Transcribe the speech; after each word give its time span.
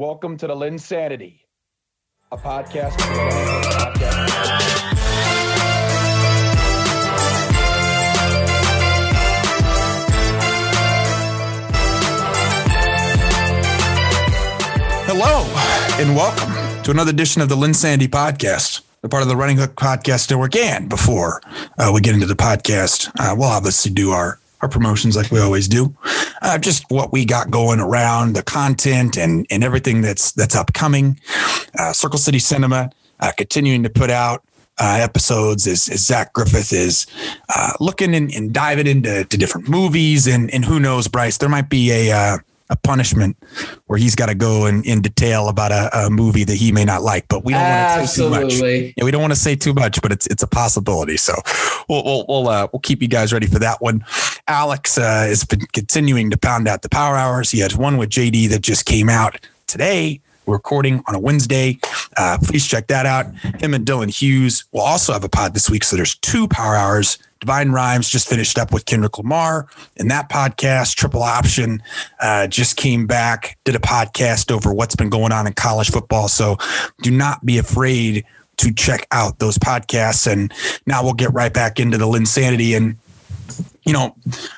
Welcome 0.00 0.38
to 0.38 0.46
the 0.46 0.54
LynnSanity, 0.54 1.40
a 2.32 2.38
podcast. 2.38 2.98
Hello 15.04 15.44
and 16.02 16.16
welcome 16.16 16.82
to 16.84 16.90
another 16.90 17.10
edition 17.10 17.42
of 17.42 17.50
the 17.50 17.56
LynnSanity 17.56 18.08
podcast. 18.08 18.80
The 19.02 19.10
part 19.10 19.22
of 19.22 19.28
the 19.28 19.36
Running 19.36 19.58
Hook 19.58 19.74
Podcast 19.74 20.30
Network. 20.30 20.56
And 20.56 20.88
before 20.88 21.42
uh, 21.76 21.90
we 21.92 22.00
get 22.00 22.14
into 22.14 22.24
the 22.24 22.32
podcast, 22.32 23.10
uh, 23.20 23.34
we'll 23.36 23.50
obviously 23.50 23.92
do 23.92 24.12
our 24.12 24.39
our 24.62 24.68
promotions 24.68 25.16
like 25.16 25.30
we 25.30 25.40
always 25.40 25.68
do. 25.68 25.94
Uh, 26.42 26.58
just 26.58 26.84
what 26.90 27.12
we 27.12 27.24
got 27.24 27.50
going 27.50 27.80
around 27.80 28.34
the 28.34 28.42
content 28.42 29.16
and 29.16 29.46
and 29.50 29.64
everything 29.64 30.02
that's 30.02 30.32
that's 30.32 30.54
upcoming. 30.54 31.18
Uh, 31.78 31.92
Circle 31.92 32.18
City 32.18 32.38
Cinema 32.38 32.90
uh, 33.20 33.32
continuing 33.36 33.82
to 33.82 33.90
put 33.90 34.10
out 34.10 34.44
uh, 34.78 34.98
episodes 35.00 35.66
as, 35.66 35.88
as 35.88 36.04
Zach 36.06 36.32
Griffith 36.32 36.72
is 36.72 37.06
uh, 37.54 37.72
looking 37.80 38.14
and, 38.14 38.32
and 38.34 38.52
diving 38.52 38.86
into 38.86 39.24
to 39.24 39.36
different 39.36 39.68
movies 39.68 40.26
and 40.26 40.50
and 40.52 40.64
who 40.64 40.80
knows, 40.80 41.08
Bryce, 41.08 41.38
there 41.38 41.48
might 41.48 41.68
be 41.68 41.90
a 41.92 42.12
uh, 42.12 42.38
a 42.70 42.76
punishment 42.76 43.36
where 43.86 43.98
he's 43.98 44.14
got 44.14 44.26
to 44.26 44.34
go 44.34 44.66
in, 44.66 44.82
in 44.84 45.02
detail 45.02 45.48
about 45.48 45.72
a, 45.72 46.06
a 46.06 46.10
movie 46.10 46.44
that 46.44 46.54
he 46.54 46.72
may 46.72 46.84
not 46.84 47.02
like, 47.02 47.26
but 47.28 47.44
we 47.44 47.52
don't 47.52 47.62
want 47.62 48.00
to 48.00 48.06
say 48.06 48.22
too 48.22 48.30
much. 48.30 48.94
Yeah, 48.96 49.04
we 49.04 49.10
don't 49.10 49.20
want 49.20 49.32
to 49.32 49.38
say 49.38 49.56
too 49.56 49.74
much, 49.74 50.00
but 50.00 50.12
it's 50.12 50.26
it's 50.28 50.42
a 50.42 50.46
possibility. 50.46 51.16
So 51.16 51.34
we'll 51.88 52.04
we'll 52.04 52.24
we'll, 52.28 52.48
uh, 52.48 52.68
we'll 52.72 52.80
keep 52.80 53.02
you 53.02 53.08
guys 53.08 53.32
ready 53.32 53.46
for 53.46 53.58
that 53.58 53.82
one. 53.82 54.04
Alex 54.48 54.96
uh, 54.96 55.02
has 55.02 55.44
been 55.44 55.60
continuing 55.72 56.30
to 56.30 56.38
pound 56.38 56.68
out 56.68 56.82
the 56.82 56.88
power 56.88 57.16
hours. 57.16 57.50
He 57.50 57.58
has 57.60 57.76
one 57.76 57.96
with 57.96 58.08
JD 58.10 58.48
that 58.50 58.62
just 58.62 58.86
came 58.86 59.08
out 59.08 59.44
today. 59.66 60.20
We're 60.46 60.56
recording 60.56 61.02
on 61.06 61.14
a 61.14 61.20
Wednesday. 61.20 61.78
Uh, 62.16 62.38
please 62.42 62.66
check 62.66 62.88
that 62.88 63.06
out. 63.06 63.26
Him 63.60 63.74
and 63.74 63.86
Dylan 63.86 64.08
Hughes 64.08 64.64
will 64.72 64.80
also 64.80 65.12
have 65.12 65.22
a 65.22 65.28
pod 65.28 65.54
this 65.54 65.70
week. 65.70 65.84
So 65.84 65.96
there's 65.96 66.16
two 66.16 66.48
power 66.48 66.74
hours. 66.74 67.18
Divine 67.40 67.70
Rhymes 67.70 68.08
just 68.08 68.28
finished 68.28 68.58
up 68.58 68.72
with 68.72 68.84
Kendrick 68.84 69.16
Lamar 69.18 69.66
in 69.96 70.08
that 70.08 70.28
podcast. 70.28 70.94
Triple 70.94 71.22
Option 71.22 71.82
uh, 72.20 72.46
just 72.46 72.76
came 72.76 73.06
back, 73.06 73.58
did 73.64 73.74
a 73.74 73.80
podcast 73.80 74.52
over 74.52 74.72
what's 74.72 74.94
been 74.94 75.10
going 75.10 75.32
on 75.32 75.46
in 75.46 75.54
college 75.54 75.90
football. 75.90 76.28
So 76.28 76.58
do 77.02 77.10
not 77.10 77.44
be 77.44 77.58
afraid 77.58 78.24
to 78.58 78.72
check 78.72 79.06
out 79.10 79.38
those 79.38 79.56
podcasts. 79.56 80.30
And 80.30 80.52
now 80.84 81.02
we'll 81.02 81.14
get 81.14 81.32
right 81.32 81.52
back 81.52 81.80
into 81.80 81.96
the 81.96 82.04
LynnSanity. 82.04 82.76
And, 82.76 82.98
you 83.84 83.94
know, 83.94 84.14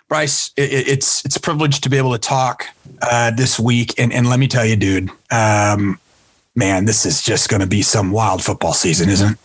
Bryce, 0.08 0.50
it, 0.56 0.88
it's 0.88 1.25
it's 1.25 1.36
a 1.36 1.41
privilege 1.41 1.80
to 1.83 1.88
be 1.88 1.98
able 1.98 2.12
to 2.12 2.19
talk 2.19 2.66
uh, 3.00 3.30
this 3.30 3.60
week. 3.60 3.94
And, 3.98 4.12
and 4.12 4.28
let 4.28 4.41
me 4.41 4.48
tell 4.48 4.66
you, 4.66 4.75
dude, 4.75 5.08
um, 5.30 6.00
man, 6.56 6.84
this 6.84 7.06
is 7.06 7.22
just 7.22 7.48
going 7.48 7.60
to 7.60 7.66
be 7.66 7.83
some 7.83 8.10
wild 8.10 8.42
football 8.42 8.72
season, 8.72 9.08
isn't 9.08 9.33
it? 9.33 9.38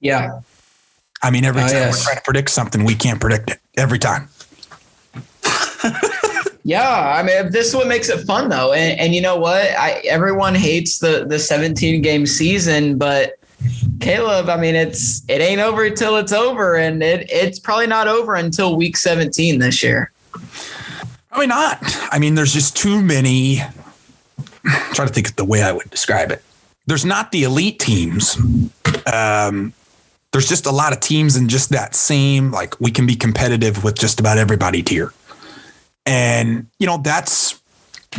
Yeah. 0.00 0.40
I 1.22 1.30
mean, 1.30 1.44
every 1.44 1.62
Oh, 1.62 1.66
time 1.66 1.74
yes. 1.74 1.98
we're 2.00 2.04
trying 2.04 2.16
to 2.16 2.22
predict 2.22 2.50
something, 2.50 2.84
we 2.84 2.94
can't 2.94 3.20
predict 3.20 3.50
it 3.50 3.60
every 3.76 3.98
time. 3.98 4.28
Yeah. 6.64 7.14
I 7.18 7.22
mean, 7.22 7.50
this 7.50 7.68
is 7.68 7.74
what 7.74 7.86
makes 7.88 8.10
it 8.10 8.26
fun 8.26 8.50
though. 8.50 8.74
And, 8.74 9.00
and 9.00 9.14
you 9.14 9.22
know 9.22 9.36
what? 9.36 9.62
I 9.78 10.02
everyone 10.04 10.54
hates 10.54 10.98
the 10.98 11.24
the 11.26 11.38
17 11.38 12.02
game 12.02 12.26
season, 12.26 12.98
but 12.98 13.38
Caleb, 14.00 14.50
I 14.50 14.58
mean, 14.58 14.74
it's 14.74 15.22
it 15.30 15.40
ain't 15.40 15.62
over 15.62 15.88
till 15.88 16.18
it's 16.18 16.32
over, 16.32 16.76
and 16.76 17.02
it 17.02 17.26
it's 17.30 17.58
probably 17.58 17.86
not 17.86 18.06
over 18.06 18.34
until 18.34 18.76
week 18.76 18.98
17 18.98 19.60
this 19.60 19.82
year. 19.82 20.12
Probably 21.28 21.46
not. 21.46 21.78
I 22.12 22.18
mean, 22.18 22.34
there's 22.34 22.52
just 22.52 22.76
too 22.76 23.00
many. 23.00 23.60
I'm 23.62 24.94
trying 24.94 25.08
to 25.08 25.14
think 25.14 25.28
of 25.30 25.36
the 25.36 25.46
way 25.46 25.62
I 25.62 25.72
would 25.72 25.88
describe 25.88 26.30
it. 26.30 26.42
There's 26.86 27.06
not 27.06 27.32
the 27.32 27.44
elite 27.44 27.78
teams. 27.78 28.36
Um, 29.10 29.72
there's 30.32 30.48
just 30.48 30.66
a 30.66 30.70
lot 30.70 30.92
of 30.92 31.00
teams 31.00 31.36
in 31.36 31.48
just 31.48 31.70
that 31.70 31.94
same, 31.94 32.50
like, 32.50 32.78
we 32.80 32.90
can 32.90 33.06
be 33.06 33.16
competitive 33.16 33.82
with 33.84 33.96
just 33.96 34.20
about 34.20 34.38
everybody 34.38 34.82
tier. 34.82 35.12
And, 36.04 36.66
you 36.78 36.86
know, 36.86 36.98
that's 36.98 37.60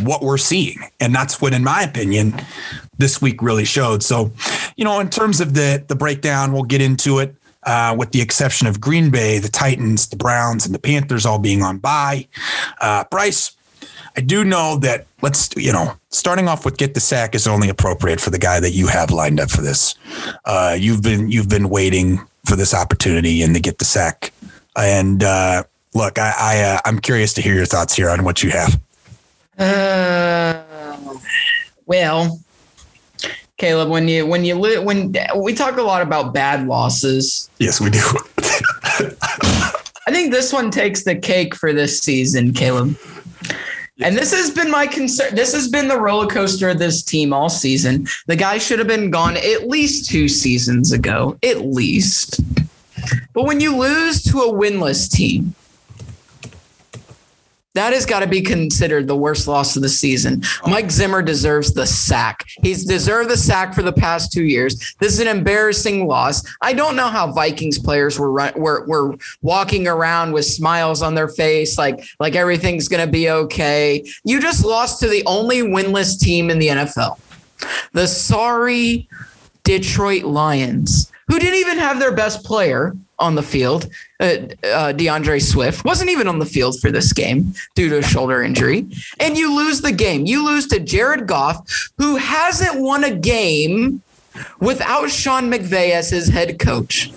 what 0.00 0.22
we're 0.22 0.38
seeing. 0.38 0.78
And 1.00 1.14
that's 1.14 1.40
what, 1.40 1.52
in 1.52 1.64
my 1.64 1.82
opinion, 1.82 2.34
this 2.98 3.20
week 3.20 3.42
really 3.42 3.64
showed. 3.64 4.02
So, 4.02 4.32
you 4.76 4.84
know, 4.84 5.00
in 5.00 5.10
terms 5.10 5.40
of 5.40 5.54
the 5.54 5.84
the 5.86 5.96
breakdown, 5.96 6.52
we'll 6.52 6.62
get 6.62 6.80
into 6.80 7.18
it. 7.18 7.34
Uh, 7.64 7.94
with 7.98 8.10
the 8.12 8.22
exception 8.22 8.66
of 8.66 8.80
Green 8.80 9.10
Bay, 9.10 9.38
the 9.38 9.50
Titans, 9.50 10.08
the 10.08 10.16
Browns, 10.16 10.64
and 10.64 10.74
the 10.74 10.78
Panthers 10.78 11.26
all 11.26 11.38
being 11.38 11.62
on 11.62 11.76
bye. 11.76 12.26
Uh, 12.80 13.04
Bryce, 13.10 13.54
I 14.16 14.20
do 14.20 14.44
know 14.44 14.76
that 14.78 15.06
let's 15.22 15.50
you 15.56 15.72
know 15.72 15.94
starting 16.08 16.48
off 16.48 16.64
with 16.64 16.76
get 16.76 16.94
the 16.94 17.00
sack 17.00 17.34
is 17.34 17.46
only 17.46 17.68
appropriate 17.68 18.20
for 18.20 18.30
the 18.30 18.38
guy 18.38 18.60
that 18.60 18.72
you 18.72 18.86
have 18.88 19.10
lined 19.10 19.40
up 19.40 19.50
for 19.50 19.62
this. 19.62 19.94
Uh, 20.44 20.76
you've 20.78 21.02
been 21.02 21.30
you've 21.30 21.48
been 21.48 21.68
waiting 21.68 22.20
for 22.44 22.56
this 22.56 22.74
opportunity 22.74 23.42
and 23.42 23.54
to 23.54 23.60
get 23.60 23.78
the 23.78 23.84
sack. 23.84 24.32
And 24.76 25.22
uh, 25.22 25.64
look, 25.94 26.18
I, 26.18 26.34
I 26.38 26.60
uh, 26.62 26.80
I'm 26.84 26.98
curious 26.98 27.32
to 27.34 27.42
hear 27.42 27.54
your 27.54 27.66
thoughts 27.66 27.94
here 27.94 28.10
on 28.10 28.24
what 28.24 28.42
you 28.42 28.50
have. 28.50 28.80
Uh, 29.58 30.62
well, 31.86 32.40
Caleb, 33.58 33.90
when 33.90 34.08
you 34.08 34.26
when 34.26 34.44
you 34.44 34.54
li- 34.54 34.78
when 34.78 35.14
we 35.36 35.54
talk 35.54 35.76
a 35.76 35.82
lot 35.82 36.02
about 36.02 36.32
bad 36.32 36.66
losses, 36.66 37.50
Yes, 37.58 37.80
we 37.80 37.90
do. 37.90 38.00
I 40.06 40.12
think 40.12 40.32
this 40.32 40.52
one 40.52 40.70
takes 40.70 41.04
the 41.04 41.14
cake 41.14 41.54
for 41.54 41.72
this 41.72 42.00
season, 42.00 42.52
Caleb. 42.52 42.96
And 44.02 44.16
this 44.16 44.32
has 44.32 44.50
been 44.50 44.70
my 44.70 44.86
concern. 44.86 45.34
This 45.34 45.52
has 45.52 45.68
been 45.68 45.88
the 45.88 46.00
roller 46.00 46.26
coaster 46.26 46.70
of 46.70 46.78
this 46.78 47.02
team 47.02 47.32
all 47.32 47.50
season. 47.50 48.06
The 48.26 48.36
guy 48.36 48.58
should 48.58 48.78
have 48.78 48.88
been 48.88 49.10
gone 49.10 49.36
at 49.36 49.68
least 49.68 50.10
two 50.10 50.28
seasons 50.28 50.92
ago, 50.92 51.36
at 51.42 51.60
least. 51.66 52.40
But 53.32 53.44
when 53.44 53.60
you 53.60 53.76
lose 53.76 54.22
to 54.24 54.40
a 54.40 54.52
winless 54.52 55.10
team, 55.10 55.54
that 57.74 57.92
has 57.92 58.04
got 58.04 58.20
to 58.20 58.26
be 58.26 58.42
considered 58.42 59.06
the 59.06 59.16
worst 59.16 59.46
loss 59.46 59.76
of 59.76 59.82
the 59.82 59.88
season. 59.88 60.42
Oh. 60.64 60.70
Mike 60.70 60.90
Zimmer 60.90 61.22
deserves 61.22 61.72
the 61.72 61.86
sack. 61.86 62.44
He's 62.62 62.84
deserved 62.84 63.30
the 63.30 63.36
sack 63.36 63.74
for 63.74 63.82
the 63.82 63.92
past 63.92 64.32
two 64.32 64.44
years. 64.44 64.94
This 64.98 65.12
is 65.12 65.20
an 65.20 65.28
embarrassing 65.28 66.06
loss. 66.06 66.42
I 66.60 66.72
don't 66.72 66.96
know 66.96 67.08
how 67.08 67.32
Vikings 67.32 67.78
players 67.78 68.18
were 68.18 68.32
were 68.56 68.84
were 68.86 69.14
walking 69.42 69.86
around 69.86 70.32
with 70.32 70.44
smiles 70.44 71.02
on 71.02 71.14
their 71.14 71.28
face, 71.28 71.78
like 71.78 72.04
like 72.18 72.34
everything's 72.34 72.88
going 72.88 73.04
to 73.04 73.10
be 73.10 73.30
okay. 73.30 74.04
You 74.24 74.40
just 74.40 74.64
lost 74.64 75.00
to 75.00 75.08
the 75.08 75.22
only 75.26 75.62
winless 75.62 76.18
team 76.18 76.50
in 76.50 76.58
the 76.58 76.68
NFL, 76.68 77.18
the 77.92 78.06
sorry 78.06 79.08
Detroit 79.62 80.24
Lions, 80.24 81.12
who 81.28 81.38
didn't 81.38 81.60
even 81.60 81.78
have 81.78 82.00
their 82.00 82.12
best 82.12 82.44
player 82.44 82.96
on 83.20 83.34
the 83.34 83.42
field. 83.42 83.88
Uh, 84.18 84.36
uh, 84.64 84.92
D'Andre 84.92 85.38
Swift 85.38 85.84
wasn't 85.84 86.10
even 86.10 86.26
on 86.26 86.38
the 86.38 86.46
field 86.46 86.80
for 86.80 86.90
this 86.90 87.12
game 87.12 87.54
due 87.74 87.88
to 87.88 87.98
a 87.98 88.02
shoulder 88.02 88.42
injury. 88.42 88.86
And 89.20 89.36
you 89.36 89.54
lose 89.54 89.80
the 89.80 89.92
game. 89.92 90.26
You 90.26 90.44
lose 90.44 90.66
to 90.68 90.80
Jared 90.80 91.26
Goff, 91.26 91.90
who 91.98 92.16
hasn't 92.16 92.80
won 92.80 93.04
a 93.04 93.14
game 93.14 94.02
without 94.60 95.10
Sean 95.10 95.50
McVay 95.50 95.90
as 95.90 96.10
his 96.10 96.28
head 96.28 96.58
coach. 96.58 97.12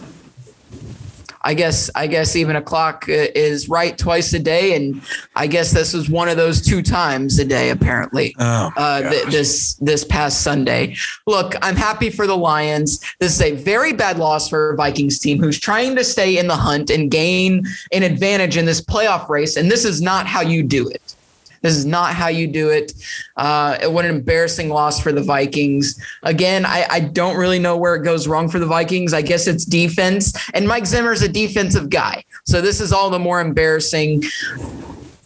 I 1.45 1.53
guess 1.53 1.89
I 1.95 2.07
guess 2.07 2.35
even 2.35 2.55
a 2.55 2.61
clock 2.61 3.05
uh, 3.09 3.27
is 3.35 3.67
right 3.67 3.97
twice 3.97 4.31
a 4.33 4.39
day, 4.39 4.75
and 4.75 5.01
I 5.35 5.47
guess 5.47 5.71
this 5.71 5.93
was 5.93 6.09
one 6.09 6.29
of 6.29 6.37
those 6.37 6.61
two 6.61 6.81
times 6.81 7.37
a 7.39 7.45
day. 7.45 7.69
Apparently, 7.69 8.35
Oh, 8.39 8.71
uh, 8.77 9.09
th- 9.09 9.25
this 9.25 9.73
this 9.75 10.03
past 10.05 10.41
Sunday. 10.41 10.95
Look, 11.27 11.55
I'm 11.61 11.75
happy 11.75 12.09
for 12.09 12.27
the 12.27 12.37
Lions. 12.37 12.99
This 13.19 13.33
is 13.35 13.41
a 13.41 13.51
very 13.51 13.91
bad 13.93 14.17
loss 14.17 14.47
for 14.49 14.71
a 14.71 14.75
Vikings 14.77 15.19
team 15.19 15.39
who's 15.39 15.59
trying 15.59 15.95
to 15.97 16.03
stay 16.03 16.37
in 16.37 16.47
the 16.47 16.55
hunt 16.55 16.89
and 16.89 17.11
gain 17.11 17.65
an 17.91 18.03
advantage 18.03 18.55
in 18.57 18.65
this 18.65 18.79
playoff 18.79 19.27
race, 19.29 19.57
and 19.57 19.69
this 19.69 19.83
is 19.85 20.01
not 20.01 20.25
how 20.27 20.41
you 20.41 20.63
do 20.63 20.87
it. 20.87 21.15
This 21.63 21.75
is 21.75 21.85
not 21.85 22.13
how 22.13 22.27
you 22.27 22.45
do 22.45 22.69
it. 22.69 22.93
Uh, 23.35 23.89
what 23.89 24.05
an 24.05 24.13
embarrassing 24.15 24.69
loss 24.69 25.01
for 25.01 25.11
the 25.11 25.23
Vikings. 25.23 25.99
Again, 26.21 26.65
I, 26.65 26.85
I 26.89 26.99
don't 26.99 27.37
really 27.37 27.57
know 27.57 27.77
where 27.77 27.95
it 27.95 28.03
goes 28.03 28.27
wrong 28.27 28.49
for 28.49 28.59
the 28.59 28.67
Vikings. 28.67 29.13
I 29.13 29.23
guess 29.23 29.47
it's 29.47 29.65
defense, 29.65 30.33
and 30.53 30.67
Mike 30.67 30.85
Zimmer's 30.85 31.21
a 31.21 31.29
defensive 31.29 31.89
guy, 31.89 32.23
so 32.45 32.61
this 32.61 32.79
is 32.79 32.93
all 32.93 33.09
the 33.09 33.19
more 33.19 33.41
embarrassing. 33.41 34.23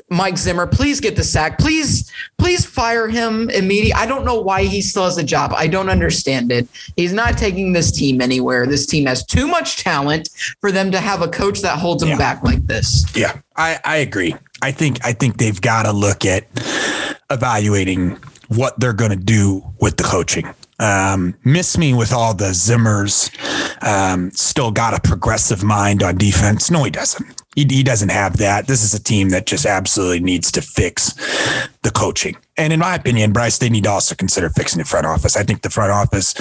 Mike 0.10 0.38
Zimmer, 0.38 0.66
please 0.66 1.02
get 1.02 1.16
the 1.18 1.24
sack. 1.24 1.58
Please, 1.60 2.10
please 2.38 2.66
fire 2.66 3.10
him 3.10 3.50
immediately. 3.50 3.94
I 3.94 4.06
don't 4.06 4.24
know 4.24 4.40
why 4.40 4.64
he 4.64 4.82
still 4.82 5.04
has 5.04 5.18
a 5.18 5.24
job. 5.24 5.52
I 5.54 5.68
don't 5.68 5.90
understand 5.90 6.52
it. 6.52 6.68
He's 6.96 7.12
not 7.12 7.38
taking 7.38 7.74
this 7.74 7.92
team 7.92 8.22
anywhere. 8.22 8.66
This 8.66 8.86
team 8.86 9.06
has 9.06 9.26
too 9.26 9.48
much 9.48 9.84
talent 9.84 10.30
for 10.62 10.72
them 10.72 10.92
to 10.92 11.00
have 11.02 11.22
a 11.22 11.28
coach 11.28 11.60
that 11.62 11.78
holds 11.78 12.02
them 12.02 12.12
Yeah. 12.12 12.18
back 12.18 12.44
like 12.44 12.66
this. 12.68 13.06
Yeah, 13.16 13.38
I, 13.58 13.80
I 13.84 13.98
agree. 13.98 14.34
I 14.62 14.72
think 14.72 15.04
I 15.06 15.12
think 15.14 15.38
they've 15.38 15.60
got 15.60 15.84
to 15.84 15.92
look 15.92 16.26
at 16.26 16.48
evaluating 17.30 18.18
what 18.48 18.80
they're 18.80 18.94
going 18.94 19.12
to 19.12 19.18
do 19.18 19.62
with 19.80 19.98
the 19.98 20.04
coaching. 20.04 20.48
Um, 20.80 21.36
miss 21.44 21.78
me 21.78 21.94
with 21.94 22.14
all 22.14 22.34
the 22.34 22.52
Zimmers. 22.52 23.30
Um, 23.84 24.32
still 24.32 24.72
got 24.72 24.94
a 24.94 25.02
progressive 25.02 25.64
mind 25.64 26.02
on 26.04 26.18
defense. 26.18 26.72
No, 26.72 26.84
he 26.84 26.92
doesn't. 26.92 27.37
He, 27.58 27.66
he 27.68 27.82
doesn't 27.82 28.10
have 28.10 28.38
that. 28.38 28.68
This 28.68 28.84
is 28.84 28.94
a 28.94 29.02
team 29.02 29.30
that 29.30 29.48
just 29.48 29.66
absolutely 29.66 30.20
needs 30.20 30.52
to 30.52 30.62
fix 30.62 31.16
the 31.82 31.90
coaching. 31.90 32.38
And 32.56 32.72
in 32.72 32.80
my 32.80 32.94
opinion, 32.94 33.34
Bryce, 33.34 33.58
they 33.58 33.68
need 33.68 33.86
to 33.86 33.90
also 33.90 34.14
consider 34.14 34.52
fixing 34.52 34.78
the 34.78 34.86
front 34.86 35.08
office. 35.08 35.36
I 35.36 35.42
think 35.42 35.64
the 35.64 35.72
front 35.72 35.92
office, 35.92 36.36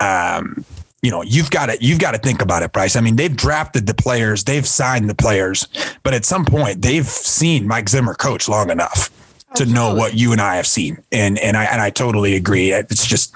um, 0.00 0.62
you 1.00 1.10
know, 1.10 1.22
you've 1.22 1.50
got 1.50 1.66
to 1.66 1.78
you've 1.80 1.98
got 1.98 2.10
to 2.10 2.18
think 2.18 2.42
about 2.42 2.62
it, 2.62 2.72
Bryce. 2.72 2.94
I 2.94 3.00
mean, 3.00 3.16
they've 3.16 3.34
drafted 3.34 3.86
the 3.86 3.94
players, 3.94 4.44
they've 4.44 4.66
signed 4.66 5.08
the 5.08 5.14
players, 5.14 5.66
but 6.02 6.12
at 6.12 6.26
some 6.26 6.44
point, 6.44 6.82
they've 6.82 7.08
seen 7.08 7.66
Mike 7.66 7.88
Zimmer 7.88 8.12
coach 8.12 8.46
long 8.46 8.68
enough 8.68 9.10
to 9.54 9.64
know 9.64 9.94
what 9.94 10.12
you 10.12 10.32
and 10.32 10.42
I 10.42 10.56
have 10.56 10.66
seen, 10.66 11.02
and 11.10 11.38
and 11.38 11.56
I 11.56 11.64
and 11.64 11.80
I 11.80 11.88
totally 11.88 12.36
agree. 12.36 12.72
It's 12.72 13.06
just 13.06 13.34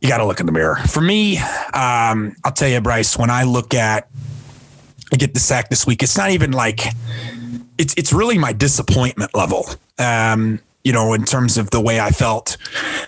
you 0.00 0.08
got 0.08 0.18
to 0.18 0.26
look 0.26 0.40
in 0.40 0.46
the 0.46 0.52
mirror. 0.52 0.74
For 0.88 1.00
me, 1.00 1.38
um, 1.38 2.34
I'll 2.44 2.52
tell 2.52 2.68
you, 2.68 2.80
Bryce, 2.80 3.16
when 3.16 3.30
I 3.30 3.44
look 3.44 3.74
at 3.74 4.08
I 5.14 5.16
get 5.16 5.32
the 5.32 5.38
sack 5.38 5.68
this 5.68 5.86
week, 5.86 6.02
it's 6.02 6.18
not 6.18 6.32
even 6.32 6.50
like 6.50 6.80
it's 7.78 7.94
it's 7.96 8.12
really 8.12 8.36
my 8.36 8.52
disappointment 8.52 9.32
level. 9.32 9.64
Um, 9.96 10.58
you 10.82 10.92
know, 10.92 11.12
in 11.12 11.24
terms 11.24 11.56
of 11.56 11.70
the 11.70 11.80
way 11.80 12.00
I 12.00 12.10
felt. 12.10 12.56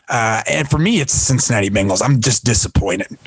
Uh, 0.09 0.41
and 0.49 0.71
for 0.71 0.79
me, 0.79 1.01
it's 1.01 1.13
Cincinnati 1.13 1.69
Bengals. 1.69 2.01
I'm 2.03 2.21
just 2.21 2.45
disappointed. 2.45 3.19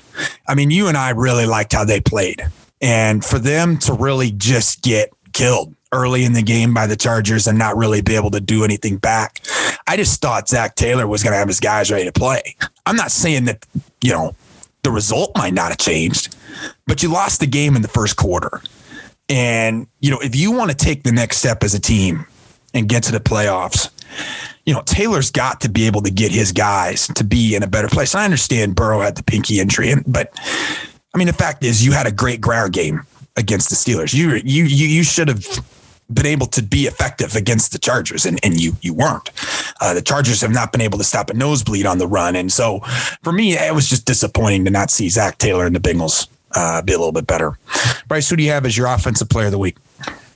I 0.48 0.56
mean, 0.56 0.72
you 0.72 0.88
and 0.88 0.96
I 0.96 1.10
really 1.10 1.46
liked 1.46 1.74
how 1.74 1.84
they 1.84 2.00
played. 2.00 2.42
And 2.82 3.24
for 3.24 3.38
them 3.38 3.78
to 3.80 3.94
really 3.94 4.32
just 4.32 4.82
get 4.82 5.10
killed 5.34 5.76
early 5.92 6.24
in 6.24 6.32
the 6.32 6.42
game 6.42 6.74
by 6.74 6.88
the 6.88 6.96
Chargers 6.96 7.48
and 7.48 7.60
not 7.60 7.76
really 7.76 8.02
be 8.02 8.16
able 8.16 8.32
to 8.32 8.40
do 8.40 8.64
anything 8.64 8.96
back, 8.96 9.42
I 9.88 9.98
just 9.98 10.22
thought 10.22 10.48
Zac 10.48 10.76
Taylor 10.76 11.06
was 11.06 11.22
going 11.22 11.34
to 11.34 11.38
have 11.38 11.50
his 11.50 11.60
guys 11.60 11.92
ready 11.92 12.06
to 12.06 12.14
play. 12.14 12.56
I'm 12.86 12.96
not 12.96 13.12
saying 13.12 13.44
that, 13.46 13.66
you 14.02 14.14
know, 14.14 14.36
the 14.84 14.92
result 14.92 15.32
might 15.38 15.54
not 15.54 15.70
have 15.70 15.78
changed, 15.78 16.36
but 16.88 17.04
you 17.04 17.10
lost 17.10 17.40
the 17.40 17.48
game 17.48 17.76
in 17.76 17.82
the 17.82 17.88
first 17.88 18.16
quarter. 18.16 18.62
And, 19.28 19.88
you 20.00 20.10
know, 20.10 20.20
if 20.20 20.36
you 20.36 20.52
want 20.52 20.72
to 20.72 20.78
take 20.78 21.04
the 21.04 21.12
next 21.12 21.38
step 21.38 21.64
as 21.64 21.74
a 21.74 21.80
team 21.80 22.26
and 22.74 22.90
get 22.90 23.04
to 23.04 23.12
the 23.12 23.20
playoffs, 23.20 23.90
you 24.66 24.74
know, 24.74 24.82
Taylor's 24.82 25.32
got 25.32 25.62
to 25.62 25.70
be 25.70 25.86
able 25.86 26.02
to 26.02 26.12
get 26.12 26.32
his 26.32 26.52
guys 26.52 27.08
to 27.08 27.24
be 27.24 27.56
in 27.56 27.64
a 27.64 27.68
better 27.68 27.88
place. 27.88 28.16
I 28.16 28.26
understand 28.26 28.76
Burrow 28.76 29.02
had 29.02 29.16
the 29.16 29.24
pinky 29.24 29.60
injury, 29.60 29.94
but 30.08 30.34
I 31.14 31.18
mean, 31.18 31.28
the 31.28 31.34
fact 31.34 31.64
is, 31.64 31.84
you 31.86 31.92
had 31.92 32.08
a 32.08 32.12
great 32.12 32.42
ground 32.42 32.74
game 32.74 33.02
against 33.36 33.70
the 33.70 33.76
Steelers. 33.76 34.14
You 34.14 34.36
you 34.44 34.66
you 34.66 34.88
you 34.88 35.04
should 35.04 35.28
have 35.28 35.44
been 36.14 36.26
able 36.26 36.48
to 36.48 36.62
be 36.62 36.88
effective 36.88 37.36
against 37.36 37.72
the 37.72 37.80
Chargers, 37.80 38.26
and, 38.26 38.40
and 38.44 38.60
you 38.60 38.76
you 38.82 38.94
weren't. 38.94 39.30
Uh, 39.82 39.94
the 39.94 40.02
Chargers 40.02 40.42
have 40.42 40.52
not 40.52 40.72
been 40.72 40.82
able 40.82 40.98
to 40.98 41.04
stop 41.04 41.30
a 41.30 41.34
nosebleed 41.34 41.86
on 41.86 41.98
the 41.98 42.08
run, 42.08 42.36
and 42.36 42.52
so 42.52 42.80
for 43.24 43.32
me, 43.32 43.54
it 43.54 43.74
was 43.74 43.90
just 43.90 44.06
disappointing 44.06 44.66
to 44.66 44.72
not 44.72 44.92
see 44.92 45.10
Zac 45.10 45.38
Taylor 45.38 45.66
and 45.66 45.76
the 45.76 45.80
Bengals 45.80 46.28
uh, 46.56 46.82
be 46.82 46.94
a 46.94 46.98
little 46.98 47.12
bit 47.12 47.28
better. 47.28 47.58
Bryce, 48.08 48.30
who 48.30 48.36
do 48.36 48.44
you 48.44 48.52
have 48.52 48.66
as 48.66 48.78
your 48.78 48.88
offensive 48.88 49.30
player 49.30 49.48
of 49.48 49.52
the 49.52 49.60
week? 49.60 49.78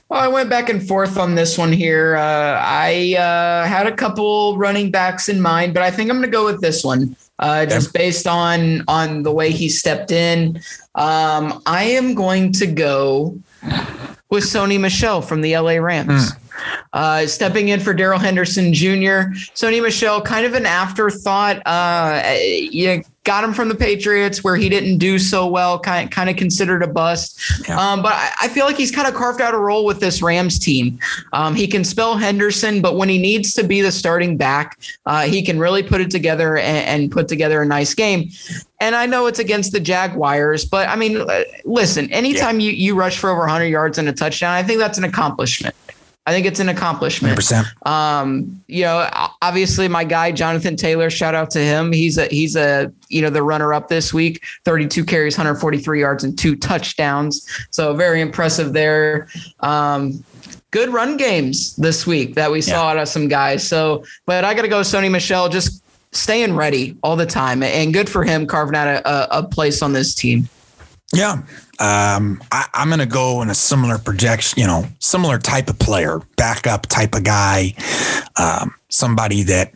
Well, 0.08 0.20
I 0.20 0.28
went 0.28 0.50
back 0.50 0.68
and 0.68 0.86
forth 0.86 1.16
on 1.16 1.34
this 1.34 1.56
one 1.56 1.72
here. 1.72 2.16
Uh, 2.16 2.60
I 2.62 3.16
uh, 3.18 3.66
had 3.66 3.86
a 3.86 3.96
couple 3.96 4.56
running 4.58 4.90
backs 4.90 5.28
in 5.28 5.40
mind, 5.40 5.74
but 5.74 5.82
I 5.82 5.90
think 5.90 6.10
I'm 6.10 6.18
going 6.18 6.30
to 6.30 6.32
go 6.32 6.44
with 6.44 6.60
this 6.60 6.84
one, 6.84 7.16
uh, 7.38 7.66
just 7.66 7.92
based 7.92 8.26
on 8.26 8.84
on 8.86 9.22
the 9.22 9.32
way 9.32 9.50
he 9.50 9.68
stepped 9.68 10.12
in. 10.12 10.60
Um, 10.94 11.62
I 11.66 11.84
am 11.84 12.14
going 12.14 12.52
to 12.52 12.66
go 12.66 13.36
with 14.34 14.44
Sony 14.44 14.78
Michel 14.78 15.22
from 15.22 15.40
the 15.40 15.56
LA 15.56 15.76
Rams. 15.76 16.32
Mm. 16.32 16.38
Uh, 16.92 17.26
stepping 17.26 17.68
in 17.68 17.80
for 17.80 17.94
Darrell 17.94 18.18
Henderson 18.18 18.72
Jr. 18.72 19.32
Sony 19.54 19.82
Michel, 19.82 20.20
kind 20.20 20.46
of 20.46 20.54
an 20.54 20.66
afterthought. 20.66 21.62
Uh, 21.66 22.22
you 22.38 23.02
got 23.24 23.42
him 23.42 23.52
from 23.52 23.68
the 23.68 23.74
Patriots 23.74 24.44
where 24.44 24.54
he 24.54 24.68
didn't 24.68 24.98
do 24.98 25.18
so 25.18 25.46
well, 25.46 25.78
kind 25.78 26.10
kind 26.10 26.30
of 26.30 26.36
considered 26.36 26.82
a 26.82 26.86
bust. 26.86 27.40
Yeah. 27.66 27.80
Um, 27.80 28.02
but 28.02 28.12
I, 28.12 28.30
I, 28.42 28.48
feel 28.48 28.66
like 28.66 28.76
he's 28.76 28.92
kind 28.92 29.08
of 29.08 29.14
carved 29.14 29.40
out 29.40 29.54
a 29.54 29.58
role 29.58 29.84
with 29.84 29.98
this 29.98 30.22
Rams 30.22 30.58
team. 30.58 30.98
Um, 31.32 31.54
he 31.54 31.66
can 31.66 31.82
spell 31.82 32.16
Henderson, 32.16 32.80
but 32.80 32.96
when 32.96 33.08
he 33.08 33.18
needs 33.18 33.54
to 33.54 33.64
be 33.64 33.80
the 33.80 33.90
starting 33.90 34.36
back, 34.36 34.78
uh, 35.06 35.22
he 35.22 35.42
can 35.42 35.58
really 35.58 35.82
put 35.82 36.00
it 36.00 36.10
together 36.10 36.58
and, 36.58 36.86
and, 36.86 37.10
put 37.10 37.28
together 37.28 37.62
a 37.62 37.66
nice 37.66 37.94
game. 37.94 38.30
And 38.84 38.94
I 38.94 39.06
know 39.06 39.24
it's 39.24 39.38
against 39.38 39.72
the 39.72 39.80
Jaguars, 39.80 40.66
but 40.66 40.90
I 40.90 40.96
mean, 40.96 41.16
uh, 41.16 41.44
listen, 41.64 42.12
anytime 42.12 42.60
yeah. 42.60 42.66
you, 42.66 42.72
you 42.72 42.94
rush 42.94 43.18
for 43.18 43.30
over 43.30 43.40
100 43.40 43.64
yards 43.64 43.96
and 43.96 44.06
a 44.10 44.12
touchdown, 44.12 44.52
I 44.52 44.62
think 44.62 44.78
that's 44.78 44.98
an 44.98 45.04
accomplishment. 45.04 45.74
I 46.26 46.32
think 46.32 46.44
it's 46.44 46.60
an 46.60 46.68
accomplishment. 46.68 47.38
100%. 47.38 47.86
Um, 47.88 48.62
you 48.66 48.82
know, 48.82 49.08
obviously 49.40 49.88
my 49.88 50.04
guy 50.04 50.32
Jonathan 50.32 50.76
Taylor, 50.76 51.08
shout 51.08 51.34
out 51.34 51.48
to 51.52 51.60
him. 51.60 51.92
He's 51.92 52.18
a 52.18 52.26
he's 52.26 52.56
a 52.56 52.92
you 53.08 53.22
know 53.22 53.30
the 53.30 53.42
runner 53.42 53.72
up 53.72 53.88
this 53.88 54.12
week, 54.12 54.44
32 54.66 55.02
carries, 55.06 55.38
143 55.38 56.00
yards, 56.00 56.22
and 56.22 56.38
two 56.38 56.54
touchdowns. 56.54 57.48
So 57.70 57.94
very 57.94 58.20
impressive 58.20 58.74
there. 58.74 59.28
Um, 59.60 60.22
good 60.72 60.90
run 60.90 61.16
games 61.16 61.74
this 61.76 62.06
week 62.06 62.34
that 62.34 62.50
we 62.50 62.58
yeah. 62.58 62.74
saw 62.74 62.88
out 62.88 62.98
of 62.98 63.08
some 63.08 63.28
guys. 63.28 63.66
So, 63.66 64.04
but 64.26 64.44
I 64.44 64.52
got 64.52 64.62
to 64.62 64.68
go, 64.68 64.80
Sony 64.80 65.10
Michel. 65.10 65.48
just 65.48 65.83
staying 66.14 66.56
ready 66.56 66.96
all 67.02 67.16
the 67.16 67.26
time, 67.26 67.62
and 67.62 67.92
good 67.92 68.08
for 68.08 68.24
him 68.24 68.46
carving 68.46 68.76
out 68.76 68.88
a, 68.88 69.38
a 69.38 69.42
place 69.42 69.82
on 69.82 69.92
this 69.92 70.14
team. 70.14 70.48
Yeah. 71.12 71.42
Um, 71.80 72.42
I, 72.50 72.66
am 72.74 72.88
going 72.88 73.00
to 73.00 73.06
go 73.06 73.42
in 73.42 73.50
a 73.50 73.54
similar 73.54 73.98
projection, 73.98 74.60
you 74.60 74.66
know, 74.66 74.86
similar 75.00 75.38
type 75.38 75.68
of 75.68 75.78
player, 75.78 76.20
backup 76.36 76.86
type 76.86 77.14
of 77.14 77.24
guy, 77.24 77.74
um, 78.36 78.74
somebody 78.88 79.42
that, 79.44 79.72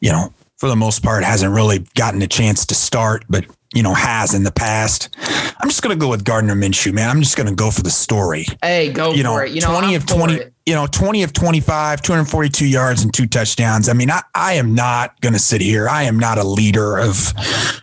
you 0.00 0.12
know, 0.12 0.32
for 0.56 0.68
the 0.68 0.76
most 0.76 1.02
part 1.02 1.24
hasn't 1.24 1.54
really 1.54 1.86
gotten 1.94 2.20
a 2.22 2.26
chance 2.26 2.66
to 2.66 2.74
start, 2.74 3.24
but 3.28 3.44
you 3.74 3.82
know, 3.82 3.94
has 3.94 4.34
in 4.34 4.44
the 4.44 4.52
past. 4.52 5.14
I'm 5.60 5.68
just 5.68 5.82
going 5.82 5.96
to 5.96 6.00
go 6.00 6.08
with 6.08 6.24
Gardner 6.24 6.54
Minshew, 6.54 6.92
man. 6.92 7.10
I'm 7.10 7.20
just 7.20 7.36
going 7.36 7.48
to 7.48 7.54
go 7.54 7.70
for 7.70 7.82
the 7.82 7.90
story. 7.90 8.46
Hey, 8.62 8.90
go 8.90 9.12
you 9.12 9.22
know, 9.22 9.34
for 9.34 9.44
it. 9.44 9.52
You 9.52 9.60
know, 9.60 9.72
20 9.72 9.88
I'm 9.88 9.94
of 9.94 10.06
20, 10.06 10.40
you 10.64 10.74
know, 10.74 10.86
20 10.86 11.22
of 11.22 11.32
25, 11.32 12.00
242 12.00 12.66
yards 12.66 13.02
and 13.02 13.12
two 13.12 13.26
touchdowns. 13.26 13.88
I 13.88 13.92
mean, 13.92 14.10
I, 14.10 14.22
I 14.34 14.54
am 14.54 14.74
not 14.74 15.20
going 15.20 15.34
to 15.34 15.38
sit 15.38 15.60
here. 15.60 15.88
I 15.88 16.04
am 16.04 16.18
not 16.18 16.38
a 16.38 16.44
leader 16.44 16.98
of 16.98 17.32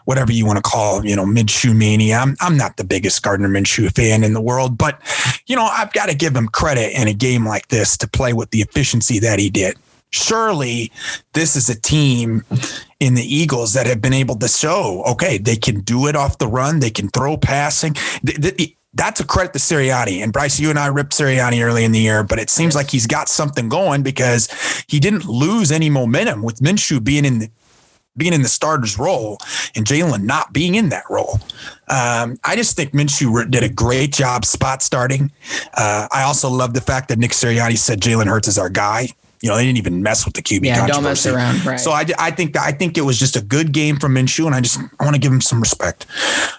whatever 0.05 0.31
you 0.31 0.45
want 0.45 0.57
to 0.57 0.63
call, 0.63 1.05
you 1.05 1.15
know, 1.15 1.25
Minshew 1.25 1.75
mania. 1.75 2.17
I'm, 2.17 2.35
I'm 2.41 2.57
not 2.57 2.77
the 2.77 2.83
biggest 2.83 3.21
Gardner 3.21 3.49
Minshew 3.49 3.93
fan 3.93 4.23
in 4.23 4.33
the 4.33 4.41
world, 4.41 4.77
but, 4.77 5.01
you 5.45 5.55
know, 5.55 5.65
I've 5.65 5.93
got 5.93 6.09
to 6.09 6.15
give 6.15 6.35
him 6.35 6.47
credit 6.47 6.99
in 6.99 7.07
a 7.07 7.13
game 7.13 7.45
like 7.45 7.67
this 7.67 7.95
to 7.97 8.07
play 8.07 8.33
with 8.33 8.49
the 8.49 8.61
efficiency 8.61 9.19
that 9.19 9.37
he 9.37 9.49
did 9.49 9.77
surely 10.11 10.91
this 11.33 11.55
is 11.57 11.69
a 11.69 11.79
team 11.79 12.43
in 13.05 13.13
the 13.13 13.23
Eagles 13.23 13.73
that 13.73 13.85
have 13.85 14.01
been 14.01 14.13
able 14.13 14.35
to 14.35 14.47
show, 14.47 15.03
okay, 15.05 15.37
they 15.37 15.55
can 15.55 15.81
do 15.81 16.07
it 16.07 16.15
off 16.15 16.39
the 16.39 16.47
run, 16.47 16.79
they 16.79 16.89
can 16.89 17.07
throw 17.09 17.37
passing. 17.37 17.95
That's 18.95 19.19
a 19.19 19.25
credit 19.25 19.53
to 19.53 19.59
Sirianni. 19.59 20.23
And 20.23 20.33
Bryce, 20.33 20.59
you 20.59 20.69
and 20.69 20.79
I 20.79 20.87
ripped 20.87 21.11
Sirianni 21.11 21.63
early 21.63 21.83
in 21.83 21.91
the 21.91 21.99
year, 21.99 22.23
but 22.23 22.39
it 22.39 22.49
seems 22.49 22.73
like 22.73 22.89
he's 22.89 23.05
got 23.05 23.29
something 23.29 23.69
going 23.69 24.01
because 24.01 24.49
he 24.87 24.99
didn't 24.99 25.25
lose 25.25 25.71
any 25.71 25.89
momentum 25.89 26.41
with 26.41 26.61
Minshew 26.61 27.03
being 27.03 27.25
in 27.25 27.39
the 27.39 27.49
being 28.17 28.31
in 28.31 28.41
the 28.41 28.47
starter's 28.47 28.97
role 28.97 29.37
and 29.75 29.85
Jalen 29.85 30.23
not 30.23 30.53
being 30.53 30.75
in 30.75 30.87
that 30.87 31.03
role. 31.09 31.41
Um, 31.89 32.39
I 32.45 32.55
just 32.55 32.77
think 32.77 32.93
Minshew 32.93 33.51
did 33.51 33.61
a 33.61 33.67
great 33.67 34.13
job 34.13 34.45
spot 34.45 34.81
starting. 34.81 35.31
Uh, 35.73 36.07
I 36.09 36.23
also 36.23 36.49
love 36.49 36.73
the 36.73 36.79
fact 36.79 37.09
that 37.09 37.19
Nick 37.19 37.31
Sirianni 37.31 37.77
said 37.77 37.99
Jalen 37.99 38.27
Hurts 38.27 38.47
is 38.47 38.57
our 38.57 38.69
guy. 38.69 39.09
You 39.41 39.49
know, 39.49 39.55
they 39.55 39.63
didn't 39.63 39.77
even 39.77 40.01
mess 40.01 40.25
with 40.25 40.33
the 40.33 40.41
QB 40.41 40.65
yeah, 40.65 40.87
don't 40.87 41.03
mess 41.03 41.25
around. 41.25 41.65
Right. 41.65 41.79
So 41.79 41.91
I, 41.91 42.05
I 42.17 42.31
think 42.31 42.53
that 42.53 42.63
I 42.63 42.71
think 42.71 42.97
it 42.97 43.01
was 43.01 43.19
just 43.19 43.35
a 43.35 43.41
good 43.41 43.71
game 43.71 43.97
from 43.97 44.15
Minshew, 44.15 44.45
and 44.45 44.55
I 44.55 44.61
just 44.61 44.79
I 44.99 45.03
want 45.03 45.15
to 45.15 45.19
give 45.19 45.31
him 45.31 45.41
some 45.41 45.59
respect. 45.59 46.05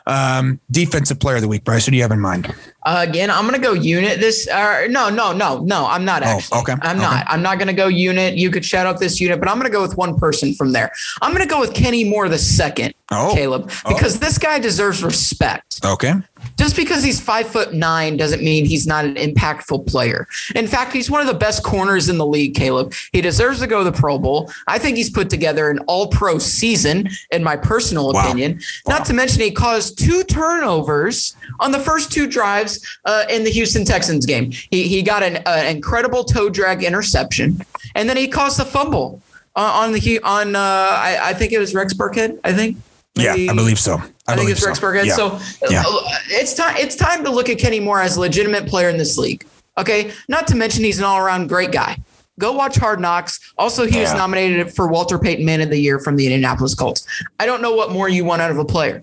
Um, 0.07 0.61
defensive 0.71 1.19
player 1.19 1.37
of 1.37 1.43
the 1.43 1.49
week, 1.49 1.65
Bryce. 1.65 1.87
Who 1.87 1.91
do 1.91 1.97
you 1.97 2.03
have 2.03 2.13
in 2.13 2.21
mind? 2.21 2.55
Uh, 2.87 3.05
again, 3.07 3.31
I'm 3.31 3.45
gonna 3.45 3.59
go 3.59 3.73
unit 3.73 4.21
this. 4.21 4.47
Uh, 4.47 4.87
no, 4.89 5.11
no, 5.11 5.33
no, 5.33 5.59
no. 5.59 5.87
I'm 5.87 6.05
not 6.05 6.23
oh, 6.23 6.27
actually. 6.27 6.59
Oh, 6.59 6.61
okay. 6.63 6.75
I'm 6.83 6.99
okay. 6.99 7.07
not. 7.07 7.27
I'm 7.29 7.43
not 7.43 7.59
gonna 7.59 7.73
go 7.73 7.89
unit. 7.89 8.37
You 8.37 8.49
could 8.49 8.65
shout 8.65 8.87
out 8.87 9.01
this 9.01 9.21
unit, 9.21 9.41
but 9.41 9.49
I'm 9.49 9.57
gonna 9.57 9.71
go 9.71 9.83
with 9.83 9.97
one 9.97 10.17
person 10.17 10.55
from 10.55 10.71
there. 10.71 10.93
I'm 11.21 11.33
gonna 11.33 11.47
go 11.47 11.59
with 11.59 11.75
Kenny 11.75 12.05
Moore 12.05 12.29
the 12.29 12.39
second. 12.39 12.95
Oh, 13.11 13.33
Caleb, 13.35 13.71
because 13.87 14.17
oh. 14.17 14.19
this 14.19 14.37
guy 14.37 14.59
deserves 14.59 15.05
respect. 15.05 15.81
Okay. 15.85 16.15
Just 16.59 16.75
because 16.77 17.05
he's 17.05 17.21
five 17.21 17.47
foot 17.47 17.73
nine 17.73 18.17
doesn't 18.17 18.43
mean 18.43 18.65
he's 18.65 18.87
not 18.87 19.05
an 19.05 19.15
impactful 19.15 19.87
player. 19.87 20.27
In 20.55 20.67
fact, 20.67 20.93
he's 20.93 21.11
one 21.11 21.21
of 21.21 21.27
the 21.27 21.35
best 21.35 21.63
corners 21.63 22.09
in 22.09 22.19
the 22.19 22.27
league, 22.27 22.55
Caleb. 22.55 22.95
He 23.13 23.21
deserves 23.21 23.61
to 23.61 23.67
go 23.67 23.85
to 23.85 23.91
the 23.91 23.97
Pro 23.97 24.19
Bowl. 24.19 24.51
I 24.67 24.79
think 24.79 24.97
he's 24.97 25.11
put 25.11 25.31
together 25.31 25.71
an 25.71 25.81
all 25.81 26.09
pro 26.09 26.39
season, 26.39 27.09
in 27.31 27.45
my 27.45 27.57
personal 27.57 28.13
wow. 28.13 28.25
opinion. 28.25 28.61
Wow. 28.87 28.97
Not 28.97 29.07
to 29.07 29.13
mention, 29.13 29.41
he 29.41 29.51
caused 29.51 29.99
two 29.99 30.25
turnovers 30.25 31.37
on 31.61 31.73
the 31.73 31.81
first 31.81 32.11
two 32.11 32.27
drives 32.27 32.76
uh, 33.05 33.25
in 33.31 33.45
the 33.45 33.51
Houston 33.51 33.85
Texans 33.85 34.27
game. 34.27 34.51
He, 34.71 34.89
he 34.89 35.03
got 35.03 35.23
an, 35.23 35.43
uh, 35.47 35.65
incredible 35.69 36.25
toe 36.25 36.49
drag 36.49 36.83
interception, 36.83 37.61
and 37.95 38.09
then 38.09 38.17
he 38.17 38.29
caused 38.29 38.61
a 38.61 38.65
fumble 38.65 39.21
uh, 39.57 39.61
on 39.61 39.93
the 39.93 40.21
on 40.23 40.55
uh, 40.55 40.61
I, 40.61 41.19
I, 41.23 41.35
think 41.35 41.53
it 41.53 41.59
was 41.59 41.75
Rex 41.75 41.95
Burkhead. 41.95 42.39
I 42.45 42.53
think. 42.53 42.77
Maybe, 43.17 43.43
yeah, 43.45 43.53
I 43.53 43.55
believe 43.55 43.79
so. 43.79 43.95
I, 44.29 44.35
I 44.35 44.37
think 44.37 44.51
it's 44.51 44.65
Rex 44.65 44.79
so. 44.79 44.87
Burkhead. 44.87 45.07
Yeah. 45.07 45.15
So 45.15 45.41
yeah. 45.71 45.83
Uh, 45.87 46.01
it's 46.29 46.55
time. 46.55 46.77
It's 46.77 46.97
time 46.97 47.25
to 47.25 47.31
look 47.31 47.49
at 47.49 47.59
Kenny 47.59 47.81
Moore 47.81 48.01
as 48.01 48.17
a 48.17 48.21
legitimate 48.21 48.67
player 48.67 48.91
in 48.91 48.99
this 48.99 49.17
league. 49.17 49.47
Okay, 49.79 50.13
not 50.29 50.47
to 50.49 50.57
mention 50.57 50.85
he's 50.85 50.99
an 50.99 51.05
all-around 51.05 51.49
great 51.49 51.73
guy. 51.73 51.99
Go 52.39 52.53
watch 52.53 52.77
Hard 52.77 53.01
Knocks. 53.01 53.41
Also, 53.57 53.87
he 53.87 53.97
yeah. 53.97 54.03
was 54.03 54.13
nominated 54.13 54.75
for 54.75 54.89
Walter 54.89 55.19
Payton 55.19 55.45
Man 55.45 55.63
of 55.63 55.71
the 55.71 55.79
Year 55.79 55.99
from 55.99 56.17
the 56.17 56.27
Indianapolis 56.27 56.75
Colts. 56.75 57.07
I 57.41 57.47
don't 57.47 57.63
know 57.63 57.75
what 57.75 57.93
more 57.93 58.09
you 58.09 58.25
want 58.25 58.43
out 58.43 58.51
of 58.51 58.59
a 58.59 58.65
player. 58.65 59.03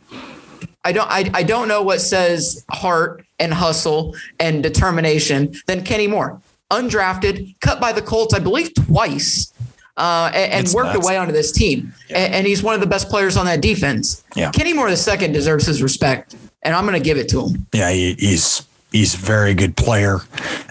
I 0.84 0.92
don't 0.92 1.10
I, 1.10 1.30
I 1.34 1.44
don't 1.44 1.68
know 1.68 1.82
what 1.82 2.02
says 2.02 2.66
heart 2.72 3.26
and 3.40 3.54
hustle 3.54 4.16
and 4.40 4.62
determination 4.62 5.54
than 5.68 5.84
Kenny 5.84 6.08
Moore. 6.08 6.42
Undrafted, 6.72 7.56
cut 7.62 7.80
by 7.80 7.92
the 7.92 8.02
Colts, 8.02 8.34
I 8.34 8.40
believe 8.40 8.74
twice. 8.74 9.54
Uh, 9.96 10.32
and, 10.34 10.66
and 10.66 10.74
worked 10.74 10.96
nuts. 10.96 11.06
away 11.06 11.18
onto 11.18 11.32
this 11.32 11.52
team. 11.52 11.94
Yeah. 12.10 12.18
And, 12.18 12.34
and, 12.34 12.48
he's 12.48 12.64
one 12.64 12.74
of 12.74 12.82
the 12.82 12.88
best 12.88 13.10
players 13.10 13.38
on 13.38 13.46
that 13.46 13.62
defense. 13.62 14.24
Yeah. 14.36 14.50
Kenny 14.50 14.74
Moore 14.74 14.90
the 14.90 14.98
second 14.98 15.34
deserves 15.34 15.68
his 15.68 15.84
respect, 15.84 16.36
and 16.64 16.74
I'm 16.74 16.88
going 16.88 17.00
to 17.00 17.04
give 17.04 17.18
it 17.18 17.30
to 17.30 17.46
him. 17.46 17.68
Yeah, 17.72 17.92
he, 17.92 18.16
he's 18.18 18.66
he's 18.92 19.14
a 19.14 19.18
very 19.18 19.54
good 19.54 19.78
player. 19.78 20.20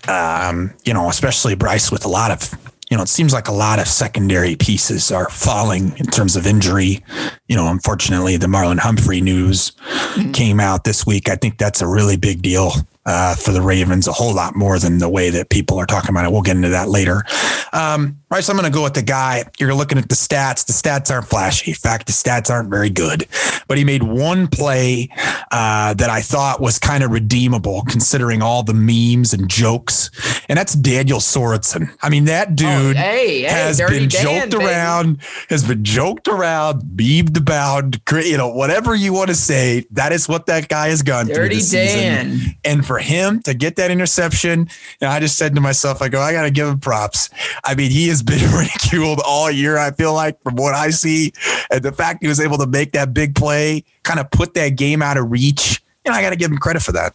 Um, 0.09 0.73
you 0.85 0.93
know, 0.93 1.09
especially 1.09 1.55
Bryce 1.55 1.93
with 1.93 2.05
a 2.05 2.09
lot 2.09 2.33
of 2.33 2.72
you 2.93 2.99
know, 2.99 3.05
it 3.05 3.09
seems 3.09 3.33
like 3.33 3.49
a 3.49 3.53
lot 3.53 3.79
of 3.79 3.89
secondary 3.89 4.55
pieces 4.55 5.11
are 5.11 5.31
falling 5.31 5.97
in 5.97 6.05
terms 6.05 6.37
of 6.37 6.47
injury. 6.47 7.03
You 7.49 7.57
know, 7.57 7.69
unfortunately, 7.69 8.37
the 8.37 8.49
Marlon 8.49 8.79
Humphrey 8.79 9.23
news 9.23 9.71
mm-hmm. 9.71 10.33
came 10.33 10.61
out 10.61 10.85
this 10.85 11.07
week. 11.07 11.31
I 11.31 11.37
think 11.37 11.57
that's 11.57 11.81
a 11.81 11.87
really 11.87 12.19
big 12.19 12.43
deal 12.43 12.73
uh, 13.05 13.35
for 13.35 13.51
the 13.53 13.63
Ravens, 13.63 14.07
a 14.07 14.13
whole 14.13 14.35
lot 14.35 14.55
more 14.55 14.79
than 14.79 14.99
the 14.99 15.09
way 15.09 15.31
that 15.31 15.51
people 15.51 15.79
are 15.79 15.87
talking 15.87 16.11
about 16.11 16.25
it. 16.25 16.33
We'll 16.33 16.43
get 16.43 16.57
into 16.57 16.69
that 16.69 16.89
later. 16.89 17.25
Um, 17.73 18.21
right, 18.31 18.45
so 18.45 18.53
I'm 18.53 18.59
going 18.59 18.71
to 18.71 18.75
go 18.75 18.83
with 18.85 18.95
the 18.95 19.03
guy. 19.03 19.45
You're 19.59 19.75
looking 19.75 19.99
at 19.99 20.09
the 20.09 20.15
stats. 20.15 20.67
The 20.67 20.73
stats 20.73 21.11
aren't 21.11 21.27
flashy. 21.27 21.73
In 21.73 21.77
fact, 21.77 22.07
the 22.07 22.13
stats 22.13 22.51
aren't 22.51 22.71
very 22.71 22.91
good. 22.91 23.27
But 23.67 23.79
he 23.79 23.85
made 23.85 24.03
one 24.03 24.47
play 24.47 25.09
uh, 25.51 25.95
that 25.95 26.11
I 26.11 26.21
thought 26.21 26.61
was 26.61 26.79
kind 26.79 27.03
of 27.03 27.11
redeemable, 27.11 27.83
considering 27.89 28.43
all 28.43 28.63
the 28.63 28.75
memes 28.75 29.33
and 29.33 29.49
jokes. 29.49 30.11
And 30.49 30.59
that's 30.59 30.75
Daniel 30.75 31.19
Sorensen. 31.19 31.97
I 32.03 32.09
mean, 32.09 32.27
that 32.27 32.49
oh, 32.49 32.55
dude 32.55 32.69
oh, 32.69 33.01
hey, 33.01 33.41
hey, 33.41 33.49
has 33.49 33.79
been 33.79 34.09
Dan, 34.09 34.51
joked 34.51 34.53
baby. 34.53 34.65
around, 34.65 35.23
has 35.49 35.67
been 35.67 35.83
joked 35.83 36.29
around, 36.29 36.97
beamed 36.97 37.37
about, 37.37 37.97
you 38.13 38.37
know, 38.37 38.49
whatever 38.49 38.95
you 38.95 39.13
want 39.13 39.29
to 39.29 39.35
say. 39.35 39.87
That 39.91 40.13
is 40.13 40.29
what 40.29 40.47
that 40.47 40.69
guy 40.69 40.89
has 40.89 41.03
gone 41.03 41.27
Dirty 41.27 41.35
through 41.35 41.49
this 41.49 41.71
Dan. 41.71 42.39
season. 42.39 42.59
And 42.65 42.87
for 42.87 42.92
him 42.99 43.41
to 43.43 43.55
get 43.55 43.77
that 43.77 43.91
interception, 43.91 44.69
and 45.01 45.11
I 45.11 45.21
just 45.21 45.37
said 45.37 45.55
to 45.55 45.61
myself, 45.61 46.03
I 46.03 46.09
go, 46.09 46.21
I 46.21 46.33
got 46.33 46.43
to 46.43 46.51
give 46.51 46.69
him 46.69 46.81
props. 46.81 47.31
I 47.65 47.75
mean, 47.75 47.91
he 47.91 48.09
has 48.09 48.23
been 48.23 48.51
ridiculed 48.53 49.21
all 49.27 49.51
year, 49.51 49.79
I 49.79 49.91
feel 49.91 50.15
like, 50.15 50.43
from 50.43 50.57
what 50.57 50.75
I 50.75 50.91
see. 50.91 51.33
And 51.71 51.83
the 51.83 51.93
fact 51.93 52.23
he 52.23 52.29
was 52.29 52.41
able 52.41 52.59
to 52.59 52.67
make 52.67 52.93
that 52.93 53.15
big 53.15 53.35
play, 53.35 53.85
kind 54.03 54.21
of 54.21 54.31
put 54.31 54.55
that 54.55 54.71
game 54.71 55.03
out 55.03 55.17
of 55.17 55.31
reach, 55.31 55.83
you 56.05 56.11
know, 56.11 56.17
I 56.17 56.23
got 56.23 56.31
to 56.31 56.37
give 56.37 56.51
him 56.51 56.59
credit 56.59 56.83
for 56.83 56.93
that. 56.93 57.15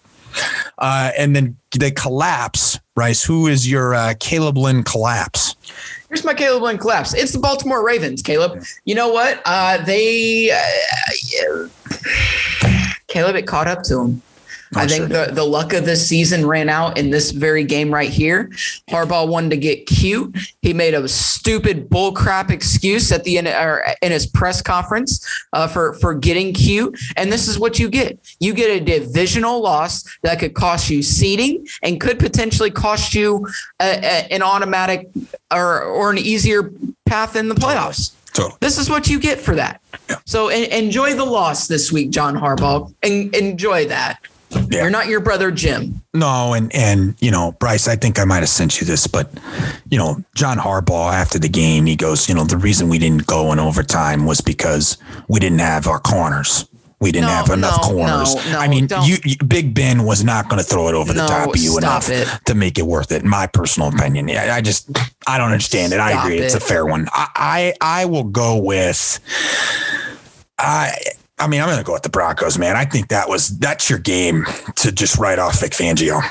Uh, 0.77 1.11
and 1.17 1.35
then 1.35 1.57
they 1.77 1.91
collapse, 1.91 2.79
Rice, 2.95 3.23
Who 3.23 3.47
is 3.47 3.69
your 3.69 3.95
uh, 3.95 4.13
Caleb 4.19 4.57
Lynn 4.57 4.83
collapse? 4.83 5.55
Here's 6.09 6.23
my 6.23 6.33
Caleb 6.33 6.63
Lynn 6.63 6.77
collapse. 6.77 7.13
It's 7.13 7.33
the 7.33 7.39
Baltimore 7.39 7.85
Ravens, 7.85 8.21
Caleb. 8.21 8.63
You 8.85 8.95
know 8.95 9.09
what? 9.09 9.41
Uh, 9.45 9.83
they, 9.83 10.51
uh, 10.51 11.67
Caleb, 13.07 13.35
it 13.35 13.47
caught 13.47 13.67
up 13.67 13.83
to 13.83 14.19
I 14.75 14.87
think 14.87 15.09
the, 15.09 15.29
the 15.31 15.43
luck 15.43 15.73
of 15.73 15.85
this 15.85 16.07
season 16.07 16.45
ran 16.45 16.69
out 16.69 16.97
in 16.97 17.09
this 17.09 17.31
very 17.31 17.63
game 17.63 17.93
right 17.93 18.09
here. 18.09 18.51
Harbaugh 18.89 19.27
wanted 19.27 19.51
to 19.51 19.57
get 19.57 19.85
cute. 19.85 20.37
He 20.61 20.73
made 20.73 20.93
a 20.93 21.07
stupid 21.07 21.89
bullcrap 21.89 22.49
excuse 22.49 23.11
at 23.11 23.23
the 23.23 23.37
end 23.37 23.47
or 23.47 23.85
in 24.01 24.11
his 24.11 24.27
press 24.27 24.61
conference 24.61 25.25
uh, 25.53 25.67
for 25.67 25.93
for 25.95 26.13
getting 26.13 26.53
cute. 26.53 26.99
And 27.15 27.31
this 27.31 27.47
is 27.47 27.57
what 27.57 27.79
you 27.79 27.89
get: 27.89 28.19
you 28.39 28.53
get 28.53 28.81
a 28.81 28.83
divisional 28.83 29.61
loss 29.61 30.03
that 30.23 30.39
could 30.39 30.53
cost 30.53 30.89
you 30.89 31.01
seeding 31.01 31.65
and 31.83 32.01
could 32.01 32.19
potentially 32.19 32.71
cost 32.71 33.13
you 33.13 33.47
a, 33.79 33.99
a, 34.03 34.33
an 34.33 34.41
automatic 34.41 35.09
or 35.53 35.83
or 35.83 36.11
an 36.11 36.17
easier 36.17 36.71
path 37.05 37.35
in 37.35 37.47
the 37.47 37.55
playoffs. 37.55 38.13
Totally. 38.33 38.57
This 38.59 38.77
is 38.77 38.87
what 38.87 39.09
you 39.09 39.19
get 39.19 39.39
for 39.39 39.55
that. 39.55 39.81
Yeah. 40.09 40.17
So 40.25 40.49
en- 40.49 40.71
enjoy 40.71 41.15
the 41.15 41.25
loss 41.25 41.67
this 41.67 41.91
week, 41.91 42.11
John 42.11 42.35
Harbaugh, 42.35 42.93
and 43.01 43.33
enjoy 43.35 43.87
that. 43.87 44.19
Yeah. 44.51 44.83
You're 44.83 44.89
not 44.89 45.07
your 45.07 45.19
brother 45.19 45.51
Jim. 45.51 46.01
No, 46.13 46.53
and 46.53 46.73
and 46.73 47.15
you 47.19 47.31
know, 47.31 47.53
Bryce, 47.59 47.87
I 47.87 47.95
think 47.95 48.19
I 48.19 48.25
might 48.25 48.39
have 48.39 48.49
sent 48.49 48.79
you 48.79 48.87
this, 48.87 49.07
but 49.07 49.29
you 49.89 49.97
know, 49.97 50.23
John 50.35 50.57
Harbaugh 50.57 51.13
after 51.13 51.37
the 51.37 51.49
game, 51.49 51.85
he 51.85 51.95
goes, 51.95 52.29
you 52.29 52.35
know, 52.35 52.45
the 52.45 52.57
reason 52.57 52.87
we 52.87 52.97
didn't 52.97 53.27
go 53.27 53.51
in 53.51 53.59
overtime 53.59 54.25
was 54.25 54.41
because 54.41 54.97
we 55.27 55.39
didn't 55.39 55.59
have 55.59 55.87
our 55.87 55.99
corners. 55.99 56.65
We 56.99 57.11
didn't 57.11 57.27
no, 57.27 57.33
have 57.33 57.49
enough 57.51 57.79
no, 57.83 57.89
corners. 57.89 58.35
No, 58.51 58.57
I 58.57 58.67
mean, 58.67 58.87
you, 59.03 59.17
you, 59.23 59.35
Big 59.45 59.75
Ben 59.75 60.03
was 60.03 60.23
not 60.23 60.49
going 60.49 60.57
to 60.57 60.67
throw 60.67 60.87
it 60.87 60.95
over 60.95 61.13
the 61.13 61.27
top 61.27 61.49
of 61.49 61.57
you 61.57 61.77
enough 61.77 62.09
it. 62.09 62.27
to 62.45 62.55
make 62.55 62.79
it 62.79 62.87
worth 62.87 63.11
it. 63.11 63.21
In 63.21 63.29
my 63.29 63.45
personal 63.45 63.89
opinion, 63.89 64.27
yeah, 64.27 64.55
I 64.55 64.61
just 64.61 64.89
I 65.27 65.37
don't 65.37 65.51
understand 65.51 65.93
it. 65.93 65.99
I 65.99 66.23
agree, 66.23 66.39
it. 66.39 66.45
it's 66.45 66.55
a 66.55 66.59
fair 66.59 66.87
one. 66.87 67.07
I, 67.11 67.73
I 67.81 68.01
I 68.01 68.05
will 68.05 68.23
go 68.23 68.57
with 68.57 69.19
I 70.57 70.97
I 71.39 71.47
mean, 71.47 71.61
I'm 71.61 71.67
going 71.67 71.77
to 71.77 71.83
go 71.83 71.93
with 71.93 72.03
the 72.03 72.09
Broncos, 72.09 72.57
man. 72.57 72.75
I 72.75 72.85
think 72.85 73.09
that 73.09 73.29
was 73.29 73.57
that's 73.59 73.89
your 73.89 73.99
game 73.99 74.45
to 74.77 74.91
just 74.91 75.17
write 75.17 75.39
off 75.39 75.59
Vic 75.59 75.71
Fangio 75.71 76.21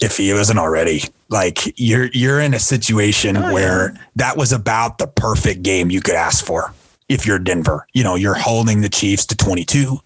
if 0.00 0.16
he 0.16 0.32
wasn't 0.32 0.58
already. 0.58 1.02
Like 1.28 1.78
you're 1.78 2.06
you're 2.12 2.40
in 2.40 2.54
a 2.54 2.58
situation 2.58 3.36
oh, 3.36 3.52
where 3.52 3.92
yeah. 3.92 4.02
that 4.16 4.36
was 4.36 4.52
about 4.52 4.98
the 4.98 5.06
perfect 5.06 5.62
game 5.62 5.90
you 5.90 6.00
could 6.00 6.14
ask 6.14 6.44
for. 6.44 6.72
If 7.08 7.26
you're 7.26 7.38
Denver, 7.38 7.86
you 7.92 8.02
know, 8.02 8.14
you're 8.14 8.34
holding 8.34 8.80
the 8.80 8.88
Chiefs 8.88 9.26
to 9.26 9.36
22. 9.36 9.98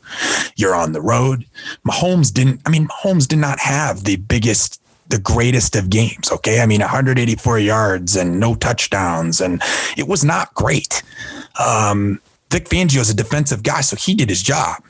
You're 0.57 0.75
on 0.75 0.93
the 0.93 1.01
road. 1.01 1.47
Mahomes 1.87 2.33
didn't 2.33 2.61
I 2.67 2.71
mean, 2.71 2.89
Mahomes 2.89 3.27
did 3.27 3.39
not 3.39 3.59
have 3.61 4.05
the 4.05 4.17
biggest 4.17 4.83
the 5.09 5.19
greatest 5.19 5.75
of 5.75 5.89
games, 5.89 6.31
okay? 6.31 6.61
I 6.61 6.67
mean, 6.67 6.81
184 6.81 7.59
yards 7.61 8.15
and 8.15 8.39
no 8.39 8.55
touchdowns 8.55 9.41
and 9.41 9.63
it 9.97 10.07
was 10.07 10.25
not 10.25 10.53
great. 10.55 11.03
Um 11.59 12.21
Vic 12.51 12.69
Fangio 12.69 13.01
is 13.01 13.11
a 13.11 13.15
defensive 13.15 13.63
guy, 13.63 13.81
so 13.81 13.97
he 13.97 14.15
did 14.15 14.29
his 14.29 14.43
job. 14.43 14.83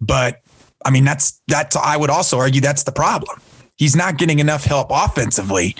But 0.00 0.40
I 0.84 0.90
mean, 0.90 1.04
that's 1.04 1.40
that's 1.48 1.76
I 1.76 1.96
would 1.96 2.10
also 2.10 2.38
argue 2.38 2.60
that's 2.60 2.84
the 2.84 2.92
problem. 2.92 3.40
He's 3.76 3.96
not 3.96 4.18
getting 4.18 4.38
enough 4.38 4.64
help 4.64 4.88
offensively 4.90 5.74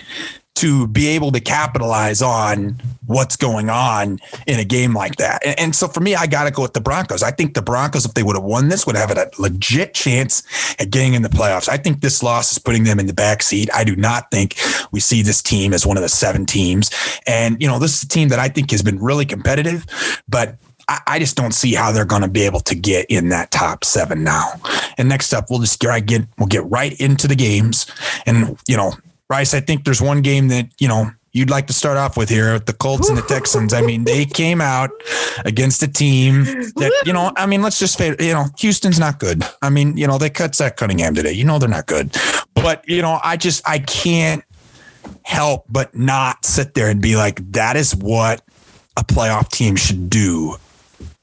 to 0.56 0.86
be 0.86 1.08
able 1.08 1.32
to 1.32 1.40
capitalize 1.40 2.22
on 2.22 2.80
what's 3.06 3.36
going 3.36 3.68
on 3.68 4.18
in 4.46 4.60
a 4.60 4.64
game 4.64 4.94
like 4.94 5.16
that. 5.16 5.44
And, 5.44 5.58
and 5.58 5.76
so 5.76 5.88
for 5.88 6.00
me, 6.00 6.14
I 6.14 6.26
got 6.26 6.44
to 6.44 6.52
go 6.52 6.62
with 6.62 6.74
the 6.74 6.80
Broncos. 6.80 7.24
I 7.24 7.32
think 7.32 7.54
the 7.54 7.62
Broncos, 7.62 8.04
if 8.04 8.14
they 8.14 8.22
would 8.22 8.36
have 8.36 8.44
won 8.44 8.68
this, 8.68 8.86
would 8.86 8.96
have 8.96 9.08
had 9.08 9.18
a 9.18 9.30
legit 9.38 9.94
chance 9.94 10.44
at 10.78 10.90
getting 10.90 11.14
in 11.14 11.22
the 11.22 11.28
playoffs. 11.28 11.68
I 11.68 11.76
think 11.76 12.00
this 12.00 12.22
loss 12.22 12.52
is 12.52 12.58
putting 12.58 12.84
them 12.84 13.00
in 13.00 13.06
the 13.06 13.12
back 13.12 13.42
seat. 13.42 13.68
I 13.74 13.82
do 13.82 13.96
not 13.96 14.30
think 14.30 14.56
we 14.92 15.00
see 15.00 15.22
this 15.22 15.42
team 15.42 15.74
as 15.74 15.84
one 15.84 15.96
of 15.96 16.02
the 16.04 16.08
seven 16.08 16.46
teams. 16.46 16.90
And, 17.26 17.60
you 17.60 17.66
know, 17.66 17.80
this 17.80 17.96
is 17.96 18.04
a 18.04 18.08
team 18.08 18.28
that 18.28 18.38
I 18.38 18.48
think 18.48 18.70
has 18.70 18.82
been 18.82 19.02
really 19.02 19.26
competitive, 19.26 19.84
but 20.28 20.56
I, 20.88 21.18
just 21.18 21.36
don't 21.36 21.54
see 21.54 21.74
how 21.74 21.92
they're 21.92 22.04
going 22.04 22.22
to 22.22 22.28
be 22.28 22.42
able 22.42 22.60
to 22.60 22.74
get 22.74 23.06
in 23.08 23.28
that 23.30 23.50
top 23.50 23.84
seven 23.84 24.22
now. 24.22 24.52
And 24.98 25.08
next 25.08 25.32
up, 25.32 25.46
we'll 25.50 25.60
just 25.60 25.80
get 25.80 26.26
we'll 26.38 26.46
get 26.48 26.64
right 26.66 26.98
into 27.00 27.26
the 27.26 27.36
games. 27.36 27.86
And 28.26 28.58
you 28.68 28.76
know, 28.76 28.92
Bryce, 29.28 29.54
I 29.54 29.60
think 29.60 29.84
there's 29.84 30.02
one 30.02 30.22
game 30.22 30.48
that 30.48 30.68
you 30.78 30.88
know 30.88 31.10
you'd 31.34 31.50
like 31.50 31.66
to 31.66 31.72
start 31.72 31.96
off 31.96 32.16
with 32.16 32.28
here 32.28 32.54
with 32.54 32.66
the 32.66 32.72
Colts 32.72 33.08
and 33.08 33.18
the 33.18 33.22
Texans. 33.22 33.74
I 33.74 33.82
mean, 33.82 34.04
they 34.04 34.24
came 34.24 34.60
out 34.60 34.90
against 35.44 35.82
a 35.82 35.88
team 35.88 36.44
that, 36.44 37.02
you 37.04 37.12
know, 37.12 37.32
I 37.36 37.46
mean, 37.46 37.60
let's 37.60 37.78
just 37.78 37.98
say, 37.98 38.14
you 38.20 38.32
know, 38.32 38.46
Houston's 38.58 39.00
not 39.00 39.18
good. 39.18 39.42
I 39.60 39.68
mean, 39.68 39.96
you 39.96 40.06
know, 40.06 40.16
they 40.16 40.30
cut 40.30 40.54
Zach 40.54 40.76
Cunningham 40.76 41.12
today. 41.12 41.32
You 41.32 41.44
know, 41.44 41.58
they're 41.58 41.68
not 41.68 41.86
good. 41.86 42.16
But, 42.54 42.88
you 42.88 43.02
know, 43.02 43.18
I 43.22 43.36
just, 43.36 43.68
I 43.68 43.80
can't 43.80 44.44
help 45.22 45.64
but 45.68 45.94
not 45.96 46.44
sit 46.46 46.74
there 46.74 46.88
and 46.88 47.02
be 47.02 47.16
like, 47.16 47.40
that 47.50 47.74
is 47.74 47.96
what 47.96 48.40
a 48.96 49.02
playoff 49.02 49.50
team 49.50 49.74
should 49.74 50.08
do 50.08 50.56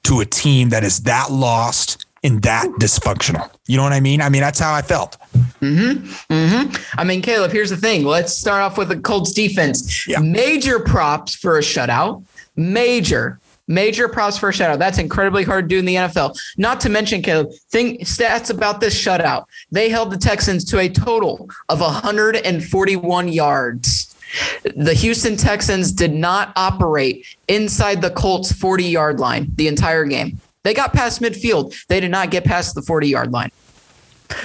to 0.04 0.20
a 0.20 0.26
team 0.26 0.70
that 0.70 0.84
is 0.84 1.02
that 1.02 1.32
lost 1.32 2.06
and 2.24 2.42
that 2.44 2.68
dysfunctional. 2.80 3.50
You 3.68 3.78
know 3.78 3.84
what 3.84 3.94
I 3.94 4.00
mean? 4.00 4.22
I 4.22 4.30
mean, 4.30 4.42
that's 4.42 4.60
how 4.60 4.74
I 4.74 4.82
felt. 4.82 5.18
Mm-hmm. 5.60 6.06
Mm-hmm. 6.34 7.00
I 7.00 7.04
mean, 7.04 7.22
Caleb, 7.22 7.52
here's 7.52 7.70
the 7.70 7.78
thing. 7.78 8.04
Let's 8.04 8.34
start 8.34 8.62
off 8.62 8.78
with 8.78 8.90
the 8.90 9.00
Colts 9.00 9.32
defense. 9.32 10.08
Yeah. 10.08 10.20
Major 10.20 10.80
props 10.80 11.36
for 11.36 11.58
a 11.58 11.62
shutout. 11.62 12.24
Major. 12.56 13.40
Major 13.68 14.08
props 14.08 14.38
for 14.38 14.50
a 14.50 14.52
shutout. 14.52 14.80
That's 14.80 14.98
incredibly 14.98 15.44
hard 15.44 15.70
to 15.70 15.76
do 15.76 15.80
in 15.80 15.86
the 15.86 15.96
NFL. 15.96 16.38
Not 16.58 16.80
to 16.82 16.90
mention, 16.90 17.22
Caleb, 17.22 17.52
think 17.70 18.02
stats 18.02 18.50
about 18.50 18.82
this 18.82 19.00
shutout. 19.00 19.46
They 19.72 19.90
held 19.90 20.12
the 20.12 20.18
Texans 20.18 20.66
to 20.66 20.80
a 20.80 20.90
total 20.90 21.50
of 21.70 21.80
141 21.80 23.28
yards. 23.30 24.11
The 24.76 24.94
Houston 24.94 25.36
Texans 25.38 25.92
did 25.92 26.14
not 26.14 26.54
operate 26.56 27.26
inside 27.48 28.02
the 28.02 28.12
Colts 28.12 28.52
40 28.52 28.86
yard 28.86 29.20
line 29.20 29.52
the 29.56 29.68
entire 29.68 30.06
game. 30.06 30.40
They 30.64 30.74
got 30.74 30.94
past 30.94 31.22
midfield. 31.22 31.76
They 31.88 32.00
did 32.00 32.12
not 32.12 32.30
get 32.32 32.44
past 32.46 32.76
the 32.76 32.82
40 32.82 33.08
yard 33.08 33.32
line. 33.32 33.52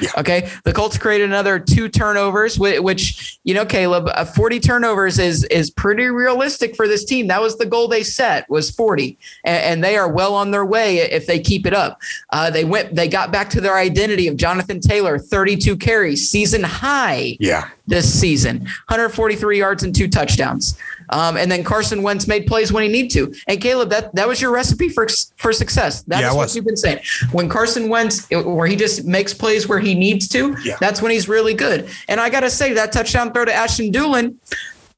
Yeah. 0.01 0.11
Okay. 0.19 0.51
The 0.65 0.73
Colts 0.73 0.99
created 0.99 1.25
another 1.25 1.59
two 1.59 1.89
turnovers, 1.89 2.59
which, 2.59 3.39
you 3.45 3.55
know, 3.55 3.65
Caleb, 3.65 4.09
uh, 4.09 4.25
40 4.25 4.61
turnovers 4.61 5.19
is 5.19 5.45
is 5.45 5.71
pretty 5.71 6.05
realistic 6.05 6.77
for 6.77 6.89
this 6.89 7.05
team. 7.05 7.27
That 7.29 7.41
was 7.41 7.57
the 7.59 7.67
goal 7.67 7.89
they 7.89 8.03
set 8.03 8.49
was 8.51 8.71
40, 8.71 9.19
and, 9.45 9.63
and 9.63 9.85
they 9.85 9.97
are 9.97 10.11
well 10.11 10.35
on 10.35 10.51
their 10.51 10.65
way 10.65 10.99
if 10.99 11.27
they 11.27 11.39
keep 11.39 11.67
it 11.67 11.75
up. 11.75 12.01
Uh, 12.31 12.51
they 12.51 12.65
went, 12.65 12.95
they 12.95 13.09
got 13.09 13.33
back 13.33 13.51
to 13.51 13.61
their 13.61 13.77
identity 13.77 14.29
of 14.29 14.37
Jonathan 14.37 14.81
Taylor, 14.81 15.19
32 15.19 15.77
carries, 15.77 16.29
season 16.29 16.63
high. 16.63 17.37
Yeah. 17.41 17.69
This 17.89 18.13
season, 18.13 18.63
143 18.89 19.59
yards 19.59 19.85
and 19.85 19.95
two 19.95 20.09
touchdowns. 20.09 20.77
Um, 21.11 21.37
and 21.37 21.51
then 21.51 21.63
Carson 21.65 22.03
Wentz 22.03 22.27
made 22.27 22.47
plays 22.47 22.73
when 22.73 22.83
he 22.83 22.89
need 22.89 23.11
to. 23.13 23.33
And 23.49 23.61
Caleb, 23.61 23.91
that 23.91 24.15
that 24.15 24.27
was 24.29 24.41
your 24.41 24.51
recipe 24.51 24.89
for 24.89 25.07
for 25.37 25.53
success. 25.53 26.03
That 26.03 26.21
Yeah, 26.21 26.31
is 26.31 26.35
what 26.37 26.55
you've 26.55 26.65
been 26.67 26.77
saying. 26.77 27.01
When 27.33 27.49
Carson 27.49 27.89
Wentz, 27.89 28.27
where 28.31 28.67
he 28.67 28.77
just 28.77 29.05
makes 29.05 29.33
plays 29.35 29.69
where 29.69 29.79
he 29.79 29.95
needs 29.95 30.29
to, 30.29 30.57
Yeah. 30.65 30.77
that's 30.81 31.01
when 31.03 31.11
he's 31.13 31.29
really 31.29 31.55
good. 31.55 31.89
And 32.09 32.21
I 32.21 32.31
gotta 32.31 32.51
say 32.51 32.73
that 32.75 32.93
touchdown 32.93 33.33
throw 33.33 33.45
to 33.45 33.53
Ashton 33.55 33.93
Dulin. 33.93 34.35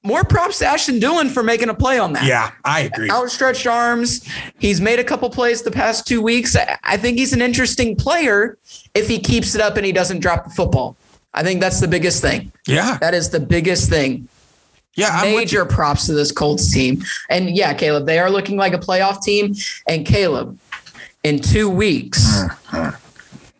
More 0.05 0.23
props 0.23 0.61
to 0.61 0.67
Ashton 0.67 1.01
Dulin 1.01 1.29
for 1.29 1.43
making 1.43 1.69
a 1.71 1.75
play 1.75 1.99
on 1.99 2.13
that 2.13 2.25
Yeah, 2.25 2.53
I 2.65 2.81
agree. 2.83 3.11
outstretched 3.11 3.67
arms. 3.67 4.23
He's 4.59 4.81
made 4.81 5.01
a 5.01 5.05
couple 5.05 5.29
plays 5.29 5.63
the 5.63 5.73
past 5.73 6.07
two 6.07 6.23
weeks. 6.23 6.57
I 6.85 6.97
think 6.97 7.19
he's 7.19 7.33
an 7.33 7.43
interesting 7.43 7.97
player 7.97 8.57
if 8.95 9.09
he 9.09 9.19
keeps 9.19 9.55
it 9.57 9.61
up 9.61 9.77
and 9.77 9.85
he 9.85 9.91
doesn't 9.93 10.21
drop 10.21 10.45
the 10.45 10.51
football. 10.51 10.97
I 11.35 11.43
think 11.43 11.61
that's 11.61 11.81
the 11.81 11.89
biggest 11.89 12.23
thing. 12.23 12.53
Yeah, 12.67 12.97
That 13.01 13.13
is 13.13 13.31
the 13.31 13.41
biggest 13.41 13.89
thing. 13.91 14.29
Yeah. 14.99 15.23
Major 15.23 15.65
props 15.65 16.07
to 16.07 16.13
this 16.13 16.33
Colts 16.33 16.73
team. 16.73 17.03
And 17.31 17.57
yeah, 17.57 17.73
Caleb, 17.75 18.07
they 18.07 18.19
are 18.19 18.31
looking 18.31 18.57
like 18.57 18.75
a 18.75 18.79
playoff 18.79 19.23
team. 19.23 19.55
And 19.87 20.05
Caleb, 20.05 20.59
in 21.25 21.39
two 21.39 21.71
weeks, 21.71 22.43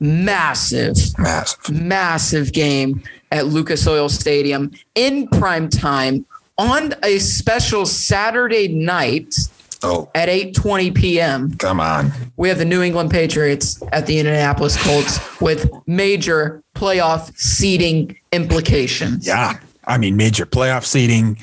massive, 0.01 0.97
massive. 1.19 1.71
massive 1.71 2.53
game 2.53 3.03
at 3.31 3.47
Lucas 3.47 3.87
Oil 3.87 4.09
Stadium 4.09 4.71
in 4.95 5.29
prime 5.29 5.69
time 5.69 6.25
on 6.57 6.95
a 7.03 7.19
special 7.19 7.87
Saturday 7.87 8.69
night 8.69 9.35
Oh, 9.81 10.11
at 10.13 10.29
8:20 10.29 10.93
p.m. 10.93 11.55
come 11.57 11.79
on. 11.79 12.11
We 12.37 12.49
have 12.49 12.59
the 12.59 12.65
New 12.65 12.83
England 12.83 13.13
Patriots 13.13 13.81
at 13.93 14.07
the 14.07 14.19
Indianapolis 14.19 14.77
Colts 14.83 15.41
with 15.41 15.71
major 15.87 16.65
playoff 16.75 17.33
seeding 17.39 18.17
implications. 18.33 19.25
Yeah. 19.25 19.61
I 19.89 19.99
mean, 19.99 20.17
major 20.17 20.47
playoff 20.47 20.85
seeding, 20.85 21.39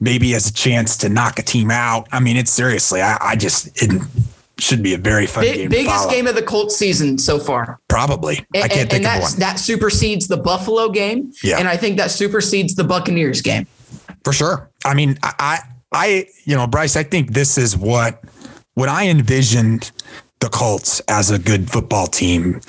maybe 0.00 0.30
has 0.30 0.46
a 0.48 0.52
chance 0.52 0.96
to 0.98 1.08
knock 1.08 1.38
a 1.38 1.42
team 1.42 1.70
out. 1.70 2.08
I 2.12 2.20
mean, 2.20 2.36
it's 2.36 2.50
seriously, 2.50 3.02
I, 3.02 3.18
I 3.20 3.36
just, 3.36 3.82
it 3.82 4.00
should 4.58 4.82
be 4.82 4.94
a 4.94 4.98
very 4.98 5.26
fun 5.26 5.44
Big, 5.44 5.54
game. 5.56 5.68
biggest 5.68 6.08
game 6.08 6.26
of 6.26 6.34
the 6.34 6.42
Colts 6.42 6.76
season 6.76 7.18
so 7.18 7.38
far. 7.38 7.78
Probably. 7.88 8.38
I 8.54 8.60
And, 8.60 8.70
can't 8.70 8.72
and 8.82 8.90
think 8.90 9.04
of 9.04 9.12
that's, 9.12 9.32
one. 9.32 9.40
that 9.40 9.58
supersedes 9.58 10.28
the 10.28 10.36
Buffalo 10.36 10.88
game. 10.88 11.32
Yeah. 11.42 11.58
And 11.58 11.68
I 11.68 11.76
think 11.76 11.96
that 11.98 12.10
supersedes 12.10 12.74
the 12.74 12.84
Buccaneers 12.84 13.42
game. 13.42 13.66
For 14.24 14.32
sure. 14.32 14.70
I 14.84 14.94
mean, 14.94 15.18
I, 15.22 15.34
I, 15.38 15.58
I, 15.92 16.26
you 16.44 16.56
know, 16.56 16.66
Bryce, 16.66 16.96
I 16.96 17.02
think 17.02 17.32
this 17.34 17.58
is 17.58 17.76
what, 17.76 18.22
when 18.74 18.88
I 18.88 19.08
envisioned 19.08 19.90
the 20.40 20.48
Colts 20.48 21.00
as 21.08 21.30
a 21.30 21.38
good 21.38 21.70
football 21.70 22.06
team, 22.06 22.60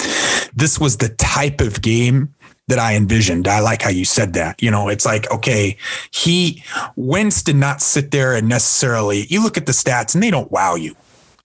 this 0.55 0.79
was 0.79 0.97
the 0.97 1.09
type 1.09 1.61
of 1.61 1.81
game 1.81 2.33
that 2.69 2.79
I 2.79 2.95
envisioned. 2.95 3.47
I 3.47 3.59
like 3.59 3.81
how 3.81 3.89
you 3.89 4.05
said 4.05 4.33
that. 4.33 4.61
You 4.61 4.71
know, 4.71 4.87
it's 4.87 5.05
like, 5.05 5.29
okay, 5.31 5.77
he, 6.11 6.63
Wentz 6.95 7.43
did 7.43 7.55
not 7.55 7.81
sit 7.81 8.11
there 8.11 8.35
and 8.35 8.47
necessarily, 8.47 9.25
you 9.29 9.43
look 9.43 9.57
at 9.57 9.65
the 9.65 9.71
stats 9.71 10.13
and 10.13 10.23
they 10.23 10.31
don't 10.31 10.51
wow 10.51 10.75
you. 10.75 10.95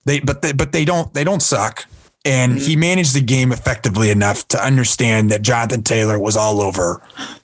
They, 0.05 0.21
but 0.21 0.43
they, 0.43 0.53
but 0.53 0.73
they 0.73 0.85
don't, 0.85 1.13
they 1.15 1.25
don't 1.25 1.43
suck. 1.43 1.87
And 2.25 2.53
mm-hmm. 2.53 2.67
he 2.67 2.77
managed 2.77 3.15
the 3.15 3.21
game 3.21 3.53
effectively 3.53 4.11
enough 4.11 4.47
to 4.49 4.65
understand 4.65 5.31
that 5.31 5.43
Jonathan 5.43 5.83
Taylor 5.83 6.19
was 6.19 6.37
all 6.37 6.61
over 6.61 7.03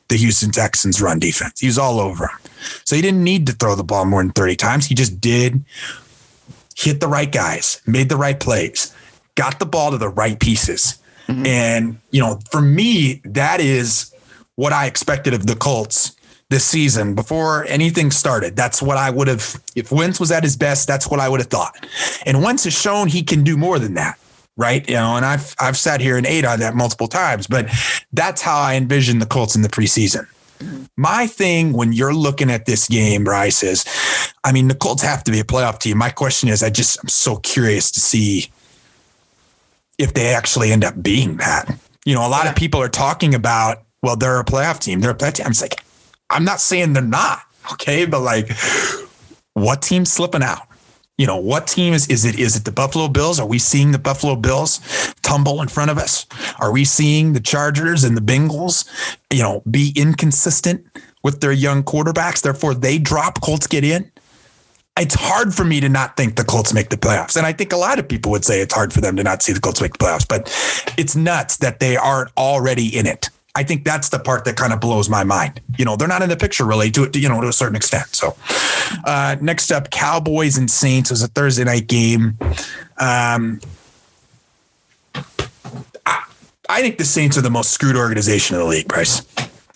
the 0.08 0.16
Houston 0.16 0.50
Texans 0.50 1.00
run 1.00 1.18
defense. 1.18 1.60
He 1.60 1.66
was 1.66 1.78
all 1.78 2.00
over 2.00 2.26
him. 2.26 2.38
So 2.84 2.96
he 2.96 3.02
didn't 3.02 3.24
need 3.24 3.46
to 3.46 3.52
throw 3.52 3.74
the 3.74 3.84
ball 3.84 4.04
more 4.04 4.22
than 4.22 4.32
30 4.32 4.56
times. 4.56 4.86
He 4.86 4.94
just 4.94 5.20
did 5.20 5.64
hit 6.76 7.00
the 7.00 7.08
right 7.08 7.30
guys, 7.30 7.80
made 7.86 8.08
the 8.08 8.16
right 8.16 8.38
plays, 8.38 8.94
got 9.34 9.58
the 9.58 9.66
ball 9.66 9.90
to 9.90 9.98
the 9.98 10.08
right 10.08 10.38
pieces. 10.38 10.98
Mm-hmm. 11.30 11.46
And, 11.46 11.98
you 12.10 12.20
know, 12.20 12.40
for 12.50 12.60
me, 12.60 13.20
that 13.24 13.60
is 13.60 14.12
what 14.56 14.72
I 14.72 14.86
expected 14.86 15.32
of 15.32 15.46
the 15.46 15.56
Colts 15.56 16.16
this 16.50 16.64
season 16.64 17.14
before 17.14 17.64
anything 17.66 18.10
started. 18.10 18.56
That's 18.56 18.82
what 18.82 18.96
I 18.96 19.10
would 19.10 19.28
have, 19.28 19.62
if 19.76 19.92
Wentz 19.92 20.18
was 20.18 20.32
at 20.32 20.42
his 20.42 20.56
best, 20.56 20.88
that's 20.88 21.08
what 21.08 21.20
I 21.20 21.28
would 21.28 21.40
have 21.40 21.48
thought. 21.48 21.86
And 22.26 22.42
Wentz 22.42 22.64
has 22.64 22.74
shown 22.74 23.08
he 23.08 23.22
can 23.22 23.44
do 23.44 23.56
more 23.56 23.78
than 23.78 23.94
that. 23.94 24.18
Right. 24.56 24.86
You 24.86 24.96
know, 24.96 25.16
and 25.16 25.24
I've 25.24 25.54
I've 25.58 25.76
sat 25.78 26.02
here 26.02 26.18
and 26.18 26.26
ate 26.26 26.44
on 26.44 26.58
that 26.60 26.74
multiple 26.74 27.06
times, 27.08 27.46
but 27.46 27.70
that's 28.12 28.42
how 28.42 28.60
I 28.60 28.74
envision 28.74 29.18
the 29.18 29.24
Colts 29.24 29.56
in 29.56 29.62
the 29.62 29.68
preseason. 29.68 30.26
Mm-hmm. 30.58 30.84
My 30.98 31.26
thing 31.28 31.72
when 31.72 31.94
you're 31.94 32.12
looking 32.12 32.50
at 32.50 32.66
this 32.66 32.86
game, 32.86 33.24
Bryce, 33.24 33.62
is 33.62 33.86
I 34.44 34.52
mean, 34.52 34.68
the 34.68 34.74
Colts 34.74 35.02
have 35.02 35.24
to 35.24 35.30
be 35.30 35.40
a 35.40 35.44
playoff 35.44 35.78
team. 35.78 35.96
My 35.96 36.10
question 36.10 36.50
is, 36.50 36.62
I 36.62 36.68
just 36.68 36.98
I'm 37.02 37.08
so 37.08 37.36
curious 37.36 37.90
to 37.92 38.00
see 38.00 38.50
if 40.00 40.14
they 40.14 40.28
actually 40.34 40.72
end 40.72 40.84
up 40.84 41.00
being 41.02 41.36
that. 41.36 41.72
You 42.04 42.14
know, 42.14 42.26
a 42.26 42.28
lot 42.28 42.44
Yeah. 42.44 42.50
of 42.50 42.56
people 42.56 42.80
are 42.80 42.88
talking 42.88 43.34
about, 43.34 43.82
well, 44.02 44.16
they're 44.16 44.40
a 44.40 44.44
playoff 44.44 44.78
team. 44.80 45.00
They're 45.00 45.10
a 45.10 45.14
playoff 45.14 45.34
team. 45.34 45.46
I'm 45.46 45.52
like, 45.60 45.82
I'm 46.30 46.44
not 46.44 46.60
saying 46.60 46.94
they're 46.94 47.02
not, 47.02 47.42
okay, 47.72 48.06
but 48.06 48.20
like, 48.20 48.50
what 49.54 49.82
team's 49.82 50.10
slipping 50.12 50.42
out? 50.42 50.62
You 51.18 51.26
know, 51.26 51.36
what 51.36 51.66
team 51.66 51.92
is 51.92 52.08
is 52.08 52.24
it? 52.24 52.38
Is 52.38 52.56
it 52.56 52.64
the 52.64 52.72
Buffalo 52.72 53.06
Bills? 53.06 53.38
Are 53.38 53.46
we 53.46 53.58
seeing 53.58 53.92
the 53.92 53.98
Buffalo 53.98 54.36
Bills 54.36 54.80
tumble 55.22 55.60
in 55.60 55.68
front 55.68 55.90
of 55.90 55.98
us? 55.98 56.24
Are 56.58 56.72
we 56.72 56.86
seeing 56.86 57.34
the 57.34 57.40
Chargers 57.40 58.04
and 58.04 58.16
the 58.16 58.22
Bengals, 58.22 58.88
you 59.30 59.42
know, 59.42 59.62
be 59.70 59.92
inconsistent 59.96 60.86
with 61.22 61.42
their 61.42 61.52
young 61.52 61.82
quarterbacks? 61.82 62.40
Therefore, 62.40 62.72
they 62.72 62.96
drop, 62.98 63.42
Colts 63.42 63.66
get 63.66 63.84
in. 63.84 64.10
It's 64.98 65.14
hard 65.14 65.54
for 65.54 65.64
me 65.64 65.80
to 65.80 65.88
not 65.88 66.16
think 66.16 66.36
the 66.36 66.44
Colts 66.44 66.74
make 66.74 66.90
the 66.90 66.96
playoffs. 66.96 67.36
And 67.36 67.46
I 67.46 67.52
think 67.52 67.72
a 67.72 67.76
lot 67.76 67.98
of 67.98 68.06
people 68.06 68.30
would 68.32 68.44
say 68.44 68.60
it's 68.60 68.74
hard 68.74 68.92
for 68.92 69.00
them 69.00 69.16
to 69.16 69.22
not 69.22 69.42
see 69.42 69.52
the 69.52 69.60
Colts 69.60 69.80
make 69.80 69.92
the 69.92 69.98
playoffs, 69.98 70.28
but 70.28 70.48
it's 70.98 71.16
nuts 71.16 71.58
that 71.58 71.80
they 71.80 71.96
aren't 71.96 72.30
already 72.36 72.96
in 72.96 73.06
it. 73.06 73.30
I 73.54 73.64
think 73.64 73.84
that's 73.84 74.10
the 74.10 74.18
part 74.18 74.44
that 74.44 74.56
kind 74.56 74.72
of 74.72 74.80
blows 74.80 75.08
my 75.08 75.24
mind. 75.24 75.60
You 75.76 75.84
know, 75.84 75.96
they're 75.96 76.08
not 76.08 76.22
in 76.22 76.28
the 76.28 76.36
picture 76.36 76.64
really 76.64 76.90
to 76.92 77.10
you 77.14 77.28
know 77.28 77.40
to 77.40 77.48
a 77.48 77.52
certain 77.52 77.76
extent. 77.76 78.14
So 78.14 78.36
uh, 79.04 79.36
next 79.40 79.72
up, 79.72 79.90
Cowboys 79.90 80.56
and 80.56 80.70
Saints 80.70 81.10
was 81.10 81.22
a 81.22 81.28
Thursday 81.28 81.64
night 81.64 81.88
game. 81.88 82.38
Um, 82.98 83.60
I, 86.06 86.24
I 86.68 86.80
think 86.80 86.98
the 86.98 87.04
Saints 87.04 87.36
are 87.36 87.42
the 87.42 87.50
most 87.50 87.72
screwed 87.72 87.96
organization 87.96 88.54
in 88.54 88.62
the 88.62 88.68
league, 88.68 88.86
Bryce. 88.86 89.26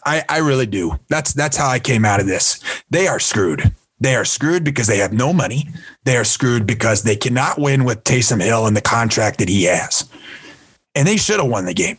I, 0.06 0.22
I 0.28 0.38
really 0.38 0.66
do. 0.66 0.98
That's 1.08 1.32
that's 1.32 1.56
how 1.56 1.68
I 1.68 1.78
came 1.80 2.04
out 2.04 2.20
of 2.20 2.26
this. 2.26 2.60
They 2.90 3.08
are 3.08 3.18
screwed. 3.18 3.74
They 4.00 4.16
are 4.16 4.24
screwed 4.24 4.64
because 4.64 4.86
they 4.86 4.98
have 4.98 5.12
no 5.12 5.32
money. 5.32 5.68
They 6.04 6.16
are 6.16 6.24
screwed 6.24 6.66
because 6.66 7.02
they 7.02 7.16
cannot 7.16 7.58
win 7.58 7.84
with 7.84 8.04
Taysom 8.04 8.42
Hill 8.42 8.66
and 8.66 8.76
the 8.76 8.80
contract 8.82 9.38
that 9.38 9.48
he 9.48 9.64
has. 9.64 10.08
And 10.94 11.06
they 11.06 11.16
should 11.16 11.40
have 11.40 11.48
won 11.48 11.64
the 11.64 11.74
game. 11.74 11.98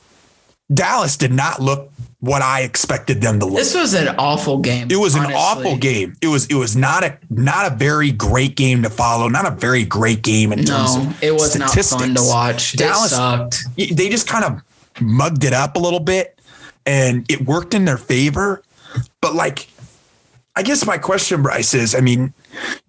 Dallas 0.73 1.15
did 1.17 1.31
not 1.31 1.62
look 1.62 1.91
what 2.19 2.41
I 2.41 2.62
expected 2.62 3.21
them 3.21 3.39
to 3.39 3.45
look. 3.45 3.58
This 3.58 3.75
was 3.75 3.93
an 3.93 4.15
awful 4.17 4.58
game. 4.58 4.88
It 4.89 4.95
was 4.95 5.15
an 5.15 5.31
awful 5.34 5.77
game. 5.77 6.15
It 6.21 6.27
was 6.27 6.47
it 6.47 6.55
was 6.55 6.75
not 6.75 7.03
a 7.03 7.17
not 7.29 7.71
a 7.71 7.75
very 7.75 8.12
great 8.12 8.55
game 8.55 8.81
to 8.84 8.89
follow. 8.89 9.27
Not 9.27 9.45
a 9.45 9.51
very 9.51 9.86
great 9.86 10.23
game 10.23 10.51
in 10.51 10.60
terms 10.65 10.95
No, 10.95 11.03
of 11.03 11.23
it 11.23 11.34
was 11.34 11.55
not 11.55 11.69
fun 11.71 12.15
to 12.15 12.21
watch. 12.23 12.73
Dallas- 12.73 13.12
it 13.12 13.15
sucked. 13.15 13.63
They 13.77 14.10
just 14.10 14.27
kind 14.27 14.43
of 14.43 14.62
mugged 15.01 15.43
it 15.43 15.53
up 15.53 15.75
a 15.75 15.79
little 15.79 15.99
bit, 15.99 16.39
and 16.86 17.29
it 17.29 17.45
worked 17.45 17.73
in 17.75 17.86
their 17.86 17.97
favor. 17.97 18.63
But 19.21 19.36
like, 19.36 19.69
I 20.55 20.63
guess 20.63 20.85
my 20.85 20.97
question, 20.97 21.41
Bryce, 21.41 21.73
is: 21.73 21.95
I 21.95 21.99
mean, 21.99 22.33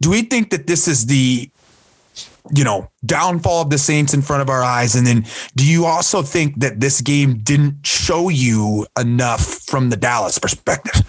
do 0.00 0.11
we 0.11 0.22
think 0.22 0.50
that 0.50 0.66
this 0.66 0.87
is 0.87 1.07
the 1.07 1.50
you 2.55 2.64
know, 2.64 2.88
downfall 3.05 3.62
of 3.62 3.70
the 3.70 3.79
Saints 3.79 4.14
in 4.14 4.22
front 4.22 4.42
of 4.42 4.48
our 4.48 4.62
eyes? 4.62 4.94
And 4.94 5.07
then 5.07 5.26
do 5.57 5.66
you 5.66 5.85
also 5.85 6.22
think 6.22 6.61
that 6.61 6.81
this 6.81 7.00
game 7.00 7.38
didn't 7.38 7.87
show 7.87 8.29
you 8.29 8.87
enough 8.98 9.62
from 9.66 9.90
the 9.90 9.96
Dallas 9.96 10.38
perspective? 10.38 11.02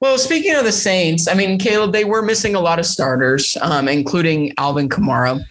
Well, 0.00 0.16
speaking 0.18 0.54
of 0.54 0.64
the 0.64 0.72
Saints, 0.72 1.26
I 1.26 1.34
mean, 1.34 1.58
Caleb, 1.58 1.92
they 1.92 2.04
were 2.04 2.22
missing 2.22 2.54
a 2.54 2.60
lot 2.60 2.78
of 2.78 2.86
starters, 2.86 3.56
um, 3.60 3.88
including 3.88 4.52
Alvin 4.56 4.88
Kamara. 4.88 5.42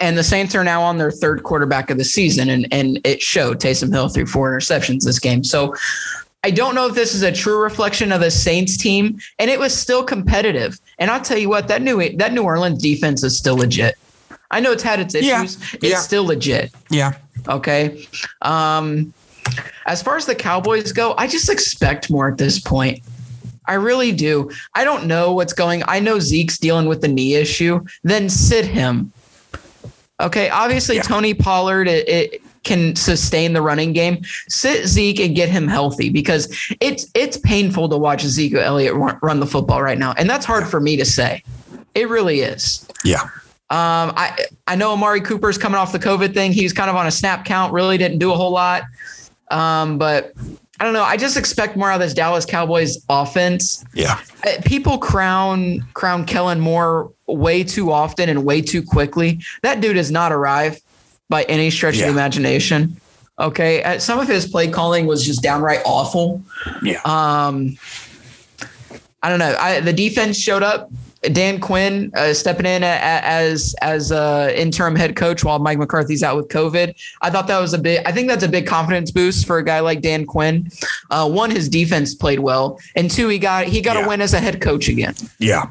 And 0.00 0.16
the 0.16 0.24
Saints 0.24 0.54
are 0.54 0.64
now 0.64 0.82
on 0.82 0.98
their 0.98 1.10
third 1.10 1.42
quarterback 1.42 1.90
of 1.90 1.98
the 1.98 2.04
season, 2.04 2.48
and, 2.48 2.66
and 2.72 3.00
it 3.04 3.22
showed. 3.22 3.60
Taysom 3.60 3.92
Hill 3.92 4.08
threw 4.08 4.26
four 4.26 4.52
interceptions 4.52 5.04
this 5.04 5.18
game. 5.18 5.44
So 5.44 5.74
I 6.44 6.50
don't 6.50 6.74
know 6.74 6.86
if 6.86 6.94
this 6.94 7.14
is 7.14 7.22
a 7.22 7.32
true 7.32 7.60
reflection 7.60 8.12
of 8.12 8.20
the 8.20 8.30
Saints 8.30 8.76
team, 8.76 9.18
and 9.38 9.50
it 9.50 9.58
was 9.58 9.76
still 9.76 10.04
competitive. 10.04 10.78
And 10.98 11.10
I'll 11.10 11.20
tell 11.20 11.38
you 11.38 11.48
what, 11.48 11.66
that 11.68 11.82
New 11.82 12.16
that 12.18 12.32
New 12.32 12.42
Orleans 12.42 12.80
defense 12.80 13.22
is 13.24 13.36
still 13.36 13.56
legit. 13.56 13.96
I 14.50 14.60
know 14.60 14.70
it's 14.72 14.82
had 14.82 15.00
its 15.00 15.14
issues. 15.14 15.28
Yeah, 15.58 15.68
It's 15.74 15.84
yeah. 15.84 15.98
still 15.98 16.24
legit. 16.24 16.72
Yeah. 16.88 17.14
Okay. 17.48 18.06
Um, 18.42 19.12
as 19.86 20.02
far 20.02 20.16
as 20.16 20.26
the 20.26 20.34
Cowboys 20.36 20.92
go, 20.92 21.14
I 21.18 21.26
just 21.26 21.48
expect 21.48 22.10
more 22.10 22.28
at 22.30 22.38
this 22.38 22.60
point. 22.60 23.00
I 23.66 23.74
really 23.74 24.12
do. 24.12 24.50
I 24.74 24.84
don't 24.84 25.06
know 25.06 25.32
what's 25.32 25.52
going. 25.52 25.82
I 25.88 25.98
know 25.98 26.20
Zeke's 26.20 26.58
dealing 26.58 26.86
with 26.86 27.00
the 27.00 27.08
knee 27.08 27.34
issue. 27.34 27.84
Then 28.04 28.28
sit 28.28 28.64
him. 28.64 29.12
Okay. 30.20 30.48
Obviously, 30.48 30.96
Yeah. 30.96 31.02
Tony 31.02 31.34
Pollard 31.34 31.88
it, 31.88 32.08
it 32.08 32.42
can 32.66 32.94
sustain 32.96 33.54
the 33.54 33.62
running 33.62 33.94
game. 33.94 34.22
Sit 34.48 34.86
Zeke 34.86 35.20
and 35.20 35.34
get 35.34 35.48
him 35.48 35.66
healthy 35.68 36.10
because 36.10 36.54
it's 36.80 37.06
it's 37.14 37.38
painful 37.38 37.88
to 37.88 37.96
watch 37.96 38.22
Zeke 38.22 38.54
Elliott 38.54 38.94
run, 38.94 39.18
run 39.22 39.40
the 39.40 39.46
football 39.46 39.82
right 39.82 39.98
now, 39.98 40.12
and 40.18 40.28
that's 40.28 40.44
hard 40.44 40.66
for 40.68 40.80
me 40.80 40.96
to 40.96 41.04
say. 41.04 41.42
It 41.94 42.08
really 42.10 42.40
is. 42.40 42.86
Yeah. 43.04 43.22
Um, 43.68 44.12
I 44.16 44.46
I 44.66 44.76
know 44.76 44.92
Amari 44.92 45.22
Cooper's 45.22 45.56
coming 45.56 45.78
off 45.78 45.92
the 45.92 45.98
COVID 45.98 46.34
thing. 46.34 46.52
He's 46.52 46.72
kind 46.72 46.90
of 46.90 46.96
on 46.96 47.06
a 47.06 47.10
snap 47.10 47.44
count. 47.44 47.72
Really 47.72 47.96
didn't 47.96 48.18
do 48.18 48.32
a 48.32 48.36
whole 48.36 48.52
lot. 48.52 48.82
Um, 49.50 49.96
but 49.96 50.32
I 50.78 50.84
don't 50.84 50.92
know. 50.92 51.02
I 51.02 51.16
just 51.16 51.36
expect 51.36 51.76
more 51.76 51.90
out 51.90 51.94
of 51.94 52.00
this 52.00 52.12
Dallas 52.12 52.44
Cowboys 52.44 52.98
offense. 53.08 53.84
Yeah. 53.94 54.20
Uh, 54.46 54.60
People 54.64 54.98
crown 54.98 55.86
crown 55.94 56.26
Kellen 56.26 56.60
Moore 56.60 57.12
way 57.26 57.64
too 57.64 57.90
often 57.90 58.28
and 58.28 58.44
way 58.44 58.60
too 58.60 58.82
quickly. 58.82 59.40
That 59.62 59.80
dude 59.80 59.96
does 59.96 60.10
not 60.10 60.32
arrive 60.32 60.80
by 61.28 61.42
any 61.44 61.70
stretch 61.70 61.96
of 61.96 62.02
the 62.02 62.08
imagination. 62.08 62.96
Okay, 63.38 63.82
Uh, 63.82 63.98
some 63.98 64.18
of 64.18 64.28
his 64.28 64.46
play 64.46 64.68
calling 64.68 65.06
was 65.06 65.24
just 65.24 65.42
downright 65.42 65.80
awful. 65.84 66.42
Yeah. 66.82 67.00
Um, 67.04 67.76
I 69.22 69.28
don't 69.28 69.38
know. 69.38 69.54
I, 69.60 69.80
the 69.80 69.92
defense 69.92 70.38
showed 70.38 70.62
up. 70.62 70.90
Dan 71.32 71.58
Quinn 71.58 72.12
uh, 72.14 72.32
stepping 72.32 72.66
in 72.66 72.84
as 72.84 73.74
as 73.82 74.12
uh, 74.12 74.52
interim 74.54 74.94
head 74.94 75.16
coach 75.16 75.42
while 75.42 75.58
Mike 75.58 75.76
McCarthy's 75.78 76.22
out 76.22 76.36
with 76.36 76.46
COVID. 76.48 76.94
I 77.20 77.30
thought 77.30 77.48
that 77.48 77.58
was 77.58 77.74
a 77.74 77.78
big. 77.78 78.06
I 78.06 78.12
think 78.12 78.28
that's 78.28 78.44
a 78.44 78.48
big 78.48 78.64
confidence 78.66 79.10
boost 79.10 79.44
for 79.44 79.58
a 79.58 79.64
guy 79.64 79.80
like 79.80 80.02
Dan 80.02 80.24
Quinn. 80.24 80.70
Uh, 81.10 81.28
one, 81.28 81.50
his 81.50 81.68
defense 81.68 82.14
played 82.14 82.38
well, 82.38 82.78
and 82.94 83.10
two, 83.10 83.26
he 83.28 83.40
got 83.40 83.66
he 83.66 83.80
got 83.80 83.96
Yeah. 83.96 84.04
a 84.04 84.08
win 84.08 84.20
as 84.20 84.34
a 84.34 84.38
head 84.40 84.60
coach 84.60 84.86
again, 84.88 85.14
yeah. 85.40 85.66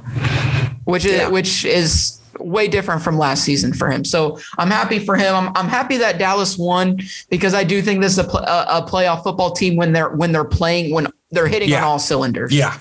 which 0.83 1.05
is 1.05 1.11
Yeah. 1.21 1.29
which 1.29 1.63
is 1.63 2.19
way 2.39 2.67
different 2.67 3.01
from 3.01 3.17
last 3.17 3.43
season 3.43 3.73
for 3.73 3.89
him. 3.89 4.03
So 4.05 4.39
I'm 4.57 4.69
happy 4.69 4.99
for 4.99 5.15
him. 5.15 5.33
I'm, 5.35 5.51
I'm 5.55 5.67
happy 5.67 5.97
that 5.97 6.17
Dallas 6.17 6.57
won 6.57 6.99
because 7.29 7.53
I 7.53 7.63
do 7.63 7.81
think 7.81 8.01
this 8.01 8.11
is 8.13 8.19
a, 8.19 8.23
pl- 8.23 8.39
a, 8.39 8.65
a 8.69 8.87
playoff 8.87 9.23
football 9.23 9.51
team 9.51 9.75
when 9.75 9.93
they're 9.93 10.09
when 10.09 10.31
they're 10.31 10.43
playing 10.43 10.93
when 10.93 11.07
they're 11.31 11.47
hitting 11.47 11.73
on 11.73 11.83
all 11.83 11.99
cylinders 11.99 12.53
Yeah. 12.53 12.77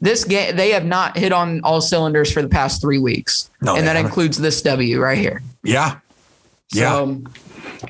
this 0.00 0.24
game 0.24 0.56
they 0.56 0.70
have 0.70 0.84
not 0.84 1.16
hit 1.18 1.32
on 1.32 1.60
all 1.62 1.80
cylinders 1.80 2.32
for 2.32 2.40
the 2.42 2.48
past 2.48 2.80
three 2.80 2.98
weeks 2.98 3.50
No, 3.60 3.76
and 3.76 3.86
that 3.86 3.96
haven't. 3.96 4.06
includes 4.06 4.38
this 4.38 4.62
w 4.62 5.00
right 5.00 5.18
here 5.18 5.42
Yeah. 5.62 5.98
so 6.68 6.78
Yeah. 6.78 7.16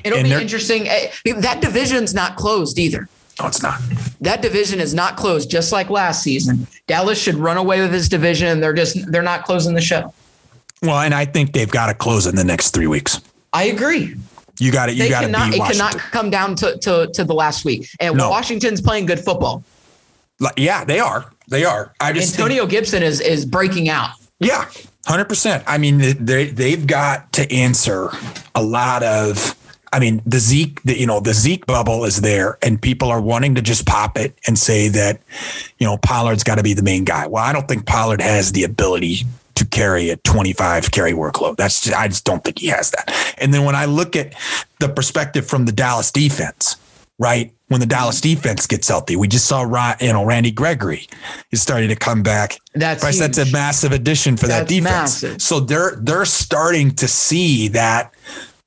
it'll 0.03 0.19
And 0.19 0.27
be 0.27 0.33
interesting 0.33 0.87
Eh, 0.89 1.11
that 1.37 1.61
division's 1.61 2.13
not 2.13 2.35
closed 2.35 2.79
either 2.79 3.07
No, 3.39 3.47
it's 3.47 3.61
not. 3.61 3.79
that 4.19 4.41
division 4.41 4.81
is 4.81 4.93
not 4.93 5.15
closed 5.15 5.49
just 5.49 5.71
like 5.71 5.89
last 5.89 6.21
season 6.23 6.67
dallas 6.87 7.21
should 7.21 7.35
run 7.35 7.55
away 7.57 7.79
with 7.81 7.91
this 7.91 8.09
division 8.09 8.59
they're 8.59 8.73
just 8.73 9.09
they're 9.11 9.21
not 9.21 9.45
closing 9.45 9.73
the 9.73 9.81
show 9.81 10.13
Well, 10.81 10.99
and 10.99 11.13
I 11.13 11.25
think 11.25 11.53
they've 11.53 11.69
got 11.69 11.87
to 11.87 11.93
close 11.93 12.25
in 12.27 12.35
the 12.35 12.43
next 12.43 12.71
three 12.71 12.87
weeks. 12.87 13.19
i 13.53 13.63
agree 13.65 14.15
You 14.59 14.71
got 14.71 14.89
it. 14.89 14.95
you 14.95 15.09
got 15.09 15.21
to 15.21 15.27
it 15.29 15.71
cannot 15.71 15.97
come 15.97 16.29
down 16.29 16.55
to, 16.55 16.77
to 16.79 17.07
to 17.13 17.23
the 17.23 17.33
last 17.33 17.65
week 17.65 17.87
and 17.99 18.15
No. 18.15 18.29
washington's 18.29 18.81
playing 18.81 19.05
good 19.05 19.19
football 19.19 19.63
Like, 20.39 20.53
yeah, 20.57 20.85
they 20.85 20.99
are. 20.99 21.31
They 21.49 21.65
are. 21.65 21.93
I 21.99 22.13
just 22.13 22.35
think- 22.35 22.39
antonio 22.45 22.65
gibson 22.65 23.03
is 23.03 23.19
is 23.21 23.45
breaking 23.45 23.89
out 23.89 24.11
Yeah, 24.39 24.65
hundred 25.05 25.25
percent. 25.25 25.63
I 25.67 25.77
mean, 25.77 25.97
they 26.23 26.45
they've 26.51 26.85
got 26.87 27.33
to 27.33 27.51
answer 27.51 28.09
a 28.55 28.63
lot 28.63 29.03
of. 29.03 29.55
I 29.91 29.97
mean, 29.99 30.21
the 30.23 30.37
Zeke, 30.37 30.83
the, 30.83 30.95
you 30.99 31.07
know, 31.07 31.19
the 31.19 31.33
Zeke 31.33 31.65
bubble 31.65 32.05
is 32.05 32.21
there, 32.21 32.59
and 32.61 32.79
people 32.79 33.09
are 33.09 33.19
wanting 33.19 33.55
to 33.55 33.61
just 33.63 33.87
pop 33.87 34.19
it 34.19 34.37
and 34.45 34.55
say 34.55 34.87
that, 34.89 35.19
you 35.79 35.87
know, 35.87 35.97
Pollard's 35.97 36.43
got 36.43 36.55
to 36.59 36.63
be 36.63 36.75
the 36.75 36.83
main 36.83 37.03
guy. 37.05 37.25
Well, 37.25 37.43
I 37.43 37.51
don't 37.51 37.67
think 37.67 37.87
Pollard 37.87 38.21
has 38.21 38.51
the 38.51 38.63
ability 38.63 39.25
to 39.59 39.65
carry 39.65 40.09
a 40.09 40.17
25 40.17 40.91
carry 40.91 41.13
workload. 41.13 41.57
That's 41.57 41.81
just, 41.81 41.95
I 41.95 42.07
just 42.07 42.25
don't 42.25 42.43
think 42.43 42.59
he 42.59 42.67
has 42.67 42.91
that. 42.91 43.35
And 43.37 43.53
then 43.53 43.63
when 43.63 43.75
I 43.75 43.85
look 43.85 44.15
at 44.15 44.33
the 44.79 44.89
perspective 44.89 45.45
from 45.45 45.65
the 45.65 45.71
Dallas 45.71 46.11
defense, 46.11 46.77
right? 47.19 47.53
When 47.67 47.79
the 47.79 47.85
Dallas 47.85 48.19
mm-hmm. 48.19 48.41
defense 48.41 48.65
gets 48.65 48.87
healthy, 48.87 49.15
we 49.15 49.27
just 49.27 49.45
saw 49.45 49.61
you 50.01 50.11
know 50.11 50.25
Randy 50.25 50.51
Gregory 50.51 51.07
is 51.51 51.61
starting 51.61 51.89
to 51.89 51.95
come 51.95 52.23
back. 52.23 52.57
That's 52.73 53.03
Bryce, 53.03 53.19
that's 53.19 53.37
a 53.37 53.45
massive 53.51 53.91
addition 53.91 54.37
for 54.37 54.47
that 54.47 54.67
defense. 54.67 55.23
massive. 55.23 55.41
So 55.41 55.59
they're 55.59 55.97
they're 56.01 56.25
starting 56.25 56.91
to 56.95 57.07
see 57.07 57.67
that 57.69 58.13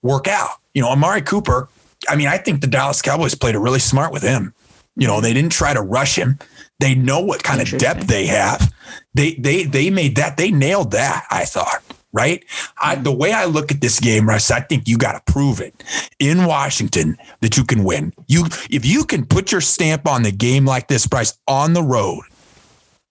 work 0.03 0.29
out. 0.29 0.51
You 0.75 0.83
know, 0.83 0.91
Amari 0.91 1.23
Cooper. 1.23 1.69
I 2.09 2.17
mean, 2.17 2.29
I 2.29 2.39
think 2.39 2.61
the 2.61 2.67
Dallas 2.67 3.03
Cowboys 3.03 3.35
played 3.35 3.55
it 3.55 3.59
really 3.59 3.79
smart 3.79 4.13
with 4.13 4.23
him. 4.23 4.55
You 4.97 5.07
know, 5.07 5.21
they 5.21 5.33
didn't 5.33 5.53
try 5.53 5.73
to 5.73 5.81
rush 5.81 6.17
him. 6.17 6.39
They 6.83 6.97
know 6.97 7.21
what 7.21 7.45
kind 7.45 7.61
of 7.61 7.79
depth 7.79 8.09
they 8.09 8.27
have. 8.27 8.75
They 9.15 9.35
they 9.35 9.63
they 9.63 9.89
made 9.89 10.17
that. 10.17 10.37
They 10.37 10.51
nailed 10.51 10.91
that. 10.91 11.27
I 11.31 11.45
thought. 11.45 11.81
Right. 12.13 12.45
I, 12.77 12.97
mm-hmm. 12.97 13.05
the 13.05 13.13
way 13.13 13.33
I 13.33 13.45
look 13.45 13.71
at 13.71 13.81
this 13.81 14.01
game, 14.01 14.29
Russ, 14.29 14.51
I 14.51 14.61
think 14.61 14.89
you 14.89 14.99
got 14.99 15.13
to 15.13 15.33
prove 15.33 15.61
it 15.61 15.83
in 16.19 16.45
Washington 16.45 17.17
that 17.41 17.57
you 17.57 17.65
can 17.65 17.85
win. 17.85 18.13
You 18.27 18.47
if 18.69 18.85
you 18.85 19.05
can 19.05 19.25
put 19.25 19.53
your 19.53 19.61
stamp 19.61 20.09
on 20.09 20.25
the 20.25 20.33
game 20.33 20.67
like 20.67 20.89
this, 20.89 21.07
Bryce, 21.07 21.39
on 21.47 21.73
the 21.73 21.85
road 21.85 22.25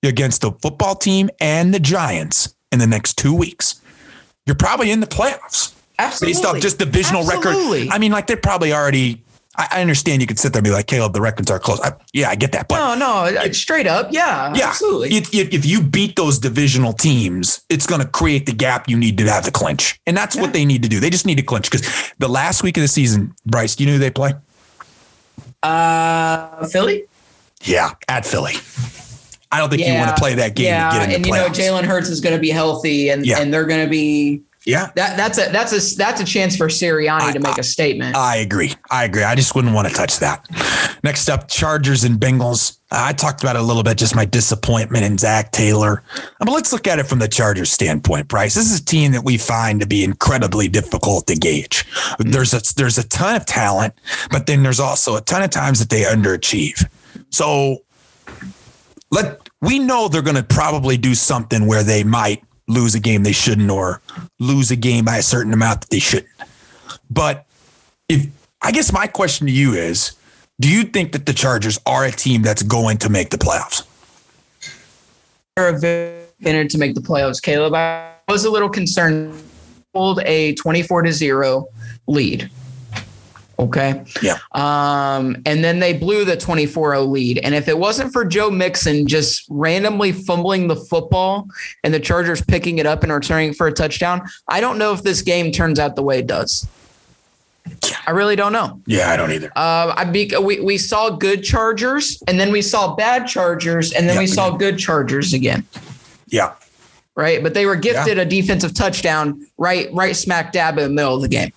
against 0.04 0.42
the 0.42 0.52
football 0.52 0.96
team 0.96 1.30
and 1.40 1.74
the 1.74 1.80
Giants 1.80 2.54
in 2.74 2.80
the 2.80 2.88
next 2.88 3.18
two 3.18 3.34
weeks, 3.34 3.80
you're 4.46 4.56
probably 4.58 4.92
in 4.92 5.00
the 5.00 5.08
playoffs 5.08 5.74
Absolutely. 5.98 6.34
based 6.34 6.46
off 6.46 6.60
just 6.60 6.78
divisional 6.78 7.22
Absolutely. 7.22 7.84
record. 7.84 7.96
I 7.96 8.00
mean, 8.00 8.12
like 8.12 8.28
they're 8.28 8.36
probably 8.36 8.74
already. 8.74 9.24
I, 9.72 9.82
understand 9.82 10.22
you 10.22 10.28
could 10.28 10.40
sit 10.40 10.54
there 10.54 10.60
and 10.60 10.64
be 10.64 10.72
like, 10.72 10.88
Caleb, 10.88 11.14
the 11.14 11.22
records 11.22 11.52
are 11.52 11.60
close. 11.60 11.80
I, 11.82 11.94
yeah, 12.14 12.30
I 12.30 12.36
get 12.36 12.52
that, 12.54 12.68
but 12.68 12.78
no, 12.96 12.96
no, 13.30 13.40
uh, 13.40 13.52
straight 13.54 13.88
up. 13.88 14.10
Yeah, 14.12 14.54
yeah, 14.56 14.70
absolutely. 14.70 15.10
If, 15.16 15.34
if, 15.34 15.54
if 15.54 15.66
you 15.66 15.82
beat 15.82 16.16
those 16.16 16.40
divisional 16.40 16.94
teams, 16.94 17.62
it's 17.70 17.86
going 17.86 18.02
to 18.02 18.08
create 18.08 18.46
the 18.46 18.54
gap 18.54 18.90
you 18.90 18.98
need 18.98 19.18
to 19.18 19.26
have 19.26 19.46
the 19.46 19.52
clinch, 19.52 20.00
and 20.08 20.16
that's 20.16 20.36
Yeah. 20.36 20.42
what 20.44 20.54
they 20.54 20.66
need 20.66 20.84
to 20.84 20.90
do. 20.90 21.00
They 21.00 21.10
just 21.10 21.26
need 21.26 21.36
to 21.36 21.44
clinch 21.44 21.70
because 21.70 22.12
the 22.20 22.28
last 22.28 22.64
week 22.64 22.78
of 22.78 22.82
the 22.82 22.88
season, 22.88 23.34
Bryce, 23.46 23.76
do 23.76 23.84
you 23.84 23.88
know 23.90 23.94
who 23.94 24.00
they 24.00 24.12
play? 24.12 24.34
Uh, 25.64 26.66
Philly. 26.68 27.06
Yeah, 27.64 27.92
at 28.08 28.26
Philly. 28.26 28.54
I 29.52 29.60
don't 29.60 29.70
think 29.70 29.86
you 29.86 29.94
want 29.96 30.16
to 30.16 30.20
play 30.20 30.34
that 30.36 30.56
game 30.56 30.68
Yeah, 30.68 30.90
to 30.92 30.98
get 31.00 31.10
in 31.10 31.16
and 31.16 31.26
you 31.26 31.34
know. 31.34 31.50
Jalen 31.50 31.84
Hurts 31.84 32.10
is 32.10 32.22
going 32.22 32.36
to 32.36 32.40
be 32.42 32.50
healthy, 32.50 33.10
and 33.10 33.26
Yeah. 33.26 33.40
and 33.40 33.54
they're 33.54 33.66
going 33.66 33.84
to 33.84 33.90
be 33.90 34.42
yeah, 34.66 34.92
that. 34.96 35.18
That's 35.18 35.38
a 35.40 35.52
that's 35.52 35.74
a 35.74 35.98
that's 35.98 36.22
a 36.22 36.26
chance 36.26 36.56
for 36.56 36.68
Sirianni 36.68 37.22
I- 37.22 37.32
to 37.34 37.40
make 37.40 37.58
a 37.58 37.64
statement. 37.64 38.16
I 38.16 38.38
agree. 38.38 38.74
I 38.92 39.06
agree. 39.06 39.24
I 39.24 39.36
just 39.36 39.56
wouldn't 39.56 39.74
want 39.74 39.88
to 39.88 39.94
touch 39.94 40.20
that. 40.20 40.46
Next 41.04 41.30
up, 41.30 41.48
Chargers 41.48 42.04
and 42.04 42.20
Bengals. 42.20 42.78
I 42.92 43.14
talked 43.14 43.42
about 43.42 43.56
it 43.56 43.62
a 43.62 43.64
little 43.64 43.84
bit, 43.84 43.98
just 43.98 44.16
my 44.16 44.26
disappointment 44.26 45.06
in 45.06 45.18
Zac 45.18 45.52
Taylor. 45.52 46.04
Uh, 46.16 46.22
but 46.40 46.52
let's 46.52 46.72
look 46.74 46.88
at 46.88 47.00
it 47.00 47.08
from 47.08 47.20
the 47.20 47.28
Chargers 47.28 47.72
standpoint, 47.72 48.28
Bryce. 48.28 48.54
This 48.54 48.72
is 48.72 48.82
a 48.82 48.86
team 48.86 49.14
that 49.14 49.24
we 49.24 49.38
find 49.38 49.80
to 49.80 49.88
be 49.88 50.04
incredibly 50.04 50.68
difficult 50.68 51.26
to 51.28 51.36
gauge. 51.36 51.86
There's 52.20 52.54
a 52.54 52.62
there's 52.76 52.98
a 53.00 53.08
ton 53.08 53.36
of 53.36 53.46
talent, 53.46 53.96
but 54.30 54.46
then 54.46 54.62
there's 54.62 54.80
also 54.80 55.16
a 55.16 55.22
ton 55.22 55.42
of 55.42 55.50
times 55.50 55.80
that 55.80 55.90
they 55.90 56.04
underachieve. 56.04 56.86
So 57.32 57.84
let 59.10 59.50
we 59.62 59.80
know 59.80 60.08
they're 60.08 60.22
going 60.22 60.36
to 60.36 60.44
probably 60.44 60.98
do 60.98 61.16
something 61.16 61.66
where 61.68 61.84
they 61.84 62.04
might 62.04 62.44
lose 62.72 62.96
a 62.96 63.00
game 63.00 63.24
they 63.24 63.32
shouldn't 63.32 63.70
or 63.70 64.02
lose 64.40 64.72
a 64.72 64.76
game 64.76 65.06
by 65.06 65.18
a 65.18 65.22
certain 65.22 65.54
amount 65.54 65.82
that 65.82 65.90
they 65.90 66.00
shouldn't. 66.00 66.32
But 67.10 67.46
if 68.10 68.28
I 68.62 68.72
guess 68.72 68.92
my 68.92 69.08
question 69.08 69.48
to 69.48 69.54
you 69.54 69.74
is, 69.74 70.14
do 70.60 70.70
you 70.70 70.84
think 70.84 71.12
that 71.14 71.26
the 71.26 71.34
Chargers 71.34 71.80
are 71.86 72.06
a 72.06 72.12
team 72.12 72.42
that's 72.42 72.64
going 72.64 72.98
to 73.00 73.10
make 73.10 73.30
the 73.30 73.38
playoffs? 73.38 73.88
They're 75.56 75.76
a 75.76 75.80
very 75.80 76.68
to 76.68 76.78
make 76.78 76.96
the 76.96 77.02
playoffs. 77.02 77.42
Caleb, 77.42 77.74
I 77.74 78.14
was 78.28 78.46
a 78.46 78.50
little 78.50 78.70
concerned. 78.70 79.34
Hold 79.94 80.22
a 80.22 80.56
twenty-four 80.56 81.02
to 81.02 81.12
zero 81.12 81.68
lead. 82.08 82.50
Okay. 83.62 84.04
Yeah. 84.24 84.38
Um, 84.54 85.38
and 85.46 85.64
then 85.64 85.80
they 85.80 85.94
blew 85.94 86.26
the 86.26 86.36
24-0 86.36 87.10
lead. 87.10 87.38
And 87.44 87.54
if 87.54 87.68
it 87.68 87.78
wasn't 87.78 88.12
for 88.12 88.26
Joe 88.26 88.50
Mixon 88.50 89.08
just 89.08 89.46
randomly 89.50 90.12
fumbling 90.12 90.68
the 90.68 90.76
football 90.76 91.48
and 91.84 91.94
the 91.94 92.00
Chargers 92.00 92.42
picking 92.42 92.80
it 92.80 92.88
up 92.88 93.04
and 93.04 93.14
returning 93.14 93.54
for 93.54 93.68
a 93.68 93.72
touchdown, 93.72 94.28
I 94.48 94.62
don't 94.62 94.80
know 94.80 94.94
if 94.94 95.04
this 95.04 95.22
game 95.22 95.52
turns 95.52 95.78
out 95.78 95.96
the 95.96 96.02
way 96.02 96.20
it 96.20 96.28
does. 96.28 96.68
I 98.08 98.12
really 98.12 98.36
don't 98.36 98.52
know. 98.52 98.82
Yeah, 98.88 99.12
I 99.12 99.18
don't 99.18 99.32
either. 99.32 99.52
Uh, 99.56 99.94
I 99.96 100.06
be, 100.06 100.32
we 100.42 100.60
we 100.62 100.80
saw 100.80 101.12
good 101.12 101.44
Chargers, 101.44 102.22
and 102.28 102.40
then 102.40 102.52
we 102.52 102.62
saw 102.62 102.96
bad 102.96 103.28
Chargers, 103.28 103.94
and 103.94 104.10
then 104.10 104.16
Yeah, 104.16 104.22
we 104.22 104.28
saw 104.28 104.50
good 104.50 104.80
Chargers 104.80 105.34
again. 105.34 105.64
Yeah. 106.28 106.54
Right, 107.16 107.44
but 107.44 107.54
they 107.54 107.68
were 107.68 107.76
gifted 107.76 108.18
a 108.18 108.26
defensive 108.26 108.74
touchdown 108.74 109.46
right 109.58 109.90
right 109.94 110.16
smack 110.16 110.52
dab 110.54 110.80
in 110.80 110.84
the 110.86 110.90
middle 110.90 111.14
of 111.14 111.22
the 111.22 111.28
game. 111.28 111.52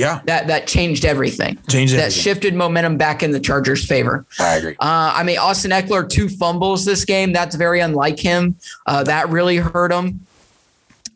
Yeah. 0.00 0.20
That 0.24 0.46
that 0.46 0.66
changed 0.66 1.04
everything. 1.04 1.58
Change 1.68 1.92
That 1.92 2.08
it. 2.08 2.12
shifted 2.12 2.54
momentum 2.54 2.96
back 2.96 3.22
in 3.22 3.32
the 3.32 3.38
Chargers' 3.40 3.84
favor. 3.84 4.24
I 4.38 4.56
agree. 4.56 4.72
Uh, 4.80 5.12
I 5.14 5.22
mean, 5.24 5.36
Austin 5.38 5.72
Ekeler 5.72 6.08
two 6.08 6.30
fumbles 6.30 6.86
this 6.86 7.04
game. 7.04 7.34
That's 7.34 7.54
very 7.54 7.80
unlike 7.80 8.18
him. 8.18 8.56
Uh, 8.86 9.04
that 9.04 9.28
really 9.28 9.58
hurt 9.58 9.92
him. 9.92 10.24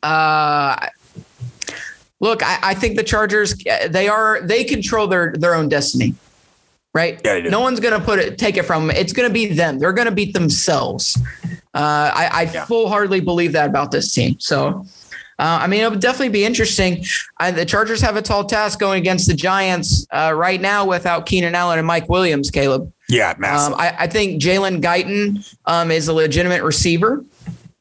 Uh, 0.03 0.77
look, 2.21 2.43
I, 2.43 2.59
I 2.63 2.75
think 2.75 2.97
the 2.97 3.03
Chargers 3.05 3.55
they 3.89 4.07
are 4.07 4.43
they 4.43 4.65
control 4.65 5.07
their 5.07 5.33
their 5.33 5.55
own 5.55 5.71
destiny, 5.71 6.15
right? 6.93 7.19
Yeah. 7.25 7.39
No 7.49 7.61
one's 7.61 7.81
gonna 7.81 8.01
put 8.01 8.19
it 8.19 8.37
take 8.37 8.59
it 8.59 8.65
from 8.65 8.87
them. 8.89 8.97
It's 8.97 9.15
gonna 9.15 9.31
be 9.31 9.47
them. 9.47 9.79
They're 9.79 9.95
gonna 9.95 10.11
beat 10.13 10.35
themselves. 10.35 11.17
Uh, 11.75 12.13
I, 12.15 12.29
I 12.33 12.43
Yeah. 12.53 12.67
full 12.67 12.89
heartedly 12.91 13.21
believe 13.21 13.53
that 13.53 13.71
about 13.71 13.91
this 13.93 14.13
team. 14.13 14.37
So. 14.39 14.85
Uh, 15.39 15.59
I 15.63 15.67
mean, 15.67 15.83
it 15.83 15.91
would 15.91 16.01
definitely 16.01 16.29
be 16.29 16.45
interesting. 16.45 17.05
Uh, 17.41 17.51
the 17.51 17.65
Chargers 17.65 18.01
have 18.01 18.17
a 18.17 18.23
tall 18.23 18.45
task 18.45 18.79
going 18.79 19.01
against 19.01 19.27
the 19.27 19.35
Giants 19.35 20.07
uh, 20.13 20.33
right 20.35 20.61
now 20.61 20.87
without 20.87 21.27
Keenan 21.27 21.55
Allen 21.55 21.79
and 21.79 21.87
Mike 21.87 22.09
Williams, 22.09 22.51
Caleb. 22.51 22.93
Yeah, 23.09 23.35
massive. 23.39 23.75
Um, 23.75 23.81
I, 23.81 23.95
I 24.01 24.07
think 24.07 24.41
Jalen 24.41 24.81
Guyton 24.81 25.45
um, 25.67 25.91
is 25.91 26.09
a 26.09 26.13
legitimate 26.13 26.63
receiver. 26.63 27.25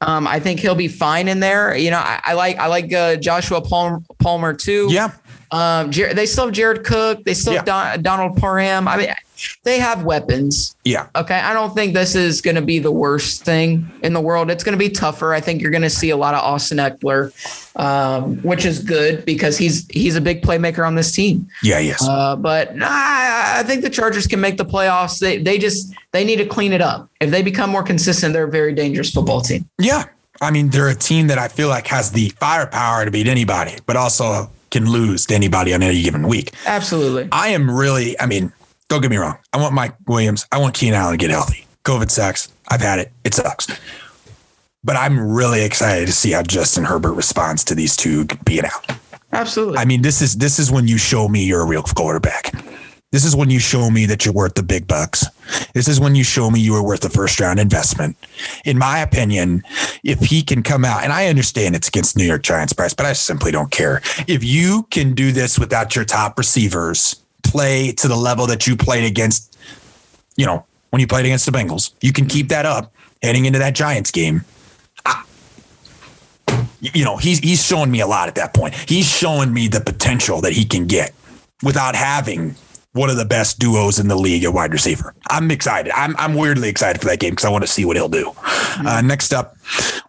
Um, 0.01 0.27
I 0.27 0.39
think 0.39 0.59
he'll 0.59 0.75
be 0.75 0.89
fine 0.89 1.27
in 1.27 1.39
there. 1.39 1.77
You 1.77 1.91
know, 1.91 1.99
I, 1.99 2.19
I 2.25 2.33
like 2.33 2.57
I 2.57 2.67
like 2.67 2.91
uh, 2.91 3.15
Joshua 3.15 3.61
Palmer, 3.61 4.01
Palmer 4.19 4.53
too. 4.53 4.87
yeah. 4.89 5.11
Um, 5.53 5.91
Jer- 5.91 6.13
they 6.13 6.25
still 6.25 6.45
have 6.45 6.53
Jared 6.53 6.83
Cook. 6.83 7.23
They 7.23 7.33
still 7.33 7.53
Yeah. 7.53 7.59
have 7.59 7.65
Don- 7.65 8.01
Donald 8.01 8.37
Parham. 8.37 8.87
I 8.87 8.97
mean, 8.97 9.07
they 9.63 9.77
have 9.77 10.03
weapons. 10.03 10.75
Yeah. 10.83 11.07
Okay. 11.15 11.35
I 11.35 11.53
don't 11.53 11.73
think 11.75 11.93
this 11.93 12.15
is 12.15 12.41
going 12.41 12.55
to 12.55 12.61
be 12.61 12.79
the 12.79 12.91
worst 12.91 13.43
thing 13.45 13.89
in 14.01 14.13
the 14.13 14.19
world. 14.21 14.49
It's 14.49 14.63
going 14.63 14.77
to 14.77 14.79
be 14.79 14.89
tougher. 14.89 15.33
I 15.33 15.41
think 15.41 15.61
you're 15.61 15.69
going 15.71 15.83
to 15.83 15.89
see 15.89 16.09
a 16.09 16.17
lot 16.17 16.33
of 16.33 16.41
Austin 16.41 16.77
Ekeler, 16.79 17.31
um, 17.75 18.37
which 18.37 18.65
is 18.65 18.79
good 18.79 19.25
because 19.25 19.57
he's 19.57 19.87
he's 19.89 20.15
a 20.15 20.21
big 20.21 20.41
playmaker 20.41 20.85
on 20.87 20.95
this 20.95 21.11
team. 21.11 21.47
Yeah, 21.61 21.79
yes. 21.79 22.03
Uh, 22.07 22.35
but 22.35 22.75
nah, 22.75 22.87
I 22.89 23.63
think 23.65 23.83
the 23.83 23.89
Chargers 23.89 24.27
can 24.27 24.39
make 24.41 24.57
the 24.57 24.65
playoffs. 24.65 25.19
They 25.19 25.37
they 25.37 25.57
just 25.57 25.93
they 26.13 26.23
need 26.23 26.37
to 26.37 26.45
clean 26.45 26.73
it 26.73 26.81
up. 26.81 27.09
If 27.19 27.29
they 27.31 27.41
become 27.43 27.69
more 27.69 27.83
consistent, 27.83 28.33
they're 28.33 28.45
a 28.45 28.51
very 28.51 28.73
dangerous 28.73 29.11
football 29.11 29.41
team. 29.41 29.65
yeah. 29.79 30.05
I 30.41 30.51
mean, 30.51 30.69
they're 30.69 30.89
a 30.89 30.95
team 30.95 31.27
that 31.27 31.37
I 31.37 31.47
feel 31.47 31.69
like 31.69 31.87
has 31.87 32.11
the 32.11 32.27
firepower 32.39 33.05
to 33.05 33.11
beat 33.11 33.27
anybody, 33.27 33.77
but 33.85 33.95
also 33.95 34.49
can 34.73 34.89
lose 34.89 35.25
to 35.27 35.35
anybody 35.35 35.73
on 35.73 35.81
any 35.81 36.01
given 36.01 36.27
week. 36.27 36.51
Absolutely. 36.65 37.29
I 37.31 37.49
am 37.49 37.71
really, 37.71 38.19
I 38.19 38.25
mean, 38.25 38.51
don't 38.89 39.01
get 39.01 39.11
me 39.11 39.17
wrong. 39.17 39.37
I 39.53 39.57
want 39.57 39.73
Mike 39.73 39.95
Williams. 40.07 40.45
I 40.51 40.57
want 40.57 40.73
Keenan 40.73 40.99
Allen 40.99 41.13
to 41.13 41.17
get 41.17 41.29
healthy. 41.29 41.65
COVID 41.85 42.09
sucks. 42.09 42.51
I've 42.67 42.81
had 42.81 42.99
it. 42.99 43.11
It 43.23 43.33
sucks. 43.33 43.67
But 44.83 44.97
I'm 44.97 45.31
really 45.31 45.63
excited 45.63 46.07
to 46.07 46.11
see 46.11 46.31
how 46.31 46.41
Justin 46.41 46.83
Herbert 46.83 47.13
responds 47.13 47.63
to 47.65 47.75
these 47.75 47.95
two 47.95 48.25
being 48.43 48.65
out. 48.65 48.97
Absolutely. 49.31 49.77
I 49.77 49.85
mean, 49.85 50.01
this 50.01 50.21
is 50.21 50.35
this 50.35 50.59
is 50.59 50.71
when 50.71 50.87
you 50.87 50.97
show 50.97 51.27
me 51.27 51.43
you're 51.43 51.61
a 51.61 51.65
real 51.65 51.83
quarterback. 51.83 52.51
This 53.13 53.25
is 53.25 53.35
when 53.35 53.51
you 53.51 53.59
show 53.59 53.91
me 53.91 54.07
that 54.07 54.25
you're 54.25 54.33
worth 54.33 54.55
the 54.55 54.63
big 54.63 54.87
bucks. 54.87 55.23
This 55.75 55.87
is 55.87 55.99
when 55.99 56.15
you 56.15 56.23
show 56.23 56.49
me 56.49 56.59
you 56.59 56.73
are 56.73 56.83
worth 56.83 57.01
the 57.01 57.11
first 57.11 57.39
round 57.39 57.59
investment. 57.59 58.17
In 58.65 58.75
my 58.79 58.97
opinion, 58.97 59.61
if 60.03 60.17
he 60.19 60.41
can 60.41 60.63
come 60.63 60.83
out, 60.83 61.03
and 61.03 61.13
I 61.13 61.27
understand 61.27 61.75
it's 61.75 61.87
against 61.87 62.17
New 62.17 62.23
York 62.25 62.41
Giants 62.41 62.73
price, 62.73 62.95
but 62.95 63.05
I 63.05 63.13
simply 63.13 63.51
don't 63.51 63.69
care. 63.69 64.01
If 64.27 64.43
you 64.43 64.87
can 64.89 65.13
do 65.13 65.31
this 65.31 65.59
without 65.59 65.95
your 65.95 66.05
top 66.05 66.39
receivers, 66.39 67.21
play 67.43 67.91
to 67.91 68.07
the 68.07 68.15
level 68.15 68.47
that 68.47 68.65
you 68.65 68.75
played 68.75 69.03
against, 69.03 69.59
you 70.35 70.47
know, 70.47 70.65
when 70.89 70.99
you 70.99 71.05
played 71.05 71.27
against 71.27 71.45
the 71.45 71.51
Bengals, 71.51 71.91
you 72.01 72.13
can 72.13 72.25
keep 72.25 72.47
that 72.49 72.65
up 72.65 72.91
heading 73.21 73.45
into 73.45 73.59
that 73.59 73.75
Giants 73.75 74.09
game. 74.09 74.43
I- 75.05 75.21
you 76.81 77.05
know, 77.05 77.17
he's 77.17 77.37
he's 77.39 77.63
showing 77.63 77.91
me 77.91 77.99
a 77.99 78.07
lot 78.07 78.27
at 78.27 78.35
that 78.35 78.55
point. 78.55 78.73
He's 78.73 79.05
showing 79.05 79.53
me 79.53 79.67
the 79.67 79.81
potential 79.81 80.41
that 80.41 80.53
he 80.53 80.65
can 80.65 80.87
get 80.87 81.13
without 81.61 81.95
having 81.95 82.55
one 82.93 83.09
of 83.09 83.17
the 83.17 83.25
best 83.25 83.59
duos 83.59 83.99
in 83.99 84.07
the 84.07 84.15
league 84.15 84.43
at 84.43 84.53
wide 84.53 84.71
receiver. 84.71 85.13
I'm 85.29 85.51
excited. 85.51 85.91
I'm 85.95 86.15
I'm 86.17 86.35
weirdly 86.35 86.69
excited 86.69 87.01
for 87.01 87.07
that 87.07 87.19
game 87.19 87.31
because 87.31 87.45
I 87.45 87.49
want 87.49 87.63
to 87.63 87.67
see 87.67 87.85
what 87.85 87.95
he'll 87.95 88.09
do. 88.09 88.31
Uh, 88.85 89.01
next 89.03 89.33
up, 89.33 89.57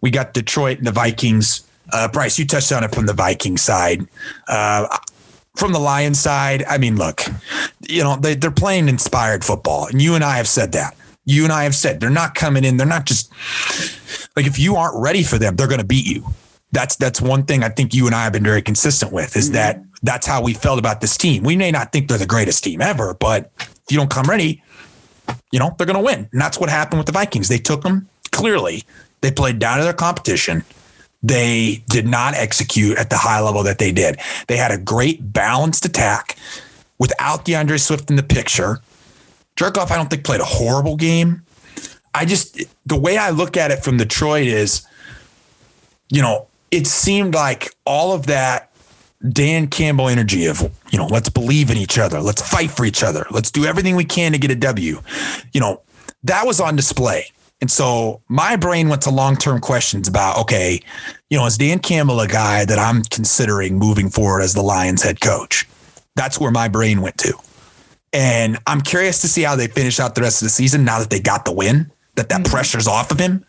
we 0.00 0.10
got 0.10 0.34
Detroit 0.34 0.78
and 0.78 0.86
the 0.86 0.92
Vikings. 0.92 1.66
Uh, 1.92 2.08
Bryce, 2.08 2.38
you 2.38 2.46
touched 2.46 2.72
on 2.72 2.84
it 2.84 2.94
from 2.94 3.06
the 3.06 3.12
Viking 3.12 3.56
side. 3.56 4.06
Uh, 4.48 4.98
from 5.56 5.72
the 5.72 5.78
Lions 5.78 6.18
side, 6.18 6.64
I 6.64 6.78
mean, 6.78 6.96
look, 6.96 7.22
you 7.88 8.02
know, 8.02 8.16
they, 8.16 8.34
they're 8.34 8.50
playing 8.50 8.88
inspired 8.88 9.44
football. 9.44 9.86
And 9.86 10.02
you 10.02 10.14
and 10.14 10.24
I 10.24 10.36
have 10.36 10.48
said 10.48 10.72
that. 10.72 10.96
You 11.24 11.44
and 11.44 11.52
I 11.52 11.64
have 11.64 11.74
said 11.74 12.00
they're 12.00 12.10
not 12.10 12.34
coming 12.34 12.64
in. 12.64 12.76
They're 12.76 12.86
not 12.86 13.06
just 13.06 13.32
like 14.36 14.46
if 14.46 14.58
you 14.58 14.76
aren't 14.76 15.00
ready 15.00 15.22
for 15.22 15.38
them, 15.38 15.56
they're 15.56 15.68
going 15.68 15.80
to 15.80 15.86
beat 15.86 16.06
you. 16.06 16.26
That's 16.72 16.96
that's 16.96 17.20
one 17.20 17.44
thing 17.44 17.62
I 17.62 17.68
think 17.68 17.94
you 17.94 18.06
and 18.06 18.14
I 18.14 18.24
have 18.24 18.32
been 18.32 18.42
very 18.42 18.60
consistent 18.60 19.12
with 19.12 19.36
is 19.36 19.52
that 19.52 19.80
that's 20.04 20.26
how 20.26 20.42
we 20.42 20.52
felt 20.52 20.78
about 20.78 21.00
this 21.00 21.16
team. 21.16 21.42
We 21.42 21.56
may 21.56 21.70
not 21.70 21.90
think 21.90 22.08
they're 22.08 22.18
the 22.18 22.26
greatest 22.26 22.62
team 22.62 22.82
ever, 22.82 23.14
but 23.14 23.50
if 23.58 23.84
you 23.90 23.96
don't 23.96 24.10
come 24.10 24.26
ready, 24.26 24.62
you 25.50 25.58
know, 25.58 25.74
they're 25.76 25.86
going 25.86 25.98
to 25.98 26.04
win. 26.04 26.28
And 26.30 26.40
that's 26.40 26.60
what 26.60 26.68
happened 26.68 26.98
with 26.98 27.06
the 27.06 27.12
Vikings. 27.12 27.48
They 27.48 27.58
took 27.58 27.82
them 27.82 28.06
clearly. 28.30 28.84
They 29.22 29.30
played 29.30 29.58
down 29.58 29.78
to 29.78 29.84
their 29.84 29.94
competition. 29.94 30.62
They 31.22 31.82
did 31.88 32.06
not 32.06 32.34
execute 32.34 32.98
at 32.98 33.08
the 33.08 33.16
high 33.16 33.40
level 33.40 33.62
that 33.62 33.78
they 33.78 33.92
did. 33.92 34.18
They 34.46 34.58
had 34.58 34.70
a 34.70 34.76
great 34.76 35.32
balanced 35.32 35.86
attack 35.86 36.36
without 36.98 37.46
D'Andre 37.46 37.78
Swift 37.78 38.10
in 38.10 38.16
the 38.16 38.22
picture. 38.22 38.80
Jared 39.56 39.74
Goff, 39.74 39.90
I 39.90 39.96
don't 39.96 40.10
think 40.10 40.24
played 40.24 40.42
a 40.42 40.44
horrible 40.44 40.96
game. 40.96 41.42
I 42.12 42.26
just 42.26 42.62
the 42.84 42.98
way 42.98 43.16
I 43.16 43.30
look 43.30 43.56
at 43.56 43.70
it 43.70 43.82
from 43.82 43.96
Detroit 43.96 44.46
is, 44.46 44.86
you 46.10 46.20
know, 46.20 46.46
it 46.70 46.86
seemed 46.86 47.34
like 47.34 47.74
all 47.86 48.12
of 48.12 48.26
that 48.26 48.70
Dan 49.28 49.68
Campbell 49.68 50.08
energy 50.08 50.46
of, 50.46 50.60
you 50.90 50.98
know, 50.98 51.06
let's 51.06 51.28
believe 51.28 51.70
in 51.70 51.76
each 51.76 51.98
other, 51.98 52.20
let's 52.20 52.42
fight 52.42 52.70
for 52.70 52.84
each 52.84 53.02
other, 53.02 53.26
let's 53.30 53.50
do 53.50 53.64
everything 53.64 53.96
we 53.96 54.04
can 54.04 54.32
to 54.32 54.38
get 54.38 54.50
a 54.50 54.56
W. 54.56 55.00
You 55.52 55.60
know, 55.60 55.82
that 56.24 56.46
was 56.46 56.60
on 56.60 56.76
display. 56.76 57.30
And 57.60 57.70
so 57.70 58.20
my 58.28 58.56
brain 58.56 58.88
went 58.88 59.02
to 59.02 59.10
long 59.10 59.37
term 59.37 59.60
questions 59.60 60.08
about, 60.08 60.38
okay, 60.38 60.80
you 61.30 61.38
know, 61.38 61.46
is 61.46 61.56
Dan 61.56 61.78
Campbell 61.78 62.20
a 62.20 62.28
guy 62.28 62.64
that 62.64 62.78
I'm 62.78 63.02
considering 63.04 63.78
moving 63.78 64.10
forward 64.10 64.42
as 64.42 64.54
the 64.54 64.62
Lions 64.62 65.02
head 65.02 65.20
coach? 65.20 65.66
That's 66.16 66.38
where 66.38 66.50
my 66.50 66.68
brain 66.68 67.00
went 67.00 67.18
to. 67.18 67.32
And 68.12 68.58
I'm 68.66 68.80
curious 68.80 69.20
to 69.22 69.28
see 69.28 69.42
how 69.42 69.56
they 69.56 69.66
finish 69.66 69.98
out 69.98 70.14
the 70.14 70.20
rest 70.20 70.42
of 70.42 70.46
the 70.46 70.50
season 70.50 70.84
now 70.84 70.98
that 71.00 71.10
they 71.10 71.20
got 71.20 71.44
the 71.44 71.52
win, 71.52 71.90
that 72.16 72.29
that 72.29 72.44
pressure's 72.44 72.87
off 72.87 73.11
of 73.11 73.18
him. 73.18 73.44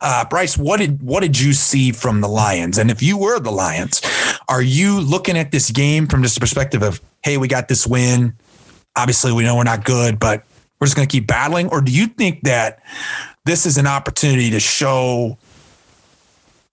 Uh, 0.00 0.24
Bryce, 0.24 0.56
what 0.56 0.78
did 0.80 1.02
what 1.02 1.20
did 1.20 1.38
you 1.38 1.52
see 1.52 1.92
from 1.92 2.20
the 2.20 2.28
Lions? 2.28 2.78
And 2.78 2.90
if 2.90 3.02
you 3.02 3.18
were 3.18 3.38
the 3.38 3.52
Lions, 3.52 4.00
are 4.48 4.62
you 4.62 5.00
looking 5.00 5.36
at 5.36 5.50
this 5.50 5.70
game 5.70 6.06
from 6.06 6.22
just 6.22 6.34
the 6.34 6.40
perspective 6.40 6.82
of, 6.82 7.00
hey, 7.22 7.36
we 7.36 7.48
got 7.48 7.68
this 7.68 7.86
win. 7.86 8.34
Obviously, 8.96 9.32
we 9.32 9.42
know 9.42 9.56
we're 9.56 9.64
not 9.64 9.84
good, 9.84 10.18
but 10.18 10.44
we're 10.80 10.86
just 10.86 10.96
going 10.96 11.06
to 11.06 11.12
keep 11.12 11.26
battling? 11.26 11.68
Or 11.68 11.80
do 11.80 11.92
you 11.92 12.06
think 12.06 12.42
that 12.42 12.82
this 13.44 13.66
is 13.66 13.76
an 13.76 13.86
opportunity 13.86 14.50
to 14.50 14.60
show, 14.60 15.38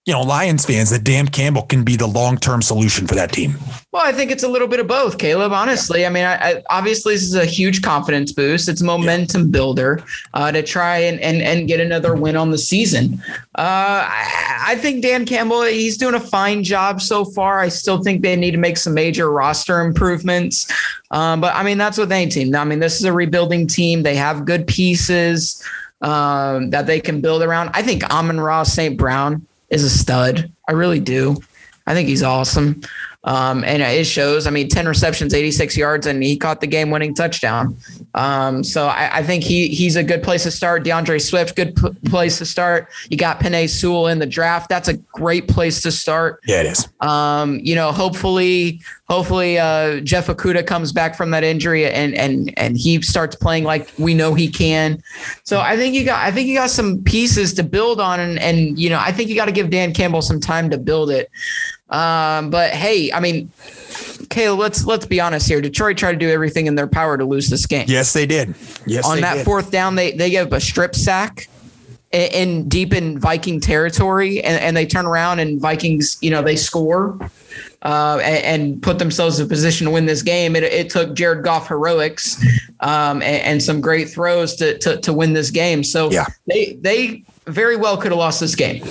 you 0.06 0.12
know, 0.12 0.22
Lions 0.22 0.66
fans 0.66 0.89
that 0.89 1.06
Dan 1.06 1.28
Campbell 1.28 1.62
can 1.62 1.86
be 1.86 1.96
the 1.96 2.08
long 2.08 2.36
term 2.38 2.62
solution 2.62 3.08
for 3.08 3.16
that 3.16 3.32
team? 3.32 3.56
Well, 3.94 4.06
I 4.06 4.12
think 4.12 4.32
it's 4.32 4.44
a 4.44 4.50
little 4.50 4.68
bit 4.68 4.82
of 4.82 4.88
both, 4.88 5.18
Caleb. 5.18 5.54
Honestly, 5.54 6.06
I 6.06 6.10
mean, 6.10 6.26
I, 6.26 6.36
I, 6.36 6.63
obviously 6.70 7.13
this 7.13 7.24
is 7.24 7.36
a 7.36 7.46
huge 7.46 7.82
confidence 7.82 8.34
boost. 8.34 8.68
It's 8.68 8.82
a 8.82 8.86
momentum 8.86 9.50
builder 9.50 10.04
uh, 10.34 10.52
to 10.52 10.62
try 10.62 10.98
and, 10.98 11.22
and 11.22 11.42
and 11.42 11.70
get 11.70 11.80
another 11.80 12.16
win 12.16 12.36
on 12.36 12.52
the 12.52 12.58
season. 12.58 13.22
Uh, 13.58 14.04
I, 14.10 14.63
I 14.68 14.76
think 14.76 15.04
Dan 15.04 15.26
Campbell 15.26 15.63
he's 15.63 15.96
doing 15.96 16.16
a 16.16 16.20
fine 16.20 16.63
job 16.63 17.02
so 17.02 17.24
far. 17.24 17.60
I 17.60 17.70
still 17.70 18.04
think 18.04 18.24
they 18.24 18.36
need 18.36 18.52
to 18.52 18.58
make 18.58 18.76
some 18.76 18.94
major 18.94 19.32
roster 19.32 19.80
improvements. 19.80 20.70
Um, 21.12 21.39
but 21.39 21.56
I 21.56 21.63
mean, 21.63 21.78
that's 21.78 21.98
with 21.98 22.12
any 22.12 22.30
team. 22.30 22.54
I 22.56 22.66
mean, 22.66 22.80
this 22.80 22.98
is 22.98 23.06
a 23.06 23.13
rebuilding 23.13 23.68
team. 23.68 24.04
They 24.04 24.16
have 24.16 24.44
good 24.44 24.68
pieces 24.68 25.63
um, 26.02 26.72
that 26.72 26.88
they 26.88 27.00
can 27.00 27.22
build 27.22 27.42
around. 27.42 27.70
I 27.74 27.84
think 27.84 28.04
Amon-Ra 28.13 28.63
St. 28.63 28.98
Brown 28.98 29.48
is 29.74 29.84
a 29.84 29.90
stud. 29.90 30.52
I 30.68 30.74
really 30.74 31.00
do. 31.00 31.38
I 31.86 31.94
think 31.94 32.08
he's 32.08 32.24
awesome. 32.24 32.82
Um, 33.26 33.64
and 33.64 33.82
it 33.82 34.06
shows, 34.06 34.48
I 34.48 34.50
mean, 34.50 34.68
10 34.68 34.86
receptions, 34.86 35.34
86 35.34 35.78
yards, 35.78 36.08
and 36.08 36.22
he 36.22 36.36
caught 36.36 36.60
the 36.60 36.68
game 36.68 36.90
winning 36.90 37.14
touchdown. 37.14 37.78
Um, 38.14 38.66
so 38.66 38.88
I, 38.88 39.20
I, 39.20 39.24
think 39.24 39.46
he 39.46 39.70
he's 39.70 39.96
a 39.96 40.04
good 40.04 40.24
place 40.24 40.44
to 40.44 40.52
start. 40.52 40.84
D'Andre 40.84 41.20
Swift, 41.20 41.56
good 41.56 41.74
p- 41.76 42.10
place 42.10 42.38
to 42.40 42.46
start. 42.46 42.90
You 43.10 43.16
got 43.16 43.40
Penei 43.40 43.70
Sewell 43.70 44.08
in 44.08 44.20
the 44.20 44.26
draft. 44.26 44.68
That's 44.68 44.90
a 44.90 44.96
great 45.14 45.48
place 45.48 45.82
to 45.84 45.92
start. 45.92 46.42
Yeah, 46.46 46.62
it 46.62 46.66
is. 46.66 46.90
Um, 47.00 47.60
you 47.64 47.76
know, 47.76 47.94
hopefully, 47.94 48.82
hopefully 49.10 49.60
uh, 49.60 50.00
Jeff 50.02 50.28
Okudah 50.28 50.66
comes 50.66 50.92
back 50.92 51.16
from 51.16 51.32
that 51.32 51.44
injury 51.44 51.86
and 51.86 52.13
and 52.16 52.54
and 52.58 52.78
he 52.78 53.02
starts 53.02 53.36
playing 53.36 53.63
like 53.63 53.92
we 53.98 54.13
know 54.13 54.34
he 54.34 54.48
can. 54.48 55.02
So 55.44 55.60
I 55.60 55.76
think 55.76 55.94
you 55.94 56.06
got 56.06 56.24
I 56.24 56.32
think 56.32 56.48
you 56.48 56.56
got 56.56 56.70
some 56.70 57.04
pieces 57.04 57.54
to 57.56 57.63
build 57.63 58.00
on 58.00 58.20
and 58.20 58.39
and 58.39 58.80
you 58.80 58.89
know 58.89 59.00
I 59.00 59.12
think 59.12 59.30
you 59.30 59.36
got 59.36 59.46
to 59.46 59.52
give 59.52 59.70
Dan 59.70 59.94
Campbell 59.94 60.22
some 60.22 60.39
time 60.39 60.70
to 60.70 60.78
build 60.78 61.10
it. 61.10 61.30
Um, 61.89 62.50
but 62.50 62.72
hey, 62.72 63.12
I 63.12 63.20
mean, 63.20 63.52
Caleb, 64.30 64.60
let's 64.60 64.86
let's 64.86 65.06
be 65.06 65.20
honest 65.20 65.48
here. 65.48 65.62
Detroit 65.62 65.98
tried 65.98 66.13
to 66.13 66.18
do 66.18 66.30
everything 66.30 66.68
in 66.68 66.76
their 66.76 66.88
power 66.88 67.18
to 67.18 67.26
lose 67.26 67.50
this 67.50 67.66
game. 67.66 67.86
Yes, 67.88 68.13
they 68.13 68.26
did. 68.26 68.56
Yes, 68.88 69.06
On 69.06 69.22
that 69.22 69.36
did. 69.36 69.46
fourth 69.46 69.70
down, 69.70 69.96
they 69.96 70.12
they 70.13 70.30
gave 70.30 70.48
up 70.48 70.54
a 70.54 70.62
strip 70.62 70.96
sack 70.96 71.48
in, 72.13 72.32
in 72.32 72.70
deep 72.70 72.94
in 72.94 73.20
Viking 73.20 73.60
territory, 73.60 74.42
and, 74.42 74.60
and 74.62 74.78
they 74.78 74.86
turn 74.86 75.06
around 75.06 75.39
and 75.39 75.60
Vikings, 75.60 76.18
you 76.22 76.32
know, 76.32 76.42
they 76.42 76.56
score 76.56 77.20
uh, 77.84 78.19
and, 78.24 78.46
and 78.63 78.82
put 78.82 78.98
themselves 79.00 79.39
in 79.39 79.46
a 79.46 79.50
position 79.50 79.86
to 79.86 79.91
win 79.91 80.06
this 80.06 80.22
game. 80.22 80.56
It, 80.56 80.63
it 80.63 80.89
took 80.89 81.13
Jared 81.13 81.43
Goff 81.43 81.67
heroics 81.67 82.41
um, 82.80 83.22
and, 83.22 83.41
and 83.43 83.63
some 83.63 83.82
great 83.82 84.10
throws 84.10 84.56
to, 84.56 84.78
to 84.80 84.98
to 85.02 85.13
win 85.13 85.34
this 85.34 85.50
game. 85.52 85.84
So 85.84 86.10
Yeah. 86.12 86.26
they 86.48 86.74
they 86.82 87.24
very 87.46 87.76
well 87.76 87.98
could 87.98 88.12
have 88.12 88.19
lost 88.19 88.39
this 88.39 88.56
game. 88.56 88.84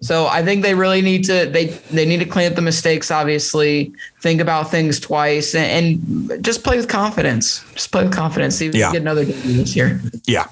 So 0.00 0.26
I 0.26 0.42
think 0.42 0.62
they 0.62 0.74
really 0.74 1.02
need 1.02 1.24
to 1.24 1.46
they 1.46 1.66
they 1.92 2.06
need 2.06 2.18
to 2.18 2.24
clean 2.24 2.50
up 2.50 2.56
the 2.56 2.62
mistakes. 2.62 3.10
Obviously, 3.10 3.92
think 4.20 4.40
about 4.40 4.70
things 4.70 4.98
twice 4.98 5.54
and, 5.54 6.00
and 6.30 6.42
just 6.44 6.64
play 6.64 6.76
with 6.78 6.88
confidence. 6.88 7.62
Just 7.74 7.92
play 7.92 8.02
with 8.04 8.12
confidence. 8.14 8.56
See 8.56 8.66
if 8.66 8.74
Yeah. 8.74 8.86
you 8.88 8.92
get 8.94 9.02
another 9.02 9.24
game 9.26 9.56
this 9.58 9.76
year. 9.76 10.00
Yeah. 10.26 10.46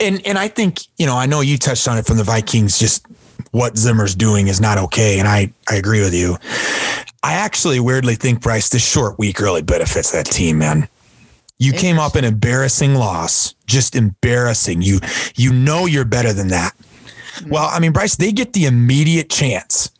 And 0.00 0.26
and 0.26 0.38
I 0.38 0.48
think, 0.48 0.80
you 0.96 1.06
know, 1.06 1.16
I 1.16 1.26
know 1.26 1.42
you 1.42 1.58
touched 1.58 1.86
on 1.86 1.98
it 1.98 2.06
from 2.06 2.16
the 2.16 2.24
Vikings, 2.24 2.78
just 2.78 3.04
what 3.50 3.76
Zimmer's 3.76 4.14
doing 4.14 4.48
is 4.48 4.60
not 4.60 4.78
okay. 4.78 5.18
And 5.18 5.28
I, 5.28 5.52
I 5.68 5.76
agree 5.76 6.00
with 6.00 6.14
you. 6.14 6.36
I 7.22 7.34
actually 7.34 7.80
weirdly 7.80 8.14
think, 8.14 8.40
Bryce, 8.40 8.68
this 8.68 8.86
short 8.86 9.18
week 9.18 9.40
really 9.40 9.62
benefits 9.62 10.12
that 10.12 10.26
team, 10.26 10.58
man. 10.58 10.88
You 11.58 11.72
came 11.72 11.98
up 11.98 12.14
an 12.14 12.24
embarrassing 12.24 12.94
loss, 12.94 13.54
just 13.66 13.96
embarrassing. 13.96 14.80
You 14.80 15.00
you 15.34 15.52
know 15.52 15.86
you're 15.86 16.04
better 16.04 16.32
than 16.32 16.48
that. 16.48 16.72
Mm-hmm. 16.76 17.50
Well, 17.50 17.68
I 17.72 17.80
mean, 17.80 17.92
Bryce, 17.92 18.14
they 18.14 18.30
get 18.30 18.52
the 18.52 18.66
immediate 18.66 19.28
chance 19.28 19.90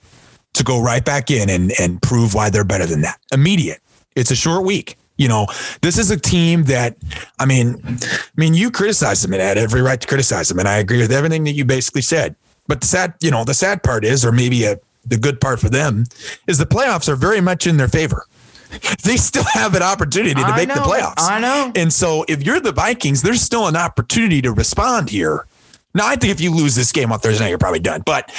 to 0.54 0.62
go 0.62 0.80
right 0.80 1.04
back 1.04 1.32
in 1.32 1.50
and 1.50 1.72
and 1.80 2.00
prove 2.00 2.34
why 2.34 2.50
they're 2.50 2.62
better 2.62 2.86
than 2.86 3.00
that. 3.00 3.18
Immediate. 3.32 3.80
It's 4.14 4.30
a 4.30 4.36
short 4.36 4.64
week. 4.64 4.96
You 5.16 5.26
know, 5.26 5.48
this 5.82 5.98
is 5.98 6.12
a 6.12 6.16
team 6.16 6.62
that, 6.64 6.96
I 7.40 7.44
mean, 7.44 7.82
I 7.84 8.20
mean, 8.36 8.54
you 8.54 8.70
criticize 8.70 9.20
them 9.20 9.32
and 9.32 9.42
had 9.42 9.58
every 9.58 9.82
right 9.82 10.00
to 10.00 10.06
criticize 10.06 10.48
them, 10.48 10.60
and 10.60 10.68
I 10.68 10.78
agree 10.78 10.98
with 10.98 11.10
everything 11.10 11.42
that 11.44 11.52
you 11.52 11.64
basically 11.64 12.02
said. 12.02 12.36
But 12.68 12.82
the 12.82 12.86
sad, 12.86 13.14
you 13.20 13.30
know, 13.30 13.44
the 13.44 13.54
sad 13.54 13.82
part 13.82 14.04
is, 14.04 14.24
or 14.24 14.30
maybe 14.30 14.64
a, 14.64 14.78
the 15.04 15.16
good 15.16 15.40
part 15.40 15.58
for 15.58 15.68
them, 15.68 16.04
is 16.46 16.58
the 16.58 16.66
playoffs 16.66 17.08
are 17.08 17.16
very 17.16 17.40
much 17.40 17.66
in 17.66 17.76
their 17.76 17.88
favor. 17.88 18.24
They 19.02 19.16
still 19.16 19.44
have 19.54 19.74
an 19.74 19.82
opportunity 19.82 20.34
to 20.34 20.40
I 20.40 20.54
make 20.54 20.68
the 20.68 20.74
playoffs. 20.74 21.14
I 21.16 21.40
know. 21.40 21.72
And 21.74 21.90
so 21.90 22.26
if 22.28 22.42
you're 22.42 22.60
the 22.60 22.72
Vikings, 22.72 23.22
there's 23.22 23.40
still 23.40 23.66
an 23.66 23.76
opportunity 23.76 24.42
to 24.42 24.52
respond 24.52 25.08
here. 25.08 25.46
Now, 25.94 26.06
I 26.06 26.16
think 26.16 26.32
if 26.32 26.40
you 26.40 26.54
lose 26.54 26.74
this 26.74 26.92
game 26.92 27.10
on 27.10 27.18
Thursday 27.18 27.44
night, 27.44 27.48
you're 27.48 27.58
probably 27.58 27.80
done. 27.80 28.02
But 28.04 28.30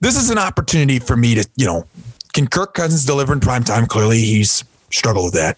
this 0.00 0.16
is 0.16 0.28
an 0.28 0.36
opportunity 0.36 0.98
for 0.98 1.16
me 1.16 1.36
to, 1.36 1.48
you 1.56 1.64
know, 1.64 1.86
can 2.34 2.46
Kirk 2.46 2.74
Cousins 2.74 3.06
deliver 3.06 3.32
in 3.32 3.40
prime 3.40 3.64
time? 3.64 3.86
Clearly, 3.86 4.18
he's 4.18 4.62
struggled 4.90 5.24
with 5.24 5.34
that. 5.34 5.56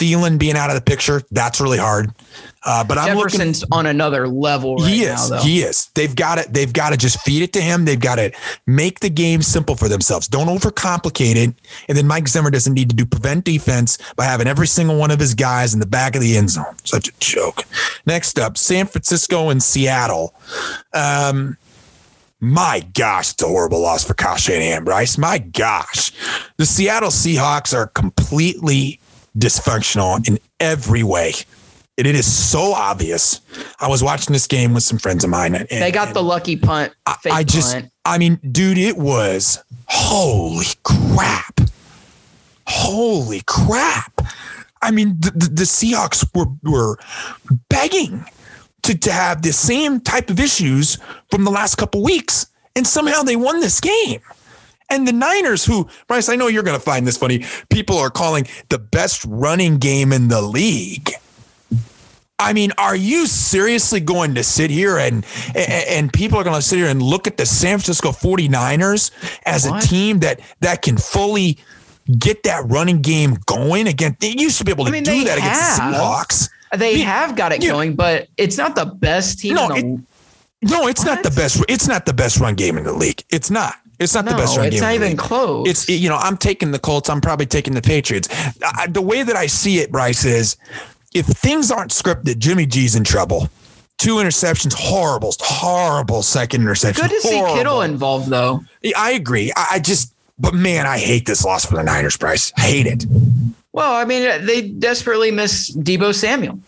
Thielen 0.00 0.38
being 0.38 0.56
out 0.56 0.70
of 0.70 0.74
the 0.76 0.80
picture, 0.82 1.22
that's 1.30 1.60
really 1.60 1.78
hard. 1.78 2.12
Uh, 2.62 2.84
but 2.84 2.98
I'm 2.98 3.16
looking. 3.16 3.38
Jefferson's 3.38 3.64
on 3.72 3.86
another 3.86 4.28
level 4.28 4.76
right 4.76 4.90
He 4.90 5.02
is. 5.04 5.30
though. 5.30 5.38
He 5.38 5.60
is. 5.60 5.86
They've 5.94 6.14
got 6.14 6.38
it. 6.38 6.52
They've 6.52 6.72
got 6.72 6.90
to 6.90 6.96
just 6.96 7.20
feed 7.20 7.42
it 7.42 7.52
to 7.54 7.60
him. 7.60 7.84
They've 7.86 7.98
got 8.00 8.16
to 8.16 8.32
make 8.66 9.00
the 9.00 9.08
game 9.08 9.40
simple 9.40 9.76
for 9.76 9.88
themselves. 9.88 10.28
Don't 10.28 10.46
overcomplicate 10.48 11.36
it. 11.36 11.54
And 11.88 11.96
then 11.96 12.06
Mike 12.06 12.28
Zimmer 12.28 12.50
doesn't 12.50 12.74
need 12.74 12.90
to 12.90 12.96
do 12.96 13.06
prevent 13.06 13.44
defense 13.44 13.96
by 14.16 14.24
having 14.24 14.46
every 14.46 14.66
single 14.66 14.96
one 14.98 15.10
of 15.10 15.18
his 15.18 15.34
guys 15.34 15.72
in 15.72 15.80
the 15.80 15.86
back 15.86 16.14
of 16.14 16.20
the 16.20 16.36
end 16.36 16.50
zone. 16.50 16.76
Such 16.84 17.08
a 17.08 17.12
joke. 17.20 17.62
Next 18.04 18.38
up, 18.38 18.58
San 18.58 18.86
Francisco 18.86 19.48
and 19.48 19.62
Seattle. 19.62 20.34
Um, 20.92 21.56
my 22.40 22.80
gosh, 22.94 23.32
it's 23.32 23.42
a 23.42 23.46
horrible 23.46 23.80
loss 23.80 24.04
for 24.04 24.14
Kyle 24.14 24.36
Shanahan, 24.36 24.84
Bryce. 24.84 25.16
My 25.18 25.38
gosh. 25.38 26.12
The 26.58 26.66
Seattle 26.66 27.10
Seahawks 27.10 27.74
are 27.74 27.86
completely 27.86 28.98
dysfunctional 29.38 30.26
in 30.28 30.38
every 30.58 31.02
way. 31.02 31.32
And 31.98 32.06
it 32.06 32.14
is 32.14 32.30
so 32.30 32.72
obvious. 32.72 33.40
I 33.78 33.88
was 33.88 34.02
watching 34.02 34.32
this 34.32 34.46
game 34.46 34.72
with 34.72 34.82
some 34.82 34.98
friends 34.98 35.22
of 35.22 35.28
mine. 35.28 35.54
And, 35.54 35.68
They 35.68 35.92
got 35.92 36.14
the 36.14 36.22
lucky 36.22 36.56
punt. 36.56 36.94
I, 37.04 37.16
I 37.30 37.44
just, 37.44 37.74
punt. 37.74 37.92
I 38.06 38.16
mean, 38.16 38.40
dude, 38.50 38.78
it 38.78 38.96
was 38.96 39.62
holy 39.86 40.64
crap. 40.82 41.60
Holy 42.66 43.42
crap. 43.46 44.22
I 44.80 44.90
mean, 44.92 45.16
the, 45.20 45.30
the, 45.32 45.46
the 45.48 45.62
Seahawks 45.64 46.26
were, 46.34 46.46
were 46.62 46.98
begging 47.68 48.24
to, 48.82 48.96
to 48.96 49.12
have 49.12 49.42
the 49.42 49.52
same 49.52 50.00
type 50.00 50.30
of 50.30 50.40
issues 50.40 50.96
from 51.30 51.44
the 51.44 51.50
last 51.50 51.74
couple 51.74 52.02
weeks. 52.02 52.46
And 52.76 52.86
somehow 52.86 53.22
they 53.22 53.36
won 53.36 53.60
this 53.60 53.78
game. 53.78 54.20
And 54.90 55.06
the 55.06 55.12
Niners, 55.12 55.64
who, 55.64 55.88
Bryce, 56.08 56.28
I 56.28 56.36
know 56.36 56.48
you're 56.48 56.64
going 56.64 56.76
to 56.78 56.82
find 56.84 57.06
this 57.06 57.16
funny, 57.16 57.44
people 57.68 57.96
are 57.96 58.10
calling 58.10 58.46
the 58.68 58.78
best 58.78 59.24
running 59.24 59.78
game 59.78 60.12
in 60.12 60.28
the 60.28 60.42
league. 60.42 61.10
I 62.40 62.52
mean, 62.54 62.72
are 62.78 62.96
you 62.96 63.26
seriously 63.26 64.00
going 64.00 64.34
to 64.34 64.42
sit 64.42 64.70
here 64.70 64.96
and 64.98 65.26
and, 65.54 66.10
people 66.12 66.38
are 66.38 66.44
going 66.44 66.56
to 66.56 66.62
sit 66.62 66.76
here 66.78 66.88
and 66.88 67.02
look 67.02 67.26
at 67.26 67.36
the 67.36 67.44
San 67.44 67.78
Francisco 67.78 68.10
49ers 68.12 69.10
as 69.44 69.68
What? 69.68 69.84
a 69.84 69.86
team 69.86 70.20
that 70.20 70.40
that 70.60 70.80
can 70.80 70.96
fully 70.96 71.58
get 72.18 72.42
that 72.44 72.64
running 72.66 73.02
game 73.02 73.36
going 73.44 73.86
again? 73.86 74.16
They 74.20 74.34
used 74.36 74.56
to 74.58 74.64
be 74.64 74.72
able 74.72 74.86
to 74.86 74.90
I 74.90 74.92
mean, 74.92 75.04
do 75.04 75.22
that 75.24 75.36
against 75.38 75.76
the. 75.76 75.82
Seahawks. 75.82 76.48
They 76.76 76.96
Yeah. 76.96 77.04
have 77.04 77.36
got 77.36 77.52
it 77.52 77.60
going, 77.60 77.94
but 77.94 78.28
it's 78.38 78.56
not 78.56 78.74
the 78.74 78.86
best 78.86 79.40
team. 79.40 79.54
No, 79.54 79.68
in 79.74 80.06
the, 80.62 80.70
No, 80.70 80.86
it's 80.86 81.04
not 81.04 81.22
the 81.22 81.30
best. 81.30 81.62
It's 81.68 81.86
not 81.88 82.06
the 82.06 82.14
best 82.14 82.38
run 82.40 82.54
game 82.54 82.78
in 82.78 82.84
the 82.84 82.92
league. 82.92 83.22
It's 83.28 83.50
not. 83.50 83.74
It's 84.00 84.14
not 84.14 84.24
no, 84.24 84.32
the 84.32 84.38
best 84.38 84.56
run 84.56 84.66
it's 84.66 84.76
game. 84.76 84.82
not 84.82 84.94
even 84.94 85.08
league. 85.10 85.18
close. 85.18 85.68
It's 85.68 85.88
you 85.88 86.08
know 86.08 86.16
I'm 86.16 86.38
taking 86.38 86.70
the 86.70 86.78
Colts. 86.78 87.10
I'm 87.10 87.20
probably 87.20 87.46
taking 87.46 87.74
the 87.74 87.82
Patriots. 87.82 88.28
I, 88.64 88.86
the 88.86 89.02
way 89.02 89.22
that 89.22 89.36
I 89.36 89.46
see 89.46 89.78
it, 89.78 89.92
Bryce, 89.92 90.24
is 90.24 90.56
if 91.14 91.26
things 91.26 91.70
aren't 91.70 91.90
scripted, 91.90 92.38
Jimmy 92.38 92.66
G's 92.66 92.96
in 92.96 93.04
trouble. 93.04 93.48
Two 93.98 94.14
interceptions, 94.14 94.72
horrible, 94.72 95.34
horrible 95.40 96.22
second 96.22 96.62
interception. 96.62 97.06
good 97.06 97.20
to 97.20 97.20
see. 97.20 97.38
Kittle 97.54 97.82
involved, 97.82 98.30
though. 98.30 98.64
I 98.96 99.10
agree. 99.12 99.52
I, 99.54 99.66
I 99.72 99.78
just, 99.78 100.14
but 100.38 100.54
man, 100.54 100.86
I 100.86 100.98
hate 100.98 101.26
this 101.26 101.44
loss 101.44 101.66
for 101.66 101.76
the 101.76 101.82
Niners, 101.82 102.16
Bryce. 102.16 102.50
I 102.56 102.62
hate 102.62 102.86
it. 102.86 103.04
Well, 103.72 103.92
I 103.92 104.06
mean, 104.06 104.46
they 104.46 104.68
desperately 104.68 105.30
miss 105.30 105.70
Debo 105.76 106.14
Samuel. 106.14 106.58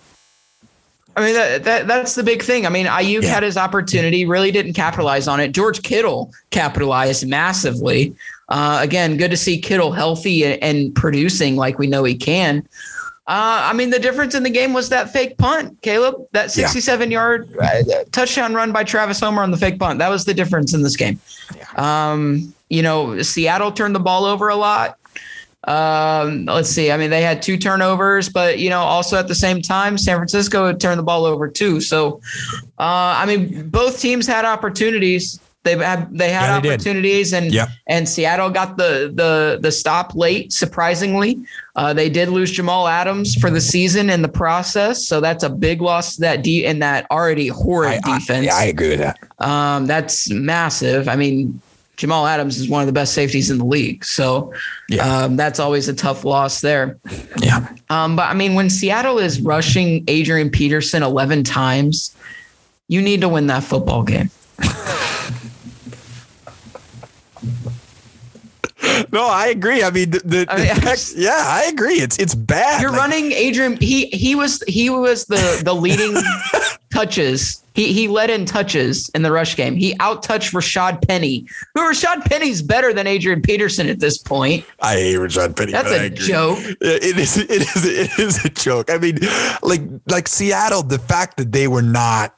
I 1.17 1.21
mean, 1.25 1.35
that, 1.35 1.65
that 1.65 1.87
that's 1.87 2.15
the 2.15 2.23
big 2.23 2.43
thing. 2.43 2.65
I 2.65 2.71
mean, 2.71 2.87
Aiyuk 2.87 3.23
Yeah. 3.23 3.29
had 3.35 3.43
his 3.43 3.57
opportunity, 3.57 4.25
really 4.25 4.51
didn't 4.51 4.73
capitalize 4.73 5.29
on 5.29 5.41
it. 5.41 5.53
George 5.53 5.83
Kittle 5.83 6.33
capitalized 6.51 7.27
massively. 7.29 8.15
Uh, 8.49 8.79
again, 8.83 9.17
good 9.17 9.31
to 9.31 9.37
see 9.37 9.59
Kittle 9.59 9.93
healthy 9.93 10.45
and, 10.45 10.63
and 10.63 10.95
producing 10.95 11.57
like 11.57 11.79
we 11.79 11.87
know 11.87 12.05
he 12.05 12.15
can. 12.15 12.67
Uh, 13.29 13.71
I 13.71 13.73
mean, 13.73 13.91
the 13.91 13.99
difference 14.01 14.35
in 14.35 14.43
the 14.43 14.51
game 14.51 14.73
was 14.73 14.89
that 14.89 15.13
fake 15.13 15.39
punt, 15.39 15.81
Caleb. 15.83 16.17
That 16.33 16.45
Yeah. 16.57 16.67
67 16.67 17.11
yard 17.11 17.55
uh, 17.61 17.83
touchdown 18.11 18.53
run 18.55 18.73
by 18.73 18.83
Travis 18.83 19.21
Homer 19.21 19.43
on 19.43 19.51
the 19.51 19.57
fake 19.57 19.79
punt. 19.79 19.99
That 20.01 20.09
was 20.09 20.25
the 20.25 20.35
difference 20.35 20.75
in 20.75 20.83
this 20.83 20.97
game. 20.97 21.21
Um, 21.77 22.53
you 22.69 22.83
know, 22.83 23.21
Seattle 23.23 23.71
turned 23.71 23.95
the 23.95 24.01
ball 24.01 24.25
over 24.25 24.49
a 24.49 24.57
lot. 24.57 24.99
Um, 25.65 26.47
let's 26.47 26.69
see. 26.71 26.91
I 26.91 26.97
mean, 26.97 27.11
they 27.11 27.23
had 27.23 27.41
two 27.43 27.57
turnovers, 27.57 28.29
but 28.29 28.59
you 28.59 28.69
know, 28.71 28.81
also 28.81 29.17
at 29.17 29.29
the 29.29 29.35
same 29.35 29.63
time, 29.63 29.97
San 29.97 30.17
Francisco 30.17 30.67
had 30.67 30.81
turned 30.81 30.99
the 30.99 31.03
ball 31.05 31.25
over 31.25 31.49
too. 31.49 31.81
So, 31.81 32.21
uh, 32.79 33.15
I 33.19 33.27
mean, 33.27 33.69
both 33.71 34.01
teams 34.01 34.27
had 34.27 34.45
opportunities. 34.45 35.39
They've 35.65 35.79
had 35.81 36.09
they 36.19 36.31
had 36.31 36.47
Yeah, 36.49 36.55
they 36.57 36.61
did. 36.63 36.73
opportunities, 36.75 37.33
and 37.33 37.53
Yep. 37.55 37.69
and 37.87 38.09
Seattle 38.09 38.51
got 38.51 38.77
the 38.77 39.13
the 39.15 39.59
the 39.63 39.71
stop 39.71 40.17
late. 40.17 40.53
Surprisingly, 40.53 41.39
uh, 41.77 41.93
they 41.93 42.09
did 42.11 42.29
lose 42.31 42.51
Jamal 42.51 42.89
Adams 42.89 43.37
for 43.37 43.49
the 43.49 43.61
season 43.61 44.11
in 44.11 44.23
the 44.23 44.29
process, 44.29 45.07
so 45.07 45.21
that's 45.21 45.45
a 45.45 45.49
big 45.49 45.81
loss 45.81 46.17
to 46.17 46.23
that 46.23 46.43
de- 46.43 46.65
in 46.65 46.81
that 46.81 47.07
already 47.13 47.47
horrid 47.47 48.01
I, 48.05 48.11
I- 48.15 48.19
defense. 48.19 48.47
yeah, 48.47 48.57
I 48.57 48.65
agree 48.65 48.89
with 48.89 48.99
that. 48.99 49.17
Um, 49.39 49.87
that's 49.87 50.29
massive. 50.31 51.09
I 51.09 51.15
mean, 51.15 51.61
Jamal 52.03 52.27
Adams 52.27 52.59
is 52.59 52.69
one 52.69 52.83
of 52.83 52.89
the 52.89 52.93
best 52.93 53.15
safeties 53.15 53.49
in 53.49 53.59
the 53.59 53.65
league. 53.65 54.05
So 54.05 54.53
Yeah. 54.89 55.07
um, 55.23 55.37
that's 55.37 55.61
always 55.61 55.87
a 55.87 55.95
tough 55.95 56.25
loss 56.25 56.61
there. 56.61 56.99
Yeah. 57.39 57.69
Um, 57.91 58.17
but 58.17 58.29
I 58.29 58.35
mean, 58.35 58.55
when 58.55 58.71
Seattle 58.71 59.21
is 59.21 59.41
rushing 59.41 60.03
Adrian 60.09 60.51
Peterson 60.51 61.05
11 61.05 61.45
times, 61.45 62.13
you 62.89 63.01
need 63.01 63.21
to 63.21 63.29
win 63.29 63.47
that 63.47 63.63
football 63.63 64.03
game. 64.03 64.31
No, 69.13 69.27
I 69.27 69.47
agree. 69.49 69.83
I 69.83 69.91
mean, 69.91 70.11
the, 70.11 70.19
the, 70.21 70.47
I 70.49 70.57
mean, 70.57 70.67
the 70.67 70.73
I 70.73 70.79
just- 70.95 71.17
yeah, 71.17 71.35
I 71.37 71.65
agree. 71.65 71.95
It's 72.01 72.19
it's 72.19 72.35
bad. 72.35 72.81
You're 72.81 72.91
Like, 72.91 73.01
running 73.01 73.33
Adrian. 73.33 73.77
He 73.77 74.07
he 74.07 74.35
was 74.35 74.63
he 74.67 74.91
was 74.91 75.27
the 75.27 75.61
the 75.65 75.75
leading 75.75 76.15
touches. 76.93 77.63
He 77.75 77.93
he 77.93 78.07
led 78.09 78.29
in 78.31 78.45
touches 78.45 79.09
in 79.15 79.23
the 79.23 79.33
rush 79.33 79.57
game. 79.57 79.77
He 79.77 79.95
out 80.01 80.23
touched 80.23 80.53
Rashad 80.53 81.07
Penny. 81.07 81.47
Who 81.75 81.81
Rashad 81.81 82.25
Penny's 82.27 82.61
better 82.63 82.93
than 82.93 83.07
Adrian 83.07 83.41
Peterson 83.41 83.89
at 83.89 83.99
this 84.01 84.19
point. 84.19 84.65
I 84.81 84.95
hate 84.95 85.17
Rashad 85.17 85.57
Penny. 85.57 85.73
That's 85.73 85.91
a 85.91 86.11
joke. 86.11 86.59
It 86.81 87.17
is. 87.19 87.37
It 87.39 87.51
is. 87.51 87.85
It 87.87 88.19
is 88.19 88.45
a 88.45 88.51
joke. 88.51 88.91
I 88.91 88.99
mean, 88.99 89.19
like 89.63 89.83
like 90.09 90.29
Seattle. 90.29 90.83
The 90.83 90.99
fact 90.99 91.37
that 91.39 91.53
they 91.53 91.67
were 91.69 91.83
not. 91.83 92.35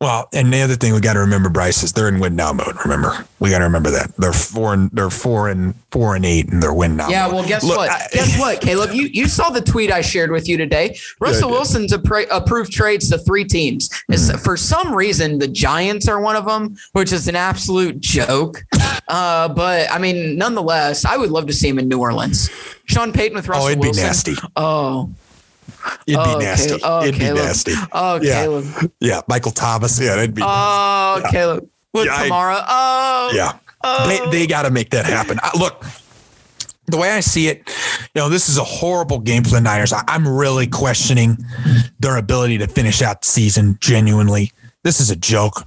Well, 0.00 0.28
and 0.34 0.52
the 0.52 0.60
other 0.60 0.74
thing 0.74 0.92
we 0.92 1.00
got 1.00 1.14
to 1.14 1.20
remember, 1.20 1.48
Bryce, 1.48 1.82
is 1.82 1.92
they're 1.92 2.08
in 2.08 2.18
win 2.18 2.36
now 2.36 2.52
mode. 2.52 2.74
Remember, 2.84 3.24
we 3.38 3.48
got 3.48 3.58
to 3.58 3.64
remember 3.64 3.90
that 3.92 4.14
they're 4.18 4.32
four 4.34 4.74
and 4.74 4.90
they're 4.90 5.08
four 5.08 5.48
and 5.48 5.74
four 5.92 6.14
and 6.16 6.26
eight, 6.26 6.48
and 6.52 6.62
they're 6.62 6.74
win 6.74 6.96
now. 6.96 7.08
Yeah, 7.08 7.26
mode. 7.26 7.34
well, 7.36 7.46
guess 7.48 7.64
Look, 7.64 7.78
what? 7.78 7.90
I- 7.90 8.08
guess 8.12 8.38
what, 8.38 8.60
Caleb? 8.60 8.90
You 8.92 9.04
you 9.04 9.28
saw 9.28 9.48
the 9.50 9.62
tweet 9.62 9.90
I 9.92 10.00
shared 10.02 10.30
with 10.30 10.46
you 10.48 10.56
today. 10.58 10.98
Russell 11.20 11.48
I. 11.48 11.52
Wilson's 11.52 11.92
appra- 11.92 12.26
approved 12.30 12.70
trades 12.72 13.08
to 13.10 13.18
three 13.18 13.44
teams. 13.44 13.88
Mm-hmm. 14.10 14.38
For 14.38 14.56
some 14.58 14.94
reason, 14.94 15.38
the 15.38 15.48
Giants 15.48 16.06
are 16.08 16.20
one 16.20 16.36
of 16.36 16.44
them, 16.44 16.76
which 16.92 17.12
is 17.12 17.26
an 17.28 17.36
absolute 17.36 18.00
joke. 18.00 18.62
Uh, 19.08 19.48
but 19.48 19.90
I 19.90 19.98
mean, 19.98 20.36
nonetheless, 20.36 21.04
I 21.06 21.16
would 21.16 21.30
love 21.30 21.46
to 21.46 21.52
see 21.54 21.68
him 21.68 21.78
in 21.78 21.88
New 21.88 22.00
Orleans. 22.00 22.50
Sean 22.86 23.12
Payton 23.12 23.36
with 23.36 23.48
Russell 23.48 23.66
Oh, 23.66 23.68
it'd 23.68 23.80
be 23.80 23.86
Wilson. 23.88 24.04
nasty. 24.04 24.34
Oh, 24.56 25.10
It'd 26.06 26.20
Oh, 26.20 26.38
be 26.38 26.44
nasty. 26.44 26.80
Oh, 26.82 27.02
it'd 27.02 27.14
Caleb. 27.20 27.36
be 27.36 27.42
nasty. 27.42 27.72
oh, 27.92 28.20
Yeah. 28.22 28.42
Caleb. 28.42 28.92
Yeah, 29.00 29.20
Michael 29.28 29.52
Thomas. 29.52 29.98
Yeah, 30.00 30.14
it'd 30.16 30.34
be. 30.34 30.42
Oh, 30.44 31.22
Caleb. 31.30 31.68
With 31.92 32.06
Yeah, 32.06 32.26
Kamara. 32.28 32.64
oh, 32.68 33.30
yeah. 33.34 33.52
Oh. 33.82 34.08
They, 34.08 34.30
they 34.38 34.44
oh. 34.44 34.48
got 34.48 34.62
to 34.62 34.70
make 34.70 34.90
that 34.90 35.04
happen. 35.06 35.38
I, 35.42 35.50
look, 35.58 35.84
the 36.86 36.96
way 36.96 37.10
I 37.10 37.20
see 37.20 37.48
it, 37.48 37.58
you 38.14 38.20
know, 38.20 38.28
this 38.28 38.48
is 38.48 38.58
a 38.58 38.64
horrible 38.64 39.18
game 39.18 39.44
for 39.44 39.50
the 39.50 39.60
Niners. 39.60 39.92
I, 39.92 40.02
I'm 40.08 40.26
really 40.26 40.66
questioning 40.66 41.36
their 42.00 42.16
ability 42.16 42.58
to 42.58 42.66
finish 42.66 43.00
out 43.02 43.20
the 43.22 43.26
season 43.26 43.78
genuinely. 43.80 44.52
This 44.82 45.00
is 45.00 45.10
a 45.10 45.16
joke. 45.16 45.62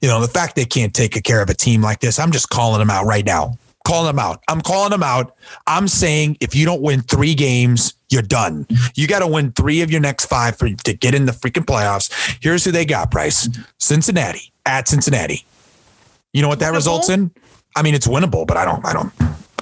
You 0.00 0.08
know, 0.08 0.20
the 0.20 0.28
fact 0.28 0.56
they 0.56 0.64
can't 0.64 0.92
take 0.94 1.22
care 1.22 1.40
of 1.40 1.50
a 1.50 1.54
team 1.54 1.82
like 1.82 2.00
this, 2.00 2.18
I'm 2.18 2.32
just 2.32 2.48
calling 2.50 2.78
them 2.80 2.90
out 2.90 3.04
right 3.04 3.24
now. 3.24 3.56
Calling 3.86 4.08
them 4.08 4.18
out. 4.18 4.42
I'm 4.48 4.60
calling 4.62 4.90
them 4.90 5.04
out. 5.04 5.36
I'm 5.68 5.86
saying 5.86 6.38
if 6.40 6.56
you 6.56 6.66
don't 6.66 6.82
win 6.82 7.02
three 7.02 7.34
games, 7.34 7.94
you're 8.10 8.20
done. 8.20 8.66
You 8.96 9.06
got 9.06 9.20
to 9.20 9.28
win 9.28 9.52
three 9.52 9.80
of 9.82 9.92
your 9.92 10.00
next 10.00 10.26
five 10.26 10.58
for 10.58 10.68
to 10.68 10.92
get 10.92 11.14
in 11.14 11.26
the 11.26 11.32
freaking 11.32 11.64
playoffs. 11.64 12.10
Here's 12.42 12.64
who 12.64 12.72
they 12.72 12.84
got, 12.84 13.12
Bryce. 13.12 13.48
Cincinnati 13.78 14.52
at 14.66 14.88
Cincinnati. 14.88 15.44
You 16.32 16.42
know 16.42 16.48
what 16.48 16.58
that 16.58 16.72
Winnable? 16.72 16.76
results 16.76 17.08
in? 17.10 17.30
I 17.76 17.82
mean, 17.82 17.94
it's 17.94 18.08
winnable, 18.08 18.44
but 18.44 18.56
I 18.56 18.64
don't, 18.64 18.84
I 18.84 18.92
don't, 18.92 19.12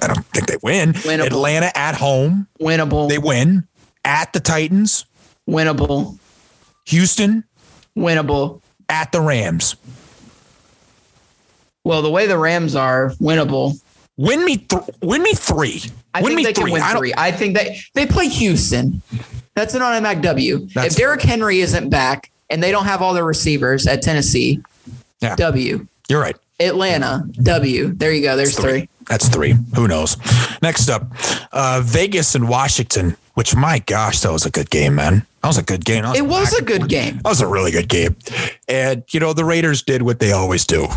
I 0.01 0.07
don't 0.07 0.25
think 0.27 0.47
they 0.47 0.57
win. 0.63 0.93
Winnable. 0.93 1.27
Atlanta 1.27 1.77
at 1.77 1.93
home, 1.95 2.47
Winnable. 2.59 3.07
they 3.07 3.19
win. 3.19 3.67
At 4.05 4.33
the 4.33 4.39
Titans, 4.39 5.05
winnable. 5.47 6.17
Houston 6.87 7.43
Winnable. 7.95 8.61
at 8.89 9.11
the 9.11 9.21
Rams. 9.21 9.75
Well, 11.83 12.01
the 12.01 12.09
way 12.09 12.25
the 12.25 12.37
Rams 12.39 12.75
are, 12.75 13.11
winnable. 13.21 13.79
Win 14.17 14.45
me, 14.45 14.57
th- 14.57 14.81
win 15.01 15.21
me 15.23 15.33
three. 15.33 15.81
I 16.13 16.21
win 16.21 16.29
think 16.31 16.37
me 16.37 16.43
they 16.45 16.53
three. 16.53 16.63
can 16.65 16.71
win 16.73 16.81
I 16.81 16.93
three. 16.95 17.13
I 17.17 17.31
think 17.31 17.55
they 17.57 17.79
they 17.93 18.05
play 18.05 18.27
Houston. 18.29 19.01
That's 19.55 19.73
an 19.73 19.81
automatic 19.81 20.21
W. 20.23 20.67
That's- 20.73 20.93
if 20.93 20.97
Derrick 20.97 21.21
Henry 21.21 21.59
isn't 21.59 21.89
back 21.89 22.31
and 22.49 22.61
they 22.63 22.71
don't 22.71 22.85
have 22.85 23.01
all 23.01 23.13
their 23.13 23.25
receivers 23.25 23.87
at 23.87 24.01
Tennessee, 24.01 24.61
Yeah. 25.21 25.35
W. 25.35 25.87
You're 26.07 26.21
right. 26.21 26.35
Atlanta, 26.59 27.25
W. 27.43 27.93
There 27.95 28.13
you 28.13 28.21
go. 28.21 28.37
There's 28.37 28.57
three. 28.57 28.87
That's 29.07 29.27
three. 29.27 29.55
Who 29.75 29.87
knows? 29.87 30.15
Next 30.61 30.87
up, 30.89 31.03
uh, 31.51 31.81
Vegas 31.83 32.35
and 32.35 32.47
Washington. 32.47 33.17
Which 33.33 33.53
my 33.53 33.79
gosh, 33.79 34.21
that 34.21 34.31
was 34.31 34.45
a 34.45 34.49
good 34.49 34.69
game, 34.69 34.95
man. 34.95 35.25
That 35.41 35.49
was 35.49 35.57
a 35.57 35.63
good 35.63 35.83
game. 35.83 36.03
That 36.03 36.15
It 36.15 36.25
was 36.25 36.53
a 36.57 36.63
good 36.63 36.87
game. 36.87 37.17
That 37.17 37.25
was 37.29 37.41
a 37.41 37.47
really 37.47 37.71
good 37.71 37.89
game. 37.89 38.15
And 38.69 39.03
you 39.11 39.19
know, 39.19 39.33
the 39.33 39.43
Raiders 39.43 39.81
did 39.83 40.03
what 40.03 40.19
they 40.19 40.31
always 40.31 40.65
do. 40.65 40.87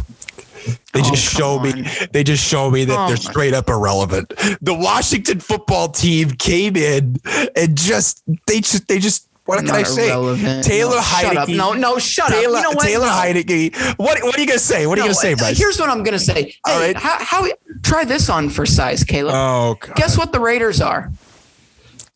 They 0.92 1.00
Oh, 1.00 1.10
just 1.10 1.32
come 1.32 1.38
show 1.40 1.58
me. 1.60 1.84
They 2.12 2.24
just 2.24 2.44
show 2.44 2.70
me 2.70 2.84
that 2.84 2.98
Oh, 2.98 3.08
they're 3.08 3.16
straight 3.16 3.54
up 3.54 3.68
irrelevant. 3.68 4.32
The 4.60 4.74
Washington 4.74 5.40
football 5.40 5.88
team 5.88 6.30
came 6.30 6.76
in 6.76 7.16
and 7.56 7.76
just 7.76 8.22
they 8.46 8.60
just 8.60 8.88
they 8.88 8.98
just 8.98 9.26
what 9.44 9.60
can 9.60 9.70
I 9.70 9.82
say? 9.82 10.08
irrelevant. 10.08 10.62
Taylor 10.64 10.96
no, 10.96 11.40
up. 11.40 11.48
No, 11.48 11.72
no, 11.72 11.98
shut 11.98 12.28
Taylor, 12.28 12.58
up. 12.58 12.64
You 12.64 12.70
know 12.70 12.76
what? 12.76 12.84
Taylor 12.86 13.06
No. 13.06 13.12
Heinicke. 13.12 13.74
What 13.98 14.22
what 14.22 14.36
are 14.36 14.40
you 14.40 14.46
gonna 14.46 14.58
say? 14.58 14.86
What 14.86 14.98
are 14.98 15.02
you 15.02 15.06
gonna 15.06 15.14
say, 15.14 15.32
uh, 15.32 15.36
Bryce? 15.36 15.56
Here's 15.58 15.80
what 15.80 15.88
I'm 15.88 16.02
gonna 16.02 16.18
say. 16.18 16.42
Hey, 16.44 16.54
All 16.66 16.78
right. 16.78 16.96
how, 16.96 17.16
how 17.24 17.46
try 17.82 18.04
this 18.04 18.28
on 18.28 18.50
for 18.50 18.66
size, 18.66 19.04
Caleb? 19.04 19.34
oh, 19.34 19.76
God. 19.80 19.96
Guess 19.96 20.18
what 20.18 20.32
the 20.32 20.40
Raiders 20.40 20.80
are? 20.80 21.10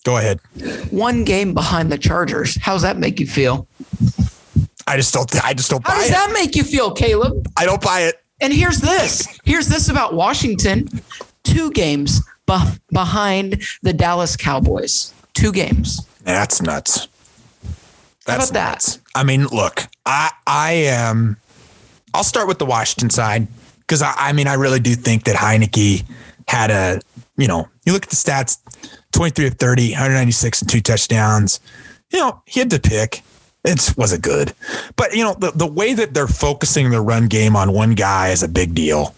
go 0.04 0.16
ahead. 0.18 0.40
One 0.90 1.24
game 1.24 1.54
behind 1.54 1.90
the 1.92 1.96
Chargers. 1.96 2.56
How's 2.60 2.82
that 2.82 2.98
make 2.98 3.18
you 3.20 3.26
feel? 3.26 3.66
I 4.86 4.96
just 4.96 5.14
don't. 5.14 5.44
I 5.44 5.54
just 5.54 5.70
don't 5.70 5.82
buy 5.82 5.90
it. 5.90 5.94
How 5.94 6.00
does 6.00 6.08
it. 6.10 6.12
that 6.12 6.30
make 6.32 6.56
you 6.56 6.64
feel, 6.64 6.92
Caleb? 6.92 7.48
I 7.56 7.64
don't 7.64 7.80
buy 7.80 8.02
it. 8.02 8.21
And 8.42 8.52
here's 8.52 8.78
this. 8.78 9.38
Here's 9.44 9.68
this 9.68 9.88
about 9.88 10.14
Washington. 10.14 10.88
Two 11.44 11.70
games 11.70 12.20
beh- 12.48 12.80
behind 12.92 13.62
the 13.82 13.92
Dallas 13.92 14.36
Cowboys. 14.36 15.14
Two 15.32 15.52
games. 15.52 16.04
That's 16.24 16.60
nuts. 16.60 17.06
How 17.62 17.68
That's 18.26 18.50
about 18.50 18.54
that? 18.54 18.72
nuts. 18.72 18.98
I 19.14 19.22
mean, 19.22 19.46
look, 19.46 19.84
I 20.04 20.30
I 20.46 20.72
am. 20.72 21.36
I'll 22.14 22.24
start 22.24 22.48
with 22.48 22.58
the 22.58 22.66
Washington 22.66 23.10
side 23.10 23.46
because 23.78 24.02
I, 24.02 24.12
I 24.16 24.32
mean 24.32 24.48
I 24.48 24.54
really 24.54 24.80
do 24.80 24.94
think 24.96 25.24
that 25.24 25.36
Heinicke 25.36 26.04
had 26.48 26.70
a 26.70 27.00
you 27.36 27.46
know 27.46 27.68
you 27.86 27.92
look 27.92 28.04
at 28.04 28.10
the 28.10 28.16
stats, 28.16 28.58
twenty 29.12 29.30
three 29.30 29.46
of 29.46 29.54
30, 29.54 29.92
196 29.92 30.62
and 30.62 30.70
two 30.70 30.80
touchdowns. 30.80 31.60
You 32.10 32.18
know 32.18 32.42
he 32.46 32.58
had 32.58 32.70
to 32.70 32.80
pick. 32.80 33.22
It 33.64 33.94
wasn't 33.96 34.22
good, 34.22 34.52
but 34.96 35.14
you 35.14 35.22
know 35.22 35.34
the 35.34 35.52
the 35.52 35.66
way 35.66 35.94
that 35.94 36.14
they're 36.14 36.26
focusing 36.26 36.90
the 36.90 37.00
run 37.00 37.28
game 37.28 37.54
on 37.54 37.72
one 37.72 37.92
guy 37.94 38.30
is 38.30 38.42
a 38.42 38.48
big 38.48 38.74
deal. 38.74 39.14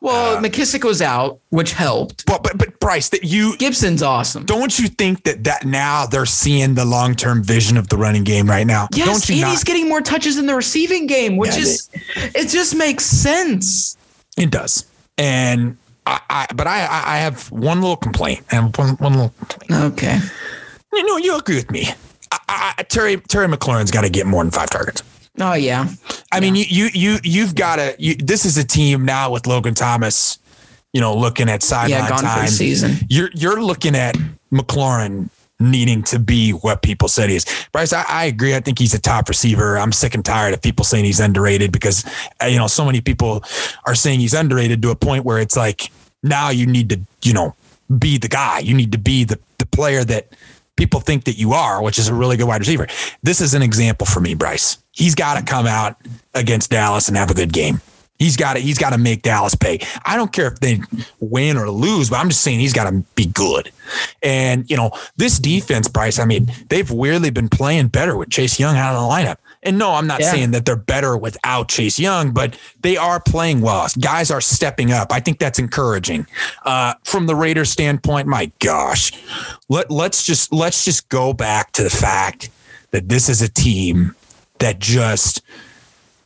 Well, 0.00 0.36
um, 0.36 0.44
McKissic 0.44 0.84
was 0.84 1.00
out, 1.00 1.40
which 1.50 1.72
helped. 1.72 2.26
But 2.26 2.42
but 2.42 2.58
but 2.58 2.78
Bryce, 2.80 3.08
that 3.10 3.24
you 3.24 3.56
Gibson's 3.58 4.02
awesome. 4.02 4.44
don't 4.44 4.76
you 4.78 4.88
think 4.88 5.22
that 5.24 5.44
that 5.44 5.64
now 5.64 6.04
they're 6.06 6.26
seeing 6.26 6.74
the 6.74 6.84
long 6.84 7.14
term 7.14 7.42
vision 7.42 7.76
of 7.76 7.88
the 7.88 7.96
running 7.96 8.24
game 8.24 8.48
right 8.48 8.66
now? 8.66 8.88
Yes, 8.92 9.06
don't 9.06 9.28
you 9.28 9.34
and 9.36 9.42
not? 9.42 9.50
he's 9.52 9.64
getting 9.64 9.88
more 9.88 10.00
touches 10.00 10.36
in 10.36 10.46
the 10.46 10.54
receiving 10.54 11.06
game, 11.06 11.36
which 11.36 11.54
Yeah, 11.54 11.62
is 11.62 11.88
it 12.16 12.48
just 12.48 12.76
makes 12.76 13.04
sense. 13.04 13.96
It 14.36 14.50
does. 14.50 14.84
And 15.16 15.76
I, 16.06 16.20
I 16.28 16.46
but 16.54 16.66
I, 16.66 16.84
I 16.84 17.14
I 17.14 17.18
have 17.18 17.50
one 17.50 17.80
little 17.80 17.96
complaint 17.96 18.44
and 18.50 18.76
one, 18.76 18.96
one 18.96 19.12
little 19.14 19.34
complaint. 19.38 19.92
Okay. 19.94 20.18
You 20.92 21.04
know, 21.06 21.16
you 21.16 21.36
agree 21.38 21.56
with 21.56 21.70
me. 21.70 21.88
I, 22.48 22.74
I, 22.78 22.82
Terry 22.84 23.16
Terry 23.16 23.46
McLaurin's 23.48 23.90
got 23.90 24.02
to 24.02 24.10
get 24.10 24.26
more 24.26 24.42
than 24.42 24.50
five 24.50 24.70
targets. 24.70 25.02
Oh 25.40 25.54
yeah. 25.54 25.88
I 26.32 26.40
mean, 26.40 26.54
you 26.54 26.64
you 26.68 26.88
you 26.94 27.18
you've 27.22 27.54
got 27.54 27.76
to. 27.76 27.94
You, 27.98 28.14
this 28.14 28.44
is 28.44 28.56
a 28.56 28.64
team 28.64 29.04
now 29.04 29.30
with 29.30 29.46
Logan 29.46 29.74
Thomas. 29.74 30.38
You 30.92 31.00
know, 31.02 31.14
looking 31.14 31.50
at 31.50 31.62
sideline 31.62 32.04
Yeah, 32.04 32.08
gone 32.08 32.18
for 32.18 32.24
the 32.24 32.28
time. 32.28 32.48
season. 32.48 32.96
You're 33.10 33.28
you're 33.34 33.62
looking 33.62 33.94
at 33.94 34.16
McLaurin 34.50 35.28
needing 35.58 36.02
to 36.04 36.18
be 36.18 36.50
what 36.52 36.82
people 36.82 37.08
said 37.08 37.30
he 37.30 37.36
is. 37.36 37.46
Bryce, 37.72 37.92
I, 37.92 38.04
I 38.08 38.24
agree. 38.26 38.54
I 38.54 38.60
think 38.60 38.78
he's 38.78 38.94
a 38.94 38.98
top 39.00 39.28
receiver. 39.28 39.78
I'm 39.78 39.92
sick 39.92 40.14
and 40.14 40.24
tired 40.24 40.52
of 40.54 40.60
people 40.62 40.84
saying 40.84 41.04
he's 41.04 41.20
underrated 41.20 41.72
because 41.72 42.04
uh, 42.42 42.46
you 42.46 42.56
know 42.58 42.66
so 42.66 42.84
many 42.84 43.00
people 43.00 43.42
are 43.84 43.94
saying 43.94 44.20
he's 44.20 44.34
underrated 44.34 44.80
to 44.82 44.90
a 44.90 44.96
point 44.96 45.24
where 45.24 45.38
it's 45.38 45.56
like 45.56 45.90
now 46.22 46.48
you 46.50 46.66
need 46.66 46.88
to 46.90 47.00
you 47.22 47.34
know 47.34 47.54
be 47.98 48.16
the 48.18 48.28
guy. 48.28 48.60
You 48.60 48.74
need 48.74 48.92
to 48.92 48.98
be 48.98 49.24
the 49.24 49.38
the 49.58 49.66
player 49.66 50.02
that 50.04 50.28
people 50.76 51.00
think 51.00 51.24
that 51.24 51.36
you 51.38 51.52
are, 51.52 51.82
which 51.82 51.98
is 51.98 52.08
a 52.08 52.14
really 52.14 52.36
good 52.36 52.46
wide 52.46 52.60
receiver. 52.60 52.86
This 53.22 53.40
is 53.40 53.54
an 53.54 53.62
example 53.62 54.06
for 54.06 54.20
me, 54.20 54.34
Bryce. 54.34 54.78
He's 54.92 55.14
got 55.14 55.38
to 55.38 55.44
come 55.44 55.66
out 55.66 55.96
against 56.34 56.70
Dallas 56.70 57.08
and 57.08 57.16
have 57.16 57.30
a 57.30 57.34
good 57.34 57.52
game. 57.52 57.80
He's 58.18 58.36
got 58.36 58.54
to 58.54 58.60
he's 58.60 58.78
got 58.78 58.90
to 58.90 58.98
make 58.98 59.22
Dallas 59.22 59.54
pay. 59.54 59.80
I 60.06 60.16
don't 60.16 60.32
care 60.32 60.46
if 60.46 60.60
they 60.60 60.80
win 61.20 61.58
or 61.58 61.70
lose, 61.70 62.08
but 62.08 62.16
I'm 62.16 62.28
just 62.28 62.40
saying 62.40 62.60
he's 62.60 62.72
got 62.72 62.88
to 62.88 63.04
be 63.14 63.26
good. 63.26 63.70
And 64.22 64.68
you 64.70 64.76
know 64.76 64.90
this 65.16 65.38
defense, 65.38 65.86
Bryce. 65.88 66.18
I 66.18 66.24
mean, 66.24 66.50
they've 66.68 66.90
weirdly 66.90 67.30
been 67.30 67.50
playing 67.50 67.88
better 67.88 68.16
with 68.16 68.30
Chase 68.30 68.58
Young 68.58 68.76
out 68.76 68.94
of 68.94 69.02
the 69.02 69.08
lineup. 69.08 69.36
And 69.66 69.78
no, 69.78 69.92
I'm 69.92 70.06
not 70.06 70.20
Yeah. 70.20 70.30
saying 70.30 70.52
that 70.52 70.64
they're 70.64 70.76
better 70.76 71.16
without 71.16 71.68
Chase 71.68 71.98
Young, 71.98 72.30
but 72.30 72.56
they 72.80 72.96
are 72.96 73.20
playing 73.20 73.60
well. 73.60 73.88
Guys 74.00 74.30
are 74.30 74.40
stepping 74.40 74.92
up. 74.92 75.12
I 75.12 75.20
think 75.20 75.38
that's 75.38 75.58
encouraging. 75.58 76.26
Uh, 76.64 76.94
from 77.04 77.26
the 77.26 77.34
Raiders' 77.34 77.70
standpoint, 77.70 78.28
my 78.28 78.50
gosh, 78.60 79.12
let 79.68 79.90
let's 79.90 80.22
just 80.22 80.52
let's 80.52 80.84
just 80.84 81.08
go 81.08 81.32
back 81.32 81.72
to 81.72 81.82
the 81.82 81.90
fact 81.90 82.48
that 82.92 83.08
this 83.08 83.28
is 83.28 83.42
a 83.42 83.48
team 83.48 84.14
that 84.60 84.78
just 84.78 85.42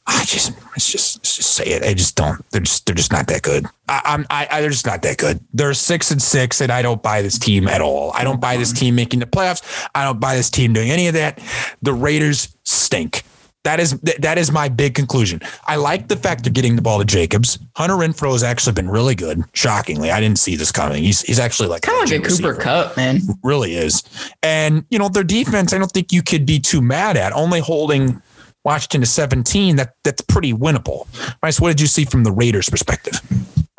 I 0.06 0.24
just 0.24 0.52
let's 0.72 0.90
just 0.90 1.18
let's 1.18 1.36
just 1.36 1.52
say 1.52 1.64
it. 1.66 1.84
I 1.84 1.94
just 1.94 2.16
don't. 2.16 2.44
They're 2.50 2.60
just 2.62 2.84
they're 2.86 2.94
just 2.96 3.12
not 3.12 3.26
that 3.28 3.42
good. 3.42 3.66
I, 3.88 4.00
I'm 4.04 4.26
I, 4.28 4.48
I 4.50 4.60
they're 4.60 4.70
just 4.70 4.86
not 4.86 5.02
that 5.02 5.18
good. 5.18 5.40
They're 5.52 5.72
six 5.74 6.10
and 6.10 6.20
six, 6.20 6.60
and 6.60 6.72
I 6.72 6.82
don't 6.82 7.02
buy 7.02 7.22
this 7.22 7.38
team 7.38 7.68
at 7.68 7.80
all. 7.80 8.12
I 8.14 8.24
don't 8.24 8.40
buy 8.40 8.56
this 8.56 8.72
team 8.72 8.94
making 8.96 9.20
the 9.20 9.26
playoffs. 9.26 9.62
I 9.94 10.04
don't 10.04 10.18
buy 10.18 10.34
this 10.36 10.50
team 10.50 10.72
doing 10.72 10.90
any 10.90 11.06
of 11.06 11.14
that. 11.14 11.38
The 11.82 11.92
Raiders 11.94 12.48
stink. 12.64 13.22
That 13.64 13.78
is 13.78 13.98
th- 14.04 14.16
that 14.18 14.38
is 14.38 14.50
my 14.50 14.68
big 14.68 14.94
conclusion. 14.94 15.40
I 15.66 15.76
like 15.76 16.08
the 16.08 16.16
fact 16.16 16.44
they're 16.44 16.52
getting 16.52 16.76
the 16.76 16.82
ball 16.82 16.98
to 16.98 17.04
Jacobs. 17.04 17.58
Hunter 17.76 17.94
Renfrow 17.96 18.32
has 18.32 18.42
actually 18.42 18.72
been 18.72 18.88
really 18.88 19.14
good. 19.14 19.42
Shockingly, 19.52 20.10
I 20.10 20.18
didn't 20.20 20.38
see 20.38 20.56
this 20.56 20.72
coming. 20.72 21.02
He's 21.02 21.20
he's 21.20 21.38
actually 21.38 21.68
like 21.68 21.82
Kind 21.82 22.02
of 22.02 22.10
like 22.10 22.24
a 22.24 22.28
Cooper 22.28 22.54
Kupp, 22.54 22.96
man. 22.96 23.20
really 23.42 23.74
is. 23.74 24.02
And 24.42 24.84
you 24.90 24.98
know 24.98 25.10
their 25.10 25.24
defense, 25.24 25.74
I 25.74 25.78
don't 25.78 25.92
think 25.92 26.10
you 26.10 26.22
could 26.22 26.46
be 26.46 26.58
too 26.58 26.80
mad 26.80 27.18
at. 27.18 27.32
Only 27.34 27.60
holding 27.60 28.22
Washington 28.64 29.02
to 29.02 29.06
17, 29.06 29.76
that 29.76 29.94
that's 30.04 30.22
pretty 30.22 30.54
winnable. 30.54 31.06
Bryce, 31.40 31.60
what 31.60 31.68
did 31.68 31.80
you 31.82 31.86
see 31.86 32.04
from 32.06 32.24
the 32.24 32.32
Raiders' 32.32 32.68
perspective? 32.70 33.20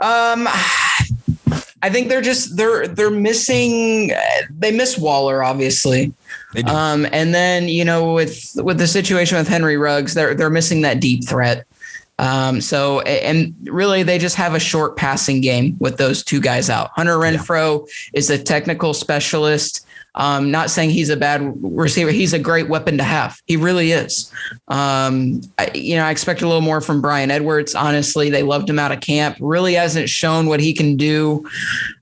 Um, 0.03 0.47
I 1.83 1.89
think 1.89 2.09
they're 2.09 2.21
just 2.21 2.57
they're 2.57 2.87
they're 2.87 3.11
missing. 3.11 4.11
They 4.57 4.71
miss 4.71 4.97
Waller, 4.97 5.43
obviously. 5.43 6.13
Um, 6.67 7.07
and 7.11 7.33
then 7.33 7.67
you 7.67 7.85
know 7.85 8.13
with 8.13 8.51
with 8.57 8.77
the 8.77 8.87
situation 8.87 9.37
with 9.37 9.47
Henry 9.47 9.77
Ruggs, 9.77 10.13
they're 10.13 10.35
they're 10.35 10.49
missing 10.49 10.81
that 10.81 10.99
deep 10.99 11.27
threat. 11.27 11.65
Um, 12.19 12.61
so 12.61 13.01
and 13.01 13.55
really 13.63 14.03
they 14.03 14.19
just 14.19 14.35
have 14.35 14.53
a 14.53 14.59
short 14.59 14.95
passing 14.95 15.41
game 15.41 15.75
with 15.79 15.97
those 15.97 16.23
two 16.23 16.39
guys 16.39 16.69
out. 16.69 16.91
Hunter 16.93 17.17
Renfrow 17.17 17.89
is 18.13 18.29
a 18.29 18.41
technical 18.41 18.93
specialist. 18.93 19.85
Um, 20.15 20.51
not 20.51 20.69
saying 20.69 20.89
he's 20.89 21.09
a 21.09 21.15
bad 21.15 21.41
receiver. 21.61 22.11
He's 22.11 22.33
a 22.33 22.39
great 22.39 22.67
weapon 22.67 22.97
to 22.97 23.03
have. 23.03 23.41
He 23.45 23.55
really 23.55 23.91
is. 23.91 24.31
Um, 24.67 25.41
I, 25.57 25.71
you 25.73 25.95
know, 25.95 26.03
I 26.03 26.11
expect 26.11 26.41
a 26.41 26.47
little 26.47 26.61
more 26.61 26.81
from 26.81 27.01
Bryan 27.01 27.31
Edwards. 27.31 27.75
Honestly, 27.75 28.29
they 28.29 28.43
loved 28.43 28.69
him 28.69 28.77
out 28.77 28.91
of 28.91 28.99
camp. 28.99 29.37
Really 29.39 29.73
hasn't 29.75 30.09
shown 30.09 30.47
what 30.47 30.59
he 30.59 30.73
can 30.73 30.97
do. 30.97 31.45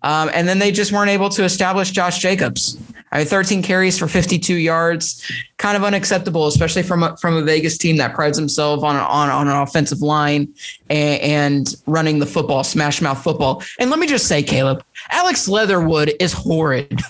Um, 0.02 0.32
and 0.34 0.48
then 0.48 0.58
they 0.58 0.72
just 0.72 0.92
weren't 0.92 1.12
able 1.12 1.30
to 1.30 1.44
establish 1.44 1.92
Josh 1.92 2.20
Jacobs. 2.20 2.78
I 3.12 3.20
mean, 3.20 3.28
13 3.28 3.64
carries 3.64 3.98
for 3.98 4.08
52 4.08 4.56
yards, 4.56 5.32
kind 5.58 5.76
of 5.76 5.84
unacceptable, 5.84 6.46
especially 6.48 6.84
from 6.84 7.04
a, 7.04 7.18
from 7.18 7.38
a 7.38 7.42
Vegas 7.42 7.78
team 7.78 7.98
that 7.98 8.14
prides 8.14 8.38
themselves 8.38 8.84
on 8.84 8.96
on, 8.96 9.30
on 9.30 9.48
an 9.48 9.56
offensive 9.56 10.02
line 10.02 10.54
and, 10.90 11.22
and 11.22 11.76
running 11.88 12.20
the 12.20 12.28
football, 12.28 12.64
smash 12.64 13.02
mouth 13.02 13.22
football. 13.24 13.64
And 13.80 13.90
let 13.90 14.00
me 14.00 14.06
just 14.06 14.28
say, 14.28 14.44
Caleb, 14.44 14.84
Alex 15.10 15.48
Leatherwood 15.48 16.14
is 16.20 16.34
horrid. 16.34 17.00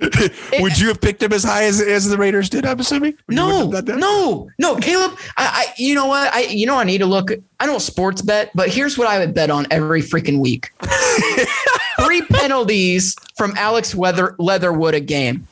Would 0.60 0.78
you 0.78 0.88
have 0.88 1.00
picked 1.00 1.22
him 1.22 1.32
as 1.32 1.44
high 1.44 1.64
as, 1.64 1.80
as 1.80 2.08
the 2.08 2.16
Raiders 2.16 2.48
did? 2.48 2.64
I'm 2.66 2.80
assuming. 2.80 3.16
Would 3.28 3.36
No, 3.36 3.70
have 3.70 3.70
done 3.70 3.84
that? 3.84 3.96
no, 3.98 4.48
no, 4.58 4.76
Caleb. 4.76 5.12
I, 5.36 5.66
I, 5.68 5.74
you 5.76 5.94
know 5.94 6.06
what? 6.06 6.32
I, 6.34 6.42
you 6.42 6.66
know, 6.66 6.76
I 6.76 6.84
need 6.84 6.98
to 6.98 7.06
look. 7.06 7.30
I 7.60 7.66
don't 7.66 7.80
sports 7.80 8.22
bet, 8.22 8.50
but 8.54 8.68
here's 8.70 8.96
what 8.96 9.06
I 9.08 9.18
would 9.18 9.34
bet 9.34 9.50
on 9.50 9.66
every 9.70 10.00
freaking 10.02 10.40
week: 10.40 10.72
three 12.04 12.22
penalties 12.22 13.14
from 13.36 13.52
Alex 13.56 13.94
Weather 13.94 14.34
Leatherwood 14.38 14.94
a 14.94 15.00
game. 15.00 15.46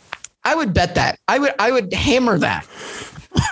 I 0.45 0.55
would 0.55 0.73
bet 0.73 0.95
that. 0.95 1.19
I 1.29 1.39
would, 1.39 1.53
I 1.59 1.71
would 1.71 1.93
hammer 1.93 2.39
that. 2.39 2.65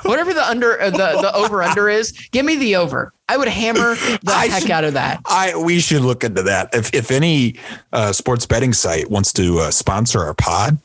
Whatever 0.04 0.32
the 0.32 0.44
under 0.48 0.80
uh, 0.80 0.90
the 0.90 1.18
the 1.20 1.32
over 1.34 1.62
under 1.62 1.88
is, 1.88 2.12
give 2.32 2.44
me 2.46 2.56
the 2.56 2.76
over. 2.76 3.12
I 3.28 3.36
would 3.36 3.48
hammer 3.48 3.94
the 3.94 4.32
I 4.32 4.46
heck 4.46 4.62
should- 4.62 4.70
out 4.70 4.84
of 4.84 4.94
that. 4.94 5.20
I 5.26 5.54
we 5.56 5.80
should 5.80 6.02
look 6.02 6.24
into 6.24 6.42
that. 6.44 6.74
If 6.74 6.92
if 6.94 7.10
any 7.10 7.56
uh, 7.92 8.12
sports 8.12 8.46
betting 8.46 8.72
site 8.72 9.10
wants 9.10 9.32
to 9.34 9.58
uh, 9.60 9.70
sponsor 9.70 10.20
our 10.22 10.34
pod, 10.34 10.78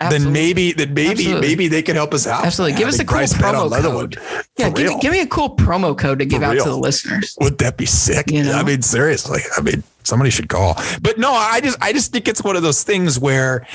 then 0.00 0.32
maybe 0.32 0.72
then 0.72 0.94
maybe 0.94 1.10
Absolutely. 1.10 1.48
maybe 1.48 1.68
they 1.68 1.82
could 1.82 1.96
help 1.96 2.14
us 2.14 2.26
out. 2.26 2.44
Absolutely. 2.44 2.78
Give 2.78 2.88
us 2.88 2.98
a 2.98 3.04
cool 3.04 3.18
promo 3.18 3.70
code. 3.70 4.18
Yeah, 4.56 4.70
give 4.70 4.86
me, 4.86 4.98
give 5.00 5.12
me 5.12 5.20
a 5.20 5.26
cool 5.26 5.54
promo 5.56 5.96
code 5.96 6.20
to 6.20 6.24
give 6.24 6.42
out 6.42 6.54
to 6.54 6.64
the 6.64 6.76
listeners. 6.76 7.36
Would 7.40 7.58
that 7.58 7.76
be 7.76 7.86
sick? 7.86 8.30
You 8.30 8.44
know? 8.44 8.52
I 8.52 8.62
mean, 8.62 8.82
seriously. 8.82 9.40
I 9.56 9.60
mean, 9.60 9.82
somebody 10.04 10.30
should 10.30 10.48
call. 10.48 10.76
But 11.02 11.18
no, 11.18 11.32
I 11.32 11.60
just 11.60 11.76
I 11.82 11.92
just 11.92 12.12
think 12.12 12.28
it's 12.28 12.42
one 12.42 12.56
of 12.56 12.62
those 12.62 12.82
things 12.82 13.18
where 13.18 13.66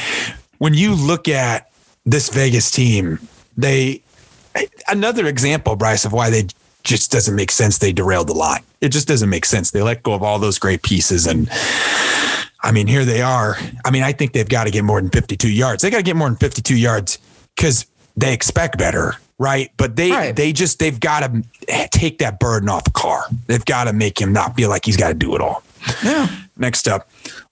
when 0.58 0.74
you 0.74 0.96
look 0.96 1.28
at 1.28 1.70
this 2.06 2.30
Vegas 2.30 2.72
team, 2.72 3.20
they 3.56 4.02
another 4.88 5.28
example, 5.28 5.76
Bryce, 5.76 6.06
of 6.06 6.14
why 6.14 6.30
they 6.30 6.48
just 6.84 7.12
doesn't 7.12 7.36
make 7.36 7.52
sense. 7.52 7.78
They 7.78 7.92
derailed 7.92 8.28
the 8.28 8.34
line. 8.34 8.64
It 8.82 8.90
just 8.90 9.08
doesn't 9.08 9.30
make 9.30 9.46
sense. 9.46 9.72
They 9.72 9.82
let 9.82 10.04
go 10.04 10.14
of 10.14 10.24
all 10.24 10.40
those 10.40 10.60
great 10.60 10.84
pieces 10.84 11.28
and 11.28 11.50
I 12.66 12.72
mean, 12.72 12.88
here 12.88 13.06
they 13.06 13.22
are. 13.22 13.58
I 13.86 13.92
mean, 13.92 14.04
I 14.04 14.12
think 14.12 14.34
they've 14.34 14.50
got 14.50 14.64
to 14.66 14.72
get 14.72 14.84
more 14.84 15.00
than 15.00 15.12
52 15.12 15.50
yards. 15.50 15.82
They 15.84 15.90
got 15.90 15.98
to 15.98 16.04
get 16.04 16.16
more 16.16 16.28
than 16.28 16.38
52 16.38 16.76
yards 16.76 17.20
because 17.56 17.86
they 18.18 18.34
expect 18.34 18.78
better, 18.78 19.16
right? 19.38 19.72
But 19.78 19.96
they 19.96 20.12
Right. 20.12 20.36
they 20.36 20.52
just 20.52 20.80
they've 20.80 21.00
got 21.00 21.20
to 21.22 21.44
take 21.92 22.18
that 22.20 22.40
burden 22.40 22.68
off 22.68 22.84
the 22.84 22.92
Carr. 22.92 23.26
They've 23.48 23.64
got 23.66 23.84
to 23.86 23.94
make 23.94 24.20
him 24.20 24.34
not 24.34 24.56
feel 24.56 24.70
like 24.70 24.84
he's 24.86 24.98
got 24.98 25.10
to 25.10 25.14
do 25.14 25.36
it 25.36 25.42
all. 25.42 25.64
Yeah. 26.04 26.28
Next 26.58 26.88
up, 26.88 27.08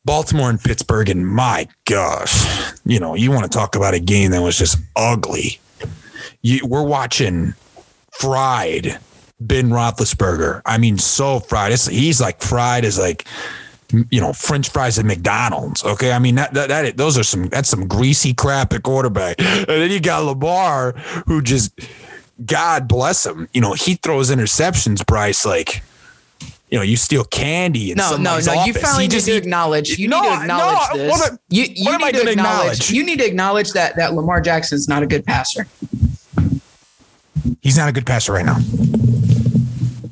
Baltimore 0.05 0.49
and 0.49 0.59
Pittsburgh, 0.59 1.09
and 1.09 1.27
my 1.27 1.67
gosh, 1.85 2.73
you 2.85 2.99
know, 2.99 3.15
you 3.15 3.31
want 3.31 3.43
to 3.43 3.49
talk 3.49 3.75
about 3.75 3.93
a 3.93 3.99
game 3.99 4.31
that 4.31 4.41
was 4.41 4.57
just 4.57 4.77
ugly. 4.95 5.59
You, 6.41 6.65
we're 6.65 6.83
watching 6.83 7.53
fried 8.11 8.97
Ben 9.39 9.69
Roethlisberger. 9.69 10.61
I 10.65 10.77
mean, 10.77 10.97
so 10.97 11.39
fried. 11.41 11.71
It's, 11.73 11.87
he's 11.87 12.21
like 12.21 12.41
fried 12.41 12.85
as 12.85 12.97
like 12.97 13.27
you 14.09 14.19
know 14.21 14.33
French 14.33 14.69
fries 14.69 14.97
at 14.99 15.05
McDonald's. 15.05 15.83
Okay, 15.83 16.11
I 16.11 16.19
mean 16.19 16.35
that, 16.35 16.53
that 16.53 16.69
that 16.69 16.97
those 16.97 17.17
are 17.17 17.23
some 17.23 17.47
that's 17.49 17.69
some 17.69 17.87
greasy 17.87 18.33
crap 18.33 18.73
at 18.73 18.83
quarterback. 18.83 19.35
And 19.39 19.65
then 19.67 19.91
you 19.91 19.99
got 19.99 20.23
Lamar, 20.25 20.93
who 21.27 21.41
just 21.41 21.71
God 22.45 22.87
bless 22.87 23.25
him. 23.25 23.47
You 23.53 23.61
know 23.61 23.73
he 23.73 23.95
throws 23.95 24.29
interceptions. 24.31 25.05
Bryce 25.05 25.45
like. 25.45 25.83
You 26.69 26.79
know, 26.79 26.83
you 26.83 26.97
steal 26.97 27.23
candy. 27.25 27.91
In 27.91 27.97
No, 27.97 28.17
no, 28.17 28.39
no. 28.39 28.65
You 28.65 28.73
finally 28.73 29.03
He 29.03 29.07
need 29.07 29.11
just 29.11 29.27
to 29.27 29.35
acknowledge. 29.35 29.99
You 29.99 30.07
No, 30.07 30.21
need 30.21 30.29
to 30.37 30.41
acknowledge 30.41 30.93
this. 30.95 31.11
what 31.11 31.31
am- 31.31 31.39
you 31.49 31.65
you 31.71 31.85
what 31.85 31.97
need 31.99 32.05
I 32.07 32.11
to 32.13 32.17
acknowledge, 32.31 32.31
acknowledge? 32.31 32.89
You 32.91 33.05
need 33.05 33.19
to 33.19 33.27
acknowledge 33.27 33.73
that 33.73 33.95
that 33.97 34.15
Lamar 34.15 34.41
Jackson's 34.41 34.87
not 34.87 35.03
a 35.03 35.05
good 35.05 35.23
passer. 35.23 35.67
He's 37.61 37.77
not 37.77 37.89
a 37.89 37.91
good 37.91 38.07
passer 38.07 38.33
right 38.33 38.43
now. 38.45 38.57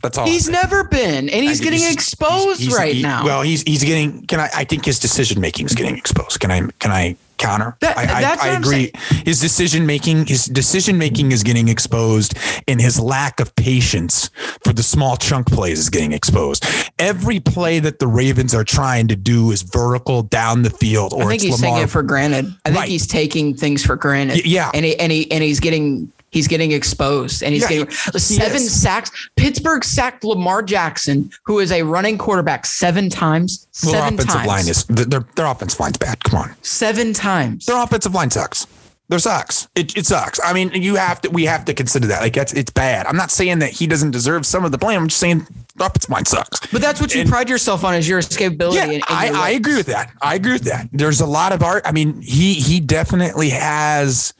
That's 0.01 0.17
all. 0.17 0.25
He's 0.25 0.49
never 0.49 0.83
been, 0.83 1.29
and 1.29 1.43
he's 1.43 1.59
getting 1.59 1.79
he's- 1.79 1.93
exposed 1.93 2.59
he's- 2.61 2.73
right 2.75 2.95
he- 2.95 3.01
now. 3.03 3.23
Well, 3.25 3.41
he's 3.41 3.61
he's 3.63 3.83
getting. 3.83 4.25
Can 4.25 4.39
I? 4.39 4.49
I 4.55 4.63
think 4.63 4.85
his 4.85 4.99
decision 4.99 5.39
making 5.39 5.67
is 5.67 5.75
getting 5.75 5.97
exposed. 5.97 6.39
Can 6.39 6.49
I? 6.51 6.61
Can 6.79 6.91
I 6.91 7.15
counter? 7.37 7.75
That- 7.81 7.97
I, 7.97 8.03
I, 8.03 8.51
I 8.53 8.57
agree. 8.57 8.91
His 9.25 9.39
decision 9.39 9.85
making. 9.85 10.25
His 10.25 10.45
decision 10.45 10.97
making 10.97 11.31
is 11.31 11.43
getting 11.43 11.67
exposed, 11.67 12.35
and 12.67 12.81
his 12.81 12.99
lack 12.99 13.39
of 13.39 13.55
patience 13.55 14.29
for 14.63 14.73
the 14.73 14.83
small 14.83 15.17
chunk 15.17 15.47
plays 15.47 15.77
is 15.79 15.89
getting 15.89 16.13
exposed. 16.13 16.65
Every 16.97 17.39
play 17.39 17.79
that 17.79 17.99
the 17.99 18.07
Ravens 18.07 18.53
are 18.55 18.63
trying 18.63 19.07
to 19.09 19.15
do 19.15 19.51
is 19.51 19.61
vertical 19.61 20.23
down 20.23 20.63
the 20.63 20.69
field, 20.71 21.13
or 21.13 21.23
I 21.23 21.27
think 21.27 21.35
it's 21.35 21.43
he's 21.43 21.61
Lamar. 21.61 21.75
taking 21.77 21.83
it 21.87 21.91
for 21.91 22.03
granted. 22.03 22.45
I 22.65 22.69
think 22.69 22.79
Right. 22.81 22.89
he's 22.89 23.05
taking 23.07 23.55
things 23.55 23.83
for 23.85 23.95
granted. 23.95 24.45
Yeah. 24.45 24.71
and 24.73 24.83
he, 24.85 24.97
and 24.99 25.11
he 25.11 25.31
and 25.31 25.43
he's 25.43 25.59
getting 25.59 26.11
he's 26.31 26.47
getting 26.47 26.71
exposed, 26.71 27.43
and 27.43 27.53
he's 27.53 27.63
Yeah, 27.63 27.69
getting 27.69 27.87
he 28.13 28.19
seven 28.19 28.55
is. 28.57 28.81
sacks. 28.81 29.11
Pittsburgh 29.35 29.83
sacked 29.83 30.23
Lamar 30.23 30.61
Jackson, 30.63 31.29
who 31.45 31.59
is 31.59 31.71
a 31.71 31.83
running 31.83 32.17
quarterback, 32.17 32.65
seven 32.65 33.09
times. 33.09 33.67
Well, 33.83 33.91
their 33.93 34.01
Seven 34.01 34.13
offensive 34.15 34.35
times. 34.35 34.47
line 34.47 34.67
is 34.67 34.83
their, 34.85 35.19
their 35.35 35.45
offensive 35.45 35.79
line's 35.79 35.97
bad. 35.97 36.23
Come 36.23 36.39
on. 36.39 36.55
seven 36.61 37.13
times. 37.13 37.65
Their 37.65 37.81
offensive 37.81 38.13
line 38.13 38.31
sucks. 38.31 38.67
There 39.09 39.19
sucks. 39.19 39.67
It, 39.75 39.97
it 39.97 40.05
sucks. 40.05 40.39
I 40.41 40.53
mean, 40.53 40.71
you 40.71 40.95
have 40.95 41.19
to. 41.21 41.29
We 41.29 41.43
have 41.43 41.65
to 41.65 41.73
consider 41.73 42.07
that. 42.07 42.21
Like 42.21 42.31
that's 42.33 42.53
it's 42.53 42.71
bad. 42.71 43.05
I'm 43.07 43.17
not 43.17 43.29
saying 43.29 43.59
that 43.59 43.71
he 43.71 43.85
doesn't 43.85 44.11
deserve 44.11 44.45
some 44.45 44.63
of 44.63 44.71
the 44.71 44.77
blame. 44.77 45.01
I'm 45.01 45.07
just 45.09 45.19
saying 45.19 45.45
the 45.75 45.85
offensive 45.85 46.09
line 46.09 46.23
sucks. 46.23 46.65
But 46.67 46.79
that's 46.81 47.01
what 47.01 47.13
you 47.13 47.19
And- 47.21 47.29
pride 47.29 47.49
yourself 47.49 47.83
on 47.83 47.93
is 47.95 48.07
your 48.07 48.21
escapability. 48.21 48.75
Yeah, 48.75 48.83
and- 48.85 48.93
and 48.93 49.03
I, 49.09 49.47
I 49.47 49.49
agree 49.49 49.75
with 49.75 49.87
that. 49.87 50.11
I 50.21 50.35
agree 50.35 50.53
with 50.53 50.63
that. 50.63 50.87
There's 50.93 51.19
a 51.19 51.25
lot 51.25 51.51
of 51.51 51.61
art. 51.61 51.81
I 51.85 51.91
mean, 51.91 52.21
he 52.21 52.53
he 52.53 52.79
definitely 52.79 53.49
has 53.49 54.33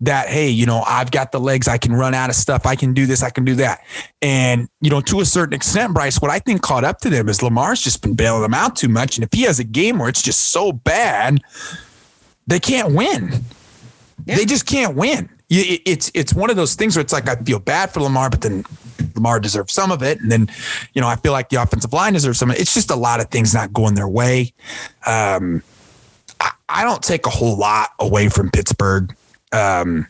that. 0.00 0.28
Hey, 0.28 0.48
you 0.48 0.66
know, 0.66 0.82
I've 0.86 1.10
got 1.10 1.32
the 1.32 1.40
legs. 1.40 1.68
I 1.68 1.78
can 1.78 1.92
run 1.92 2.14
out 2.14 2.30
of 2.30 2.36
stuff. 2.36 2.66
I 2.66 2.76
can 2.76 2.94
do 2.94 3.06
this. 3.06 3.22
I 3.22 3.30
can 3.30 3.44
do 3.44 3.54
that. 3.56 3.80
And 4.22 4.68
you 4.80 4.90
know, 4.90 5.00
to 5.02 5.20
a 5.20 5.24
certain 5.24 5.54
extent, 5.54 5.94
Bryce, 5.94 6.20
what 6.20 6.30
I 6.30 6.38
think 6.38 6.62
caught 6.62 6.84
up 6.84 7.00
to 7.00 7.10
them 7.10 7.28
is 7.28 7.42
Lamar's 7.42 7.80
just 7.80 8.02
been 8.02 8.14
bailing 8.14 8.42
them 8.42 8.54
out 8.54 8.76
too 8.76 8.88
much. 8.88 9.16
And 9.16 9.24
if 9.24 9.32
he 9.32 9.42
has 9.42 9.58
a 9.58 9.64
game 9.64 9.98
where 9.98 10.08
it's 10.08 10.22
just 10.22 10.52
so 10.52 10.72
bad, 10.72 11.40
they 12.46 12.60
can't 12.60 12.94
win. 12.94 13.44
Yeah. 14.26 14.36
They 14.36 14.44
just 14.44 14.66
can't 14.66 14.96
win. 14.96 15.28
It's 15.50 16.10
it's 16.14 16.34
one 16.34 16.50
of 16.50 16.56
those 16.56 16.74
things 16.74 16.96
where 16.96 17.02
it's 17.02 17.12
like 17.12 17.28
I 17.28 17.36
feel 17.36 17.58
bad 17.58 17.90
for 17.90 18.00
Lamar, 18.00 18.30
but 18.30 18.40
then 18.40 18.64
Lamar 19.14 19.38
deserves 19.38 19.72
some 19.72 19.92
of 19.92 20.02
it, 20.02 20.20
and 20.20 20.32
then 20.32 20.48
you 20.94 21.00
know 21.00 21.06
I 21.06 21.16
feel 21.16 21.32
like 21.32 21.50
the 21.50 21.56
offensive 21.62 21.92
line 21.92 22.14
deserves 22.14 22.38
some. 22.38 22.50
of 22.50 22.56
it. 22.56 22.62
It's 22.62 22.74
just 22.74 22.90
a 22.90 22.96
lot 22.96 23.20
of 23.20 23.28
things 23.28 23.54
not 23.54 23.72
going 23.72 23.94
their 23.94 24.08
way. 24.08 24.52
Um, 25.06 25.62
I, 26.40 26.50
I 26.68 26.84
don't 26.84 27.02
take 27.02 27.26
a 27.26 27.30
whole 27.30 27.56
lot 27.56 27.90
away 28.00 28.30
from 28.30 28.50
Pittsburgh. 28.50 29.14
Um, 29.54 30.06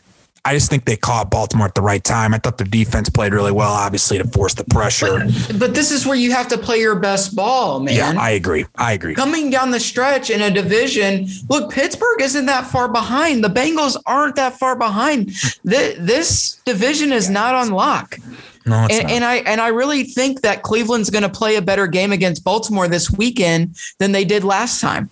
I 0.47 0.53
just 0.53 0.69
think 0.69 0.85
they 0.85 0.95
caught 0.95 1.31
Baltimore 1.31 1.65
at 1.65 1.73
the 1.73 1.81
right 1.81 2.03
time. 2.03 2.31
I 2.31 2.37
thought 2.37 2.59
their 2.59 2.67
defense 2.67 3.09
played 3.09 3.33
really 3.33 3.51
well, 3.51 3.71
obviously 3.71 4.19
to 4.19 4.27
force 4.27 4.53
the 4.53 4.63
pressure. 4.65 5.25
But 5.57 5.73
this 5.73 5.89
is 5.91 6.05
where 6.05 6.15
you 6.15 6.31
have 6.33 6.47
to 6.49 6.57
play 6.59 6.79
your 6.79 6.93
best 6.93 7.35
ball, 7.35 7.79
man. 7.79 7.95
Yeah, 7.95 8.13
I 8.21 8.29
agree. 8.31 8.67
I 8.75 8.93
agree. 8.93 9.15
Coming 9.15 9.49
down 9.49 9.71
the 9.71 9.79
stretch 9.79 10.29
in 10.29 10.43
a 10.43 10.51
division, 10.51 11.27
look, 11.49 11.71
Pittsburgh 11.71 12.21
isn't 12.21 12.45
that 12.45 12.67
far 12.67 12.87
behind. 12.87 13.43
The 13.43 13.49
Bengals 13.49 13.97
aren't 14.05 14.35
that 14.35 14.59
far 14.59 14.75
behind. 14.75 15.33
Th- 15.67 15.97
This 15.97 16.61
division 16.63 17.11
is 17.11 17.27
not 17.27 17.55
on 17.55 17.71
lock. 17.71 18.19
No, 18.67 18.85
it's 18.85 18.99
And, 18.99 19.03
not. 19.07 19.11
and 19.13 19.25
I 19.25 19.35
and 19.37 19.59
I 19.61 19.69
really 19.69 20.03
think 20.03 20.41
that 20.41 20.61
Cleveland's 20.61 21.09
going 21.09 21.23
to 21.23 21.29
play 21.29 21.55
a 21.55 21.61
better 21.61 21.87
game 21.87 22.11
against 22.11 22.43
Baltimore 22.43 22.87
this 22.87 23.09
weekend 23.09 23.75
than 23.97 24.11
they 24.11 24.25
did 24.25 24.43
last 24.43 24.79
time. 24.79 25.09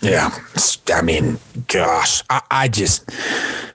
Yeah, 0.00 0.36
I 0.92 1.02
mean, 1.02 1.38
gosh, 1.66 2.22
I, 2.30 2.42
I 2.50 2.68
just 2.68 3.06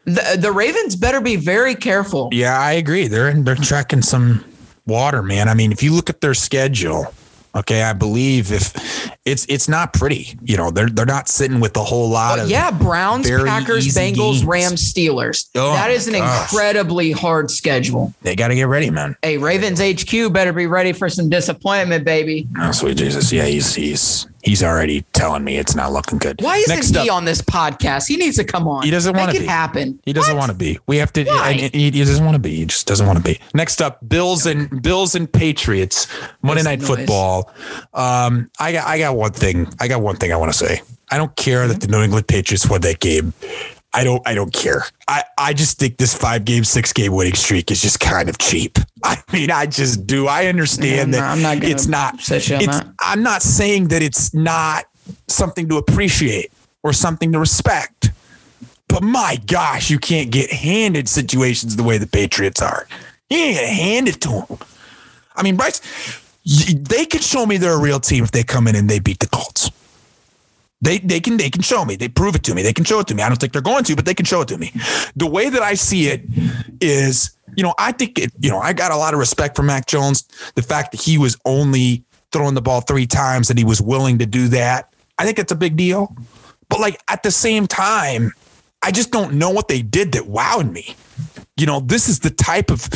The, 0.05 0.37
the 0.39 0.51
Ravens 0.51 0.95
better 0.95 1.21
be 1.21 1.35
very 1.35 1.75
careful. 1.75 2.29
Yeah, 2.31 2.59
I 2.59 2.73
agree. 2.73 3.07
They're 3.07 3.33
they're 3.33 3.55
tracking 3.55 4.01
some 4.01 4.43
water, 4.85 5.21
man. 5.21 5.49
I 5.49 5.53
mean, 5.53 5.71
if 5.71 5.81
you 5.83 5.93
look 5.93 6.09
at 6.09 6.21
their 6.21 6.33
schedule, 6.33 7.13
okay, 7.55 7.83
I 7.83 7.93
believe 7.93 8.51
if 8.51 8.73
it's 9.25 9.45
it's 9.47 9.69
not 9.69 9.93
pretty. 9.93 10.37
You 10.43 10.57
know, 10.57 10.71
they're 10.71 10.89
they're 10.89 11.05
not 11.05 11.27
sitting 11.27 11.59
with 11.59 11.75
a 11.77 11.83
whole 11.83 12.09
lot 12.09 12.39
of 12.39 12.49
yeah, 12.49 12.71
Browns, 12.71 13.29
Packers, 13.29 13.87
Bengals, 13.87 14.15
games. 14.15 14.45
Rams, 14.45 14.93
Steelers. 14.93 15.49
Oh 15.55 15.73
that 15.73 15.91
is 15.91 16.07
an 16.07 16.13
gosh. 16.13 16.51
incredibly 16.51 17.11
hard 17.11 17.49
schedule. 17.49 18.13
They 18.21 18.35
got 18.35 18.49
to 18.49 18.55
get 18.55 18.67
ready, 18.67 18.89
man. 18.89 19.15
Hey, 19.21 19.37
Ravens 19.37 19.79
HQ 19.79 20.33
better 20.33 20.53
be 20.53 20.67
ready 20.67 20.91
for 20.91 21.09
some 21.09 21.29
disappointment, 21.29 22.03
baby. 22.03 22.47
Oh, 22.59 22.71
sweet 22.71 22.97
Jesus. 22.97 23.31
Yeah, 23.31 23.45
he's 23.45 23.73
he's 23.75 24.27
he's 24.43 24.63
already 24.63 25.01
telling 25.13 25.43
me 25.43 25.57
it's 25.57 25.75
not 25.75 25.91
looking 25.91 26.17
good. 26.17 26.41
Why 26.41 26.57
isn't 26.57 26.75
Next 26.75 26.89
he 26.89 27.09
up, 27.09 27.15
on 27.15 27.25
this 27.25 27.41
podcast? 27.41 28.07
He 28.07 28.17
needs 28.17 28.37
to 28.37 28.43
come 28.43 28.67
on. 28.67 28.83
He 28.83 28.91
doesn't 28.91 29.15
wanna 29.15 29.33
be. 29.33 29.45
happen. 29.45 29.99
He 30.05 30.13
doesn't 30.13 30.37
want 30.37 30.51
to 30.51 30.57
be. 30.57 30.79
We 30.87 30.97
have 30.97 31.11
to. 31.13 31.23
He, 31.23 31.69
he 31.69 31.91
doesn't 31.91 32.23
want 32.23 32.35
to 32.35 32.39
be. 32.39 32.55
He 32.55 32.65
just 32.65 32.87
doesn't 32.87 33.05
want 33.07 33.17
to 33.17 33.23
be. 33.23 33.39
Next 33.53 33.81
up, 33.81 34.07
Bills 34.07 34.45
and 34.45 34.81
Bills 34.81 35.15
and 35.15 35.31
Patriots 35.31 36.07
Monday 36.41 36.63
Night 36.63 36.79
noise. 36.79 36.87
Football. 36.87 37.51
Um, 37.93 38.49
I 38.59 38.71
got 38.73 38.87
I 38.87 38.97
got 38.97 39.15
one 39.15 39.31
thing. 39.31 39.67
I 39.79 39.87
got 39.87 40.01
one 40.01 40.17
thing 40.17 40.31
I 40.31 40.35
want 40.35 40.51
to 40.51 40.57
say. 40.57 40.81
I 41.11 41.17
don't 41.17 41.35
care 41.35 41.67
that 41.67 41.81
the 41.81 41.87
New 41.87 42.01
England 42.01 42.27
Patriots 42.27 42.67
won 42.67 42.81
that 42.81 42.99
game. 42.99 43.33
I 43.93 44.03
don't. 44.03 44.21
I 44.27 44.33
don't 44.33 44.51
care. 44.51 44.83
I, 45.07 45.23
I 45.37 45.53
just 45.53 45.77
think 45.77 45.97
this 45.97 46.15
five 46.15 46.45
game, 46.45 46.63
six 46.63 46.91
game 46.93 47.13
winning 47.13 47.35
streak 47.35 47.69
is 47.69 47.81
just 47.81 47.99
kind 47.99 48.27
of 48.27 48.37
cheap. 48.39 48.77
I 49.03 49.21
mean, 49.31 49.51
I 49.51 49.65
just 49.67 50.07
do. 50.07 50.27
I 50.27 50.47
understand 50.47 51.13
Yeah, 51.13 51.19
that 51.21 51.31
I'm 51.31 51.41
not- 51.41 51.51
I'm 51.53 51.59
not 51.59 51.69
it's 51.69 51.87
not. 51.87 52.15
It's, 52.15 52.47
that. 52.47 52.87
I'm 52.99 53.21
not 53.21 53.41
saying 53.43 53.89
that 53.89 54.01
it's 54.01 54.33
not 54.33 54.85
something 55.27 55.69
to 55.69 55.77
appreciate 55.77 56.51
or 56.81 56.91
something 56.93 57.31
to 57.33 57.39
respect. 57.39 58.09
But 58.87 59.03
my 59.03 59.39
gosh, 59.47 59.89
you 59.89 59.99
can't 59.99 60.31
get 60.31 60.51
handed 60.51 61.07
situations 61.09 61.75
the 61.75 61.83
way 61.83 61.97
the 61.97 62.07
Patriots 62.07 62.61
are. 62.61 62.87
You 63.29 63.37
ain't 63.37 63.55
gonna 63.57 63.67
hand 63.67 64.07
it 64.07 64.21
to 64.21 64.29
them. 64.47 64.57
I 65.35 65.41
mean, 65.43 65.55
Bryce, 65.55 65.81
they 66.45 67.05
could 67.05 67.23
show 67.23 67.45
me 67.45 67.57
they're 67.57 67.73
a 67.73 67.79
real 67.81 67.99
team 67.99 68.23
if 68.23 68.31
they 68.31 68.43
come 68.43 68.67
in 68.67 68.75
and 68.75 68.89
they 68.89 68.99
beat 68.99 69.19
the 69.19 69.27
Colts. 69.27 69.71
They 70.83 70.97
they 70.97 71.21
can 71.21 71.37
they 71.37 71.49
can 71.49 71.61
show 71.61 71.85
me. 71.85 71.95
They 71.95 72.09
prove 72.09 72.35
it 72.35 72.43
to 72.43 72.53
me. 72.53 72.61
They 72.61 72.73
can 72.73 72.83
show 72.83 72.99
it 72.99 73.07
to 73.07 73.15
me. 73.15 73.23
I 73.23 73.29
don't 73.29 73.37
think 73.37 73.53
they're 73.53 73.61
going 73.61 73.85
to, 73.85 73.95
but 73.95 74.05
they 74.05 74.13
can 74.13 74.25
show 74.25 74.41
it 74.41 74.49
to 74.49 74.57
me. 74.57 74.73
The 75.15 75.25
way 75.27 75.49
that 75.49 75.61
I 75.61 75.75
see 75.75 76.07
it 76.07 76.23
is, 76.81 77.37
you 77.55 77.63
know, 77.63 77.73
I 77.77 77.93
think 77.93 78.19
it, 78.19 78.33
you 78.39 78.49
know, 78.49 78.59
I 78.59 78.73
got 78.73 78.91
a 78.91 78.97
lot 78.97 79.13
of 79.13 79.19
respect 79.19 79.55
for 79.55 79.63
Mac 79.63 79.85
Jones. 79.85 80.27
The 80.55 80.61
fact 80.61 80.91
that 80.91 81.01
he 81.01 81.17
was 81.17 81.37
only 81.45 82.03
throwing 82.33 82.53
the 82.53 82.61
ball 82.61 82.81
three 82.81 83.07
times 83.07 83.49
and 83.49 83.57
he 83.57 83.63
was 83.63 83.79
willing 83.81 84.19
to 84.19 84.25
do 84.25 84.49
that. 84.49 84.93
I 85.17 85.25
think 85.25 85.39
it's 85.39 85.51
a 85.53 85.55
big 85.55 85.77
deal. 85.77 86.15
But 86.67 86.81
like 86.81 87.01
at 87.07 87.23
the 87.23 87.31
same 87.31 87.65
time, 87.65 88.33
I 88.81 88.91
just 88.91 89.11
don't 89.11 89.35
know 89.35 89.51
what 89.51 89.69
they 89.69 89.81
did 89.81 90.11
that 90.13 90.23
wowed 90.23 90.69
me. 90.71 90.95
you 91.55 91.65
know, 91.65 91.79
this 91.79 92.09
is 92.09 92.19
the 92.19 92.29
type 92.29 92.69
of 92.69 92.89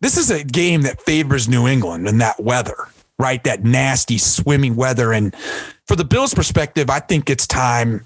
this 0.00 0.16
is 0.16 0.30
a 0.30 0.42
game 0.42 0.82
that 0.82 1.02
favors 1.02 1.48
New 1.48 1.66
England 1.66 2.08
and 2.08 2.20
that 2.22 2.40
weather, 2.42 2.88
right? 3.18 3.42
That 3.44 3.64
nasty 3.64 4.18
swimming 4.18 4.76
weather. 4.76 5.12
And 5.12 5.34
for 5.86 5.96
the 5.96 6.04
Bills' 6.04 6.34
perspective, 6.34 6.90
I 6.90 7.00
think 7.00 7.30
it's 7.30 7.46
time 7.46 8.04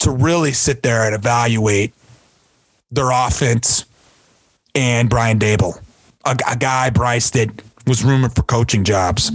to 0.00 0.10
really 0.10 0.52
sit 0.52 0.82
there 0.82 1.04
and 1.04 1.14
evaluate 1.14 1.92
their 2.90 3.10
offense 3.10 3.84
and 4.74 5.08
Brian 5.08 5.38
Daboll, 5.38 5.80
a, 6.24 6.36
a 6.50 6.56
guy, 6.56 6.90
Bryce, 6.90 7.30
that 7.30 7.50
was 7.86 8.04
rumored 8.04 8.34
for 8.34 8.42
coaching 8.42 8.84
jobs 8.84 9.30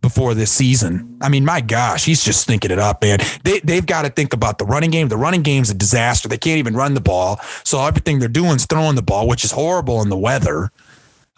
before 0.00 0.34
this 0.34 0.50
season. 0.50 1.16
I 1.22 1.28
mean, 1.30 1.44
my 1.44 1.62
gosh, 1.62 2.04
he's 2.04 2.22
just 2.22 2.46
thinking 2.46 2.70
it 2.70 2.78
up, 2.78 3.02
man. 3.02 3.20
They, 3.42 3.60
they've 3.60 3.86
got 3.86 4.02
to 4.02 4.10
think 4.10 4.34
about 4.34 4.58
the 4.58 4.66
running 4.66 4.90
game. 4.90 5.08
The 5.08 5.16
running 5.16 5.42
game's 5.42 5.70
a 5.70 5.74
disaster. 5.74 6.28
They 6.28 6.36
can't 6.36 6.58
even 6.58 6.74
run 6.74 6.92
the 6.92 7.00
ball. 7.00 7.40
So 7.64 7.84
everything 7.84 8.18
they're 8.18 8.28
doing 8.28 8.56
is 8.56 8.66
throwing 8.66 8.96
the 8.96 9.02
ball, 9.02 9.26
which 9.26 9.44
is 9.44 9.50
horrible 9.50 10.02
in 10.02 10.10
the 10.10 10.16
weather. 10.18 10.70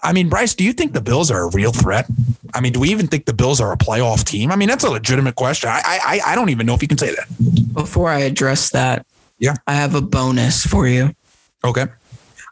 I 0.07 0.12
mean, 0.12 0.28
Bryce, 0.28 0.54
do 0.54 0.64
you 0.64 0.72
think 0.72 0.92
the 0.92 1.00
Bills 1.00 1.30
are 1.30 1.44
a 1.44 1.50
real 1.50 1.72
threat? 1.72 2.07
I 2.54 2.61
mean, 2.61 2.72
do 2.72 2.80
we 2.80 2.90
even 2.90 3.07
think 3.09 3.24
the 3.26 3.32
Bills 3.34 3.61
are 3.61 3.72
a 3.72 3.76
playoff 3.76 4.24
team? 4.24 4.52
I 4.52 4.57
mean, 4.57 4.68
that's 4.68 4.84
a 4.84 4.90
legitimate 4.90 5.34
question. 5.34 5.68
I 5.70 5.80
I, 5.84 6.20
I 6.28 6.34
don't 6.34 6.48
even 6.50 6.66
know 6.66 6.74
if 6.74 6.82
you 6.82 6.88
can 6.88 6.98
say 6.98 7.14
that. 7.14 7.26
Before 7.74 8.09
I 8.09 8.20
address 8.20 8.70
that, 8.70 9.04
Yeah. 9.38 9.54
I 9.66 9.74
have 9.74 9.94
a 9.94 10.00
bonus 10.00 10.64
for 10.64 10.86
you. 10.86 11.14
Okay. 11.64 11.86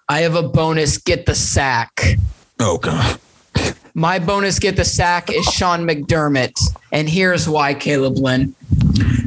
I 0.08 0.20
have 0.20 0.34
a 0.34 0.42
bonus. 0.42 0.98
Get 0.98 1.26
the 1.26 1.34
sack. 1.34 2.00
Oh 2.60 2.78
god. 2.78 3.18
My 3.94 4.18
bonus 4.18 4.58
get 4.58 4.74
the 4.74 4.84
sack 4.84 5.30
is 5.30 5.44
Sean 5.46 5.86
McDermott. 5.86 6.52
And 6.90 7.08
here's 7.08 7.48
why, 7.48 7.74
Caleb 7.74 8.16
Lynn. 8.18 8.52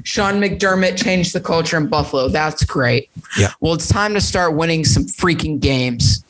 Sean 0.04 0.36
McDermott 0.42 1.02
changed 1.02 1.34
the 1.34 1.40
culture 1.40 1.78
in 1.78 1.88
Buffalo. 1.88 2.28
That's 2.28 2.64
great. 2.66 3.10
Yeah. 3.38 3.52
Well, 3.62 3.74
it's 3.74 3.88
time 3.88 4.14
to 4.14 4.22
start 4.22 4.56
winning 4.56 4.84
some 4.84 5.04
freaking 5.06 5.60
games. 5.62 6.24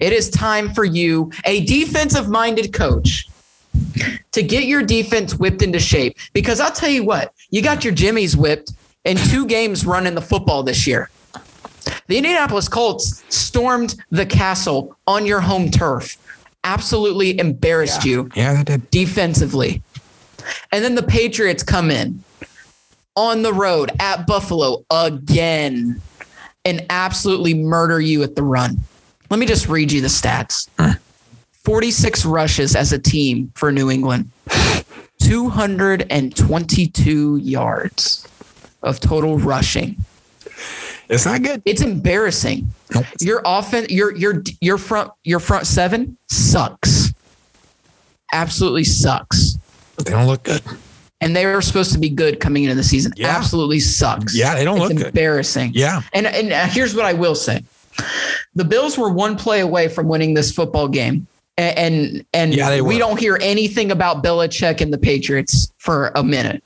It 0.00 0.12
is 0.12 0.30
time 0.30 0.72
for 0.74 0.84
you, 0.84 1.30
a 1.44 1.64
defensive 1.64 2.28
minded 2.28 2.72
coach, 2.72 3.28
to 4.32 4.42
get 4.42 4.64
your 4.64 4.82
defense 4.82 5.34
whipped 5.34 5.62
into 5.62 5.78
shape. 5.78 6.16
Because 6.32 6.60
I'll 6.60 6.72
tell 6.72 6.90
you 6.90 7.04
what, 7.04 7.32
you 7.50 7.62
got 7.62 7.84
your 7.84 7.94
Jimmies 7.94 8.36
whipped 8.36 8.72
in 9.04 9.16
two 9.16 9.46
games 9.46 9.84
running 9.86 10.14
the 10.14 10.20
football 10.22 10.62
this 10.62 10.86
year. 10.86 11.10
The 12.06 12.16
Indianapolis 12.16 12.68
Colts 12.68 13.22
stormed 13.28 13.96
the 14.10 14.26
castle 14.26 14.96
on 15.06 15.26
your 15.26 15.40
home 15.40 15.70
turf, 15.70 16.16
absolutely 16.64 17.38
embarrassed 17.38 18.04
you 18.04 18.28
Yeah, 18.34 18.54
they 18.62 18.64
did. 18.76 18.90
defensively. 18.90 19.82
And 20.72 20.84
then 20.84 20.94
the 20.94 21.02
Patriots 21.02 21.62
come 21.62 21.90
in 21.90 22.22
on 23.16 23.42
the 23.42 23.52
road 23.52 23.92
at 24.00 24.26
Buffalo 24.26 24.84
again 24.90 26.00
and 26.64 26.84
absolutely 26.90 27.54
murder 27.54 28.00
you 28.00 28.22
at 28.22 28.36
the 28.36 28.42
run. 28.42 28.78
Let 29.32 29.38
me 29.38 29.46
just 29.46 29.66
read 29.66 29.90
you 29.90 30.02
the 30.02 30.08
stats 30.08 30.68
46 31.64 32.26
rushes 32.26 32.76
as 32.76 32.92
a 32.92 32.98
team 32.98 33.50
for 33.54 33.72
New 33.72 33.90
England, 33.90 34.30
222 35.22 37.36
yards 37.38 38.28
of 38.82 39.00
total 39.00 39.38
rushing. 39.38 39.96
It's 41.08 41.24
not 41.24 41.42
good. 41.42 41.62
It's 41.64 41.80
embarrassing. 41.80 42.70
Nope. 42.94 43.06
Your 43.22 43.40
offense, 43.46 43.88
your 43.88 44.14
your 44.14 44.42
your 44.60 44.76
front 44.76 45.10
your 45.24 45.40
front 45.40 45.66
seven 45.66 46.18
sucks. 46.28 47.14
Absolutely 48.34 48.84
sucks. 48.84 49.56
They 49.96 50.10
don't 50.10 50.26
look 50.26 50.42
good. 50.42 50.60
And 51.22 51.34
they 51.34 51.46
were 51.46 51.62
supposed 51.62 51.94
to 51.94 51.98
be 51.98 52.10
good 52.10 52.38
coming 52.38 52.64
into 52.64 52.74
the 52.74 52.84
season. 52.84 53.14
Yeah. 53.16 53.28
Absolutely 53.28 53.80
sucks. 53.80 54.36
Yeah, 54.36 54.56
they 54.56 54.64
don't 54.64 54.76
it's 54.76 54.90
look 54.90 54.98
good. 54.98 55.06
embarrassing. 55.06 55.70
Yeah. 55.72 56.02
And 56.12 56.26
and 56.26 56.52
uh, 56.52 56.66
here's 56.66 56.94
what 56.94 57.06
I 57.06 57.14
will 57.14 57.34
say: 57.34 57.64
the 58.54 58.64
Bills 58.64 58.98
were 58.98 59.10
one 59.10 59.36
play 59.36 59.60
away 59.60 59.88
from 59.88 60.08
winning 60.08 60.34
this 60.34 60.52
football 60.52 60.88
game, 60.88 61.26
and 61.56 61.78
and, 61.78 62.26
and 62.32 62.54
Yeah, 62.54 62.80
we 62.80 62.98
don't 62.98 63.18
hear 63.18 63.38
anything 63.40 63.90
about 63.90 64.22
Belichick 64.22 64.80
and 64.80 64.92
the 64.92 64.98
Patriots 64.98 65.72
for 65.78 66.12
a 66.14 66.22
minute. 66.22 66.62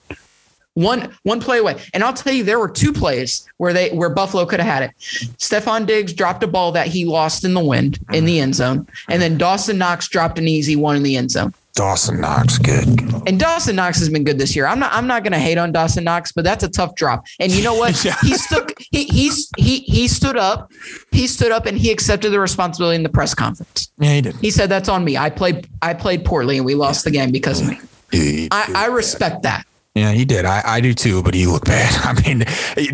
One 0.74 1.10
one 1.22 1.40
play 1.40 1.58
away, 1.58 1.82
and 1.94 2.04
I'll 2.04 2.12
tell 2.12 2.34
you, 2.34 2.44
there 2.44 2.58
were 2.58 2.68
two 2.68 2.92
plays 2.92 3.48
where 3.56 3.72
they 3.72 3.90
where 3.90 4.10
Buffalo 4.10 4.44
could 4.44 4.60
have 4.60 4.68
had 4.68 4.82
it. 4.82 4.90
Stefon 5.38 5.86
Diggs 5.86 6.12
dropped 6.12 6.42
a 6.42 6.46
ball 6.46 6.70
that 6.72 6.86
he 6.86 7.06
lost 7.06 7.44
in 7.44 7.54
the 7.54 7.64
wind 7.64 7.98
in 8.12 8.24
mm. 8.24 8.26
the 8.26 8.40
end 8.40 8.54
zone, 8.54 8.86
and 9.08 9.22
then 9.22 9.38
Dawson 9.38 9.78
Knox 9.78 10.06
dropped 10.06 10.38
an 10.38 10.48
easy 10.48 10.76
one 10.76 10.96
in 10.96 11.02
the 11.02 11.16
end 11.16 11.30
zone. 11.30 11.54
Dawson 11.76 12.22
Knox, 12.22 12.56
good. 12.56 12.88
And 13.28 13.38
Dawson 13.38 13.76
Knox 13.76 13.98
has 13.98 14.08
been 14.08 14.24
good 14.24 14.38
this 14.38 14.56
year. 14.56 14.66
I'm 14.66 14.78
not. 14.78 14.92
I'm 14.94 15.06
not 15.06 15.22
going 15.22 15.34
to 15.34 15.38
hate 15.38 15.58
on 15.58 15.72
Dawson 15.72 16.04
Knox, 16.04 16.32
but 16.32 16.42
that's 16.42 16.64
a 16.64 16.70
tough 16.70 16.94
drop. 16.94 17.26
And 17.38 17.52
you 17.52 17.62
know 17.62 17.74
what? 17.74 17.86
Yeah. 18.06 18.16
He 18.22 18.34
stood. 18.34 18.72
He 18.92 19.04
he's 19.04 19.50
he 19.56 19.80
he 19.80 20.06
stood 20.06 20.36
up. 20.36 20.70
He 21.10 21.26
stood 21.26 21.50
up 21.50 21.66
and 21.66 21.76
he 21.76 21.90
accepted 21.90 22.30
the 22.30 22.38
responsibility 22.38 22.94
in 22.94 23.02
the 23.02 23.08
press 23.08 23.34
conference. 23.34 23.90
Yeah, 23.98 24.14
he 24.14 24.20
did. 24.20 24.36
He 24.36 24.50
said, 24.50 24.68
"That's 24.68 24.88
on 24.88 25.04
me. 25.04 25.16
I 25.16 25.28
played. 25.28 25.66
I 25.82 25.92
played 25.94 26.24
poorly, 26.24 26.56
and 26.56 26.64
we 26.64 26.74
lost 26.74 27.04
the 27.04 27.10
game 27.10 27.32
because 27.32 27.60
of 27.60 27.68
me." 27.68 27.80
He 28.12 28.48
I. 28.52 28.72
I 28.76 28.86
respect 28.86 29.42
that. 29.42 29.66
Yeah, 29.96 30.12
he 30.12 30.26
did. 30.26 30.44
I, 30.44 30.60
I 30.62 30.80
do 30.82 30.92
too, 30.92 31.22
but 31.22 31.32
he 31.32 31.46
looked 31.46 31.64
bad. 31.68 31.90
I 32.04 32.20
mean, 32.22 32.44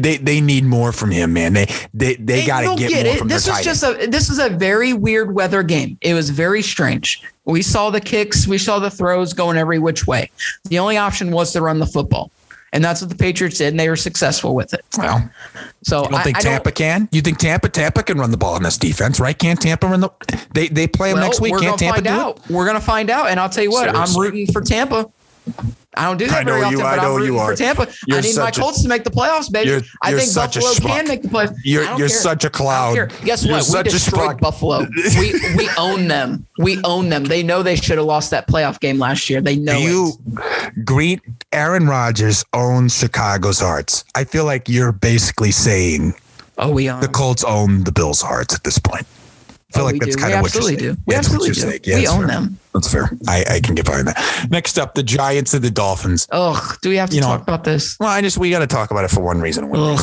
they 0.01 0.19
they 0.19 0.41
need 0.41 0.65
more 0.65 0.93
from 0.93 1.11
him, 1.11 1.33
man. 1.33 1.53
They 1.53 1.67
they 1.93 2.15
they 2.15 2.43
Hey, 2.43 2.47
got 2.47 2.61
to 2.61 2.77
get, 2.77 2.91
get 2.91 3.05
more 3.07 3.15
it. 3.15 3.19
from 3.19 3.29
This 3.29 3.45
their 3.47 3.55
is 3.55 3.59
tight 3.59 3.65
just 3.65 3.83
a 3.83 4.07
this 4.07 4.31
is 4.31 4.39
a 4.39 4.49
very 4.51 4.93
weird 4.93 5.35
weather 5.35 5.65
game. 5.65 5.99
It 6.01 6.15
was 6.15 6.31
very 6.31 6.63
strange. 6.63 7.21
We 7.45 7.61
saw 7.61 7.91
the 7.91 8.01
kicks, 8.01 8.47
we 8.47 8.57
saw 8.57 8.79
the 8.79 8.89
throws 8.89 9.33
going 9.33 9.57
every 9.57 9.81
which 9.81 10.07
way. 10.07 10.31
The 10.67 10.79
only 10.79 10.97
option 10.97 11.33
was 11.33 11.53
to 11.55 11.61
run 11.61 11.81
the 11.81 11.87
football, 11.87 12.31
and 12.73 12.85
that's 12.85 13.01
what 13.01 13.11
the 13.11 13.17
Patriots 13.17 13.59
did, 13.59 13.73
and 13.73 13.81
they 13.81 13.89
were 13.89 13.97
successful 13.97 14.55
with 14.55 14.73
it. 14.73 14.85
Well, 14.97 15.29
So 15.83 16.05
you 16.05 16.11
don't 16.11 16.23
think 16.23 16.37
I 16.37 16.41
Tampa 16.41 16.71
can? 16.71 17.09
You 17.11 17.21
think 17.21 17.39
Tampa 17.39 17.69
Tampa 17.69 18.05
can 18.05 18.17
run 18.17 18.31
the 18.31 18.37
ball 18.37 18.55
in 18.57 18.63
this 18.63 18.79
defense, 18.79 19.19
right? 19.19 19.37
Can't 19.37 19.61
Tampa 19.61 19.89
run 19.89 20.03
the? 20.03 20.11
They 20.55 20.69
they 20.69 20.87
play 20.87 21.09
them 21.09 21.17
Well, 21.19 21.27
next 21.27 21.41
week. 21.41 21.51
We're 21.53 21.59
Can't 21.59 21.81
gonna 21.81 21.95
Tampa 21.95 21.95
find 21.97 22.05
do 22.05 22.11
out. 22.13 22.49
We're 22.49 22.67
gonna 22.67 22.81
find 22.81 23.11
out, 23.11 23.27
and 23.29 23.41
I'll 23.41 23.51
tell 23.51 23.65
you 23.65 23.73
what, 23.73 23.89
I'm 23.93 24.15
rooting 24.17 24.47
for 24.53 24.61
Tampa. 24.63 25.11
I 25.95 26.05
don't 26.07 26.17
do 26.17 26.27
that 26.29 26.39
I 26.39 26.43
know 26.45 26.53
very 26.53 26.65
often, 26.65 26.79
you- 26.79 26.85
I 26.85 26.97
but 26.97 27.03
know 27.03 27.09
I'm 27.17 27.21
you 27.25 27.27
rooting 27.33 27.41
are. 27.41 27.51
for 27.51 27.57
Tampa. 27.57 27.89
You're 28.07 28.19
I 28.19 28.21
need 28.23 28.29
my 28.37 28.45
such 28.47 28.57
a- 28.59 28.61
Colts 28.63 28.83
to 28.83 28.89
make 28.89 29.05
the 29.05 29.11
playoffs, 29.11 29.53
baby. 29.53 29.69
You're- 29.71 29.83
I 30.03 30.11
you're 30.11 30.19
think 30.21 30.31
such 30.31 30.55
Buffalo 30.55 30.89
can 30.89 31.09
make 31.09 31.23
the 31.23 31.29
playoffs. 31.29 31.55
You're 31.65 31.85
you're 31.85 31.97
care. 31.99 32.09
such 32.09 32.45
a 32.45 32.51
clown. 32.51 32.95
Guess 33.25 33.47
what? 33.47 33.69
We 33.85 33.91
destroyed. 33.91 34.41
Buffalo. 34.41 34.87
we 35.19 35.33
we 35.57 35.69
own 35.77 36.09
them. 36.09 36.47
We 36.59 36.81
own 36.85 37.09
them. 37.11 37.25
They 37.25 37.43
know 37.43 37.63
they 37.63 37.77
should 37.77 37.99
have 37.99 38.07
lost 38.07 38.31
that 38.31 38.47
playoff 38.49 38.81
game 38.81 38.99
last 38.99 39.29
year. 39.29 39.41
They 39.43 39.57
know 39.57 39.77
you 39.79 40.13
it. 40.37 40.85
greet 40.85 41.21
Aaron 41.53 41.87
Rodgers 41.87 42.45
owns 42.55 42.97
Chicago's 42.97 43.61
hearts? 43.61 44.05
I 44.15 44.25
feel 44.25 44.45
like 44.47 44.69
you're 44.69 44.93
basically 44.93 45.51
saying 45.51 46.15
Oh, 46.57 46.71
we 46.71 46.89
own 46.89 47.01
the. 47.01 47.09
Colts 47.09 47.45
own 47.45 47.85
the 47.85 47.93
Bills' 47.93 48.23
hearts 48.23 48.55
at 48.55 48.63
this 48.65 48.79
point. 48.79 49.07
I 49.75 49.79
feel 49.79 49.83
Oh, 49.83 49.87
like 49.87 50.01
that's 50.01 50.17
do. 50.17 50.21
kind 50.21 50.33
we 50.33 50.37
of 50.39 50.43
what 50.43 50.55
you're 50.55 50.63
saying. 50.63 50.79
do. 50.79 50.97
We 51.07 51.15
That's 51.15 51.29
what 51.31 51.35
absolutely 51.37 51.49
do. 51.49 51.55
saying. 51.55 51.81
Yeah, 51.85 51.97
we 51.99 52.07
own 52.09 52.19
fair. 52.19 52.27
them. 52.29 52.59
That's 52.75 52.93
fair. 52.93 53.11
I, 53.27 53.45
I 53.51 53.61
can 53.61 53.75
get 53.75 53.87
behind 53.87 54.09
that. 54.09 54.47
Next 54.51 54.79
up, 54.79 54.95
the 54.95 55.03
Giants 55.03 55.55
and 55.55 55.63
the 55.65 55.71
Dolphins. 55.71 56.27
Ugh. 56.31 56.79
Do 56.83 56.89
we 56.91 56.97
have 56.97 57.09
to 57.11 57.15
You 57.17 57.23
know- 57.23 57.29
talk 57.29 57.43
about 57.43 57.65
this? 57.65 57.97
Well, 57.99 58.09
I 58.11 58.21
just 58.21 58.37
we 58.39 58.51
got 58.51 58.59
to 58.61 58.67
talk 58.67 58.91
about 58.91 59.05
it 59.05 59.11
for 59.11 59.21
one 59.23 59.41
reason. 59.41 59.69
one. 59.69 59.97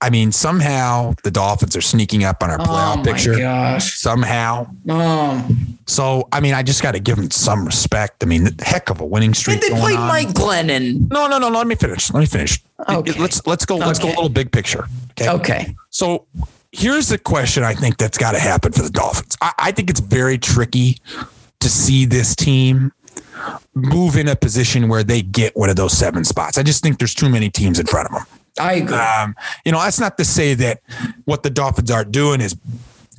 I 0.00 0.10
mean, 0.10 0.32
somehow 0.32 1.14
the 1.22 1.30
Dolphins 1.30 1.74
are 1.76 1.80
sneaking 1.80 2.24
up 2.24 2.42
on 2.42 2.50
our 2.50 2.60
Oh 2.60 2.64
playoff 2.64 2.96
my 2.98 3.02
picture. 3.04 3.38
gosh. 3.38 3.98
Somehow. 3.98 4.66
Um, 4.88 5.78
So, 5.86 6.28
I 6.30 6.40
mean, 6.40 6.52
I 6.52 6.62
just 6.62 6.82
got 6.82 6.92
to 6.92 7.00
give 7.00 7.16
them 7.16 7.30
some 7.30 7.64
respect. 7.64 8.22
I 8.22 8.26
mean, 8.26 8.50
heck 8.60 8.90
of 8.90 9.00
a 9.00 9.04
winning 9.06 9.32
streak. 9.32 9.62
and 9.64 9.74
they 9.76 9.80
played 9.80 9.96
on. 9.98 10.08
Mike 10.08 10.28
Glennon. 10.28 11.10
No, 11.10 11.26
no, 11.26 11.38
no. 11.38 11.48
Let 11.48 11.66
me 11.66 11.74
finish. 11.74 12.12
Let 12.12 12.20
me 12.20 12.26
finish. 12.26 12.62
Okay. 12.88 13.18
Let's 13.18 13.46
let's 13.46 13.64
go. 13.64 13.76
Let's 13.76 13.98
go 13.98 14.08
a 14.08 14.10
little 14.10 14.28
big 14.28 14.52
picture. 14.52 14.86
Okay. 15.12 15.30
Okay. 15.30 15.74
So 15.90 16.26
here's 16.74 17.08
the 17.08 17.18
question 17.18 17.62
I 17.62 17.74
think 17.74 17.96
that's 17.96 18.18
got 18.18 18.32
to 18.32 18.38
happen 18.38 18.72
for 18.72 18.82
the 18.82 18.90
Dolphins. 18.90 19.36
I, 19.40 19.52
I 19.58 19.72
think 19.72 19.90
it's 19.90 20.00
very 20.00 20.38
tricky 20.38 20.98
to 21.60 21.68
see 21.68 22.04
this 22.04 22.34
team 22.34 22.92
move 23.74 24.16
in 24.16 24.28
a 24.28 24.36
position 24.36 24.88
where 24.88 25.04
they 25.04 25.22
get 25.22 25.56
one 25.56 25.70
of 25.70 25.76
those 25.76 25.96
seven 25.96 26.24
spots. 26.24 26.58
I 26.58 26.62
just 26.62 26.82
think 26.82 26.98
there's 26.98 27.14
too 27.14 27.28
many 27.28 27.48
teams 27.48 27.78
in 27.78 27.86
front 27.86 28.08
of 28.08 28.14
them. 28.14 28.26
I 28.58 28.74
agree. 28.74 28.96
Um, 28.96 29.34
you 29.64 29.72
know, 29.72 29.78
that's 29.78 30.00
not 30.00 30.18
to 30.18 30.24
say 30.24 30.54
that 30.54 30.80
what 31.24 31.42
the 31.42 31.50
Dolphins 31.50 31.90
are 31.90 32.04
doing 32.04 32.40
is 32.40 32.56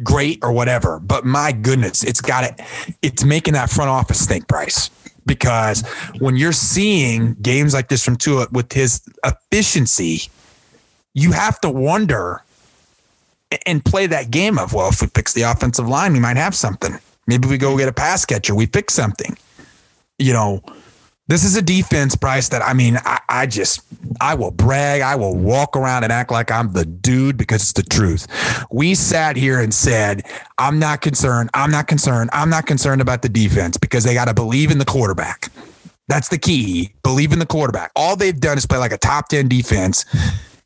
great 0.03 0.39
or 0.43 0.51
whatever, 0.51 0.99
but 0.99 1.25
my 1.25 1.51
goodness, 1.51 2.03
it's 2.03 2.21
got 2.21 2.43
it. 2.43 2.95
It's 3.01 3.23
making 3.23 3.53
that 3.53 3.69
front 3.69 3.89
office 3.89 4.25
think, 4.25 4.47
Bryce, 4.47 4.89
because 5.25 5.85
when 6.19 6.35
you're 6.35 6.53
seeing 6.53 7.35
games 7.41 7.73
like 7.73 7.87
this 7.87 8.03
from 8.03 8.15
Tua 8.15 8.47
with 8.51 8.71
his 8.71 9.01
efficiency, 9.23 10.29
you 11.13 11.31
have 11.31 11.59
to 11.61 11.69
wonder 11.69 12.43
and 13.65 13.83
play 13.83 14.07
that 14.07 14.31
game 14.31 14.57
of, 14.57 14.73
well, 14.73 14.89
if 14.89 15.01
we 15.01 15.07
fix 15.07 15.33
the 15.33 15.43
offensive 15.43 15.87
line, 15.87 16.13
we 16.13 16.19
might 16.19 16.37
have 16.37 16.55
something. 16.55 16.97
Maybe 17.27 17.47
we 17.47 17.57
go 17.57 17.77
get 17.77 17.87
a 17.87 17.93
pass 17.93 18.25
catcher, 18.25 18.55
we 18.55 18.65
fix 18.67 18.93
something. 18.93 19.37
You 20.17 20.33
know, 20.33 20.63
this 21.27 21.43
is 21.43 21.55
a 21.55 21.61
defense, 21.61 22.15
Bryce, 22.15 22.49
that 22.49 22.61
I 22.61 22.73
mean, 22.73 22.97
I, 23.03 23.19
I 23.27 23.45
just, 23.47 23.81
I 24.21 24.35
will 24.35 24.51
brag. 24.51 25.01
I 25.01 25.15
will 25.15 25.35
walk 25.35 25.75
around 25.75 26.03
and 26.03 26.13
act 26.13 26.31
like 26.31 26.51
I'm 26.51 26.71
the 26.73 26.85
dude 26.85 27.35
because 27.35 27.63
it's 27.63 27.73
the 27.73 27.83
truth. 27.83 28.27
We 28.71 28.93
sat 28.93 29.35
here 29.35 29.59
and 29.59 29.73
said, 29.73 30.23
I'm 30.59 30.77
not 30.77 31.01
concerned. 31.01 31.49
I'm 31.55 31.71
not 31.71 31.87
concerned. 31.87 32.29
I'm 32.31 32.49
not 32.49 32.67
concerned 32.67 33.01
about 33.01 33.23
the 33.23 33.29
defense 33.29 33.75
because 33.75 34.03
they 34.03 34.13
got 34.13 34.25
to 34.25 34.35
believe 34.35 34.69
in 34.69 34.77
the 34.77 34.85
quarterback. 34.85 35.51
That's 36.07 36.29
the 36.29 36.37
key. 36.37 36.93
Believe 37.01 37.33
in 37.33 37.39
the 37.39 37.47
quarterback. 37.47 37.91
All 37.95 38.15
they've 38.15 38.39
done 38.39 38.59
is 38.59 38.67
play 38.67 38.77
like 38.77 38.91
a 38.91 38.97
top 38.97 39.27
10 39.29 39.47
defense 39.47 40.05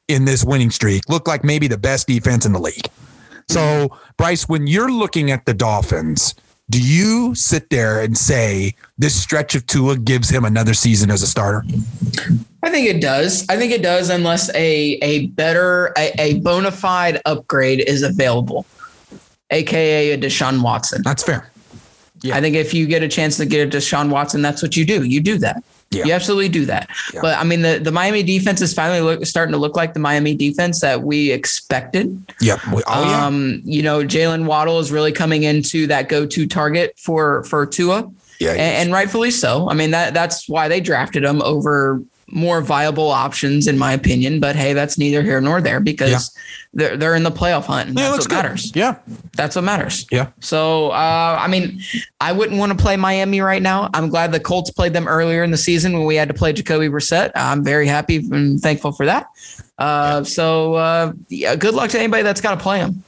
in 0.09 0.25
this 0.25 0.43
winning 0.43 0.71
streak. 0.71 1.07
Look 1.07 1.27
like 1.27 1.43
maybe 1.43 1.67
the 1.67 1.77
best 1.77 2.07
defense 2.07 2.45
in 2.45 2.51
the 2.51 2.59
league. 2.59 2.89
So, 3.47 3.97
Bryce, 4.17 4.47
when 4.47 4.67
you're 4.67 4.91
looking 4.91 5.31
at 5.31 5.45
the 5.45 5.53
Dolphins, 5.53 6.35
do 6.69 6.79
you 6.79 7.33
sit 7.33 7.69
there 7.71 7.99
and 8.01 8.15
say 8.15 8.75
this 8.97 9.19
stretch 9.19 9.55
of 9.55 9.65
Tua 9.65 9.97
gives 9.97 10.29
him 10.29 10.45
another 10.45 10.75
season 10.75 11.09
as 11.09 11.23
a 11.23 11.27
starter? 11.27 11.63
I 12.61 12.69
think 12.69 12.87
it 12.87 13.01
does. 13.01 13.47
I 13.49 13.57
think 13.57 13.71
it 13.71 13.81
does 13.81 14.09
unless 14.09 14.53
a 14.53 14.99
a 15.01 15.27
better 15.27 15.93
a, 15.97 16.13
a 16.19 16.39
bona 16.41 16.71
fide 16.71 17.21
upgrade 17.25 17.79
is 17.79 18.03
available, 18.03 18.65
aka 19.49 20.11
a 20.11 20.17
Deshaun 20.17 20.61
Watson. 20.61 21.01
That's 21.03 21.23
fair. 21.23 21.49
Yeah. 22.21 22.35
I 22.35 22.41
think 22.41 22.55
if 22.55 22.73
you 22.73 22.85
get 22.85 23.01
a 23.01 23.07
chance 23.07 23.37
to 23.37 23.45
get 23.45 23.67
a 23.67 23.77
Deshaun 23.77 24.09
Watson, 24.09 24.41
that's 24.41 24.61
what 24.61 24.75
you 24.75 24.85
do. 24.85 25.03
You 25.03 25.21
do 25.21 25.37
that. 25.39 25.63
Yeah. 25.91 26.05
You 26.05 26.13
absolutely 26.13 26.49
do 26.49 26.65
that. 26.65 26.87
Yeah. 27.13 27.21
But 27.21 27.37
I 27.39 27.43
mean, 27.43 27.63
the, 27.63 27.79
the 27.79 27.91
Miami 27.91 28.21
defense 28.21 28.61
is 28.61 28.73
finally 28.73 29.01
look, 29.01 29.25
starting 29.25 29.53
to 29.53 29.57
look 29.57 29.75
like 29.75 29.93
the 29.93 29.99
Miami 29.99 30.35
defense 30.35 30.81
that 30.81 31.01
we 31.01 31.31
expected. 31.31 32.25
Yep. 32.41 32.59
Oh, 32.67 32.81
yeah. 32.87 33.25
Um, 33.25 33.61
you 33.63 33.81
know, 33.81 34.01
Jaylen 34.01 34.45
Waddle 34.45 34.79
is 34.79 34.91
really 34.91 35.11
coming 35.11 35.43
into 35.43 35.87
that 35.87 36.07
go-to 36.07 36.45
target 36.45 36.93
for 36.99 37.43
for 37.45 37.65
Tua. 37.65 38.09
Yeah, 38.39 38.51
and, 38.51 38.59
and, 38.61 38.93
rightfully 38.93 39.31
so. 39.31 39.69
I 39.69 39.73
mean 39.73 39.91
that 39.91 40.13
that's 40.13 40.47
why 40.47 40.69
they 40.69 40.79
drafted 40.79 41.25
him 41.25 41.41
over 41.41 42.01
more 42.31 42.61
viable 42.61 43.09
options, 43.09 43.67
in 43.67 43.77
my 43.77 43.93
opinion. 43.93 44.39
But 44.39 44.55
hey, 44.55 44.73
that's 44.73 44.97
neither 44.97 45.21
here 45.21 45.41
nor 45.41 45.61
there 45.61 45.79
because 45.79 46.11
yeah. 46.11 46.41
they're 46.73 46.97
they're 46.97 47.15
in 47.15 47.23
the 47.23 47.31
playoff 47.31 47.65
hunt. 47.65 47.89
And 47.89 47.97
yeah, 47.97 48.11
that's 48.11 48.19
what 48.25 48.29
good. 48.29 48.35
matters. 48.35 48.75
Yeah, 48.75 48.95
that's 49.35 49.55
what 49.55 49.63
matters. 49.63 50.05
Yeah. 50.11 50.29
So 50.39 50.89
uh, 50.91 51.37
I 51.39 51.47
mean, 51.47 51.81
I 52.21 52.31
wouldn't 52.31 52.59
want 52.59 52.71
to 52.71 52.77
play 52.77 52.97
Miami 52.97 53.41
right 53.41 53.61
now. 53.61 53.89
I'm 53.93 54.09
glad 54.09 54.31
the 54.31 54.39
Colts 54.39 54.71
played 54.71 54.93
them 54.93 55.07
earlier 55.07 55.43
in 55.43 55.51
the 55.51 55.57
season 55.57 55.93
when 55.93 56.05
we 56.05 56.15
had 56.15 56.27
to 56.27 56.33
play 56.33 56.53
Jacoby 56.53 56.89
Brissett. 56.89 57.31
I'm 57.35 57.63
very 57.63 57.87
happy 57.87 58.17
and 58.17 58.59
thankful 58.59 58.91
for 58.91 59.05
that. 59.05 59.27
Uh, 59.77 60.21
yeah. 60.21 60.23
So 60.23 60.75
uh, 60.75 61.13
yeah, 61.29 61.55
good 61.55 61.73
luck 61.73 61.89
to 61.91 61.99
anybody 61.99 62.23
that's 62.23 62.41
got 62.41 62.55
to 62.55 62.61
play 62.61 62.79
them. 62.79 63.03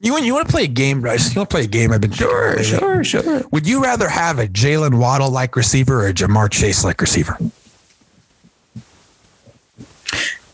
You 0.00 0.12
want 0.12 0.24
you 0.24 0.34
want 0.34 0.46
to 0.46 0.52
play 0.52 0.64
a 0.64 0.68
game, 0.68 1.00
Bryce? 1.00 1.34
You 1.34 1.40
want 1.40 1.50
to 1.50 1.54
play 1.54 1.64
a 1.64 1.66
game? 1.66 1.90
I've 1.90 2.02
been 2.02 2.10
sure, 2.10 2.62
sure, 2.62 3.02
sure. 3.02 3.42
Would 3.50 3.66
you 3.66 3.82
rather 3.82 4.08
have 4.08 4.38
a 4.38 4.46
Jaylen 4.46 4.98
Waddle 4.98 5.30
like 5.30 5.56
receiver 5.56 6.02
or 6.02 6.08
a 6.08 6.12
Ja'Marr 6.12 6.50
Chase 6.50 6.84
like 6.84 7.00
receiver? 7.00 7.38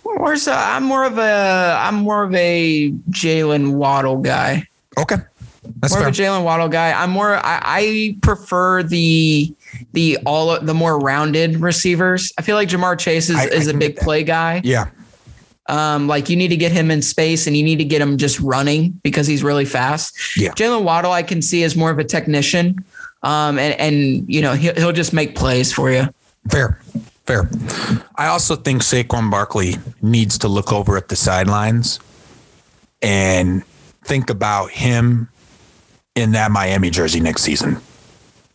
More 0.05 0.37
so, 0.37 0.53
I'm 0.53 0.85
more 0.85 1.05
of 1.05 1.19
a 1.19 1.77
I'm 1.81 1.97
more 1.97 2.23
of 2.23 2.35
a 2.35 2.91
Jaylen 3.11 3.75
Waddle 3.75 4.19
guy. 4.19 4.67
Okay, 4.99 5.17
that's 5.81 5.93
more 5.93 6.01
fair. 6.01 6.09
of 6.09 6.15
a 6.15 6.17
Jaylen 6.17 6.45
Waddle 6.45 6.69
guy. 6.69 6.93
I'm 6.93 7.11
more. 7.11 7.37
I, 7.37 7.61
I, 7.65 8.17
prefer 8.21 8.83
the 8.83 9.55
the 9.93 10.19
all 10.27 10.59
the 10.61 10.75
more 10.75 10.99
rounded 10.99 11.57
receivers. 11.57 12.33
I 12.39 12.43
feel 12.43 12.57
like 12.57 12.69
Ja'Marr 12.69 12.99
Chase 12.99 13.31
is, 13.31 13.37
I, 13.37 13.45
is 13.47 13.69
I 13.69 13.73
a 13.73 13.75
big 13.75 13.97
play 13.97 14.23
guy. 14.23 14.61
Yeah. 14.65 14.91
Um, 15.69 16.09
like 16.09 16.29
you 16.29 16.37
need 16.37 16.49
to 16.49 16.57
get 16.57 16.73
him 16.73 16.91
in 16.91 17.01
space 17.01 17.47
and 17.47 17.57
you 17.57 17.63
need 17.63 17.77
to 17.77 17.85
get 17.85 18.03
him 18.03 18.19
just 18.19 18.41
running 18.41 18.91
because 19.05 19.27
he's 19.29 19.45
really 19.45 19.65
fast. 19.65 20.37
Yeah. 20.37 20.51
Jaylen 20.51 20.83
Waddle, 20.83 21.13
I 21.13 21.23
can 21.23 21.41
see 21.41 21.63
as 21.63 21.77
more 21.77 21.91
of 21.91 21.99
a 21.99 22.05
technician. 22.05 22.85
Um, 23.23 23.59
and 23.59 23.79
and 23.81 24.33
you 24.33 24.43
know 24.43 24.55
he'll 24.55 24.75
he'll 24.75 24.93
just 24.93 25.13
make 25.13 25.37
plays 25.37 25.73
for 25.73 25.91
you. 25.91 26.13
Fair. 26.51 26.81
Fair. 27.27 27.49
I 28.17 28.27
also 28.27 28.57
think 28.57 28.83
Saquon 28.83 29.31
Barkley 29.31 29.77
needs 30.01 30.39
to 30.39 30.49
look 30.49 30.73
over 30.73 30.97
at 30.97 31.09
the 31.09 31.17
sidelines 31.17 32.01
and 33.01 33.65
think 34.05 34.29
about 34.31 34.71
him 34.71 35.29
in 36.15 36.33
that 36.33 36.51
Miami 36.51 36.91
jersey 36.91 37.21
next 37.21 37.43
season. 37.43 37.81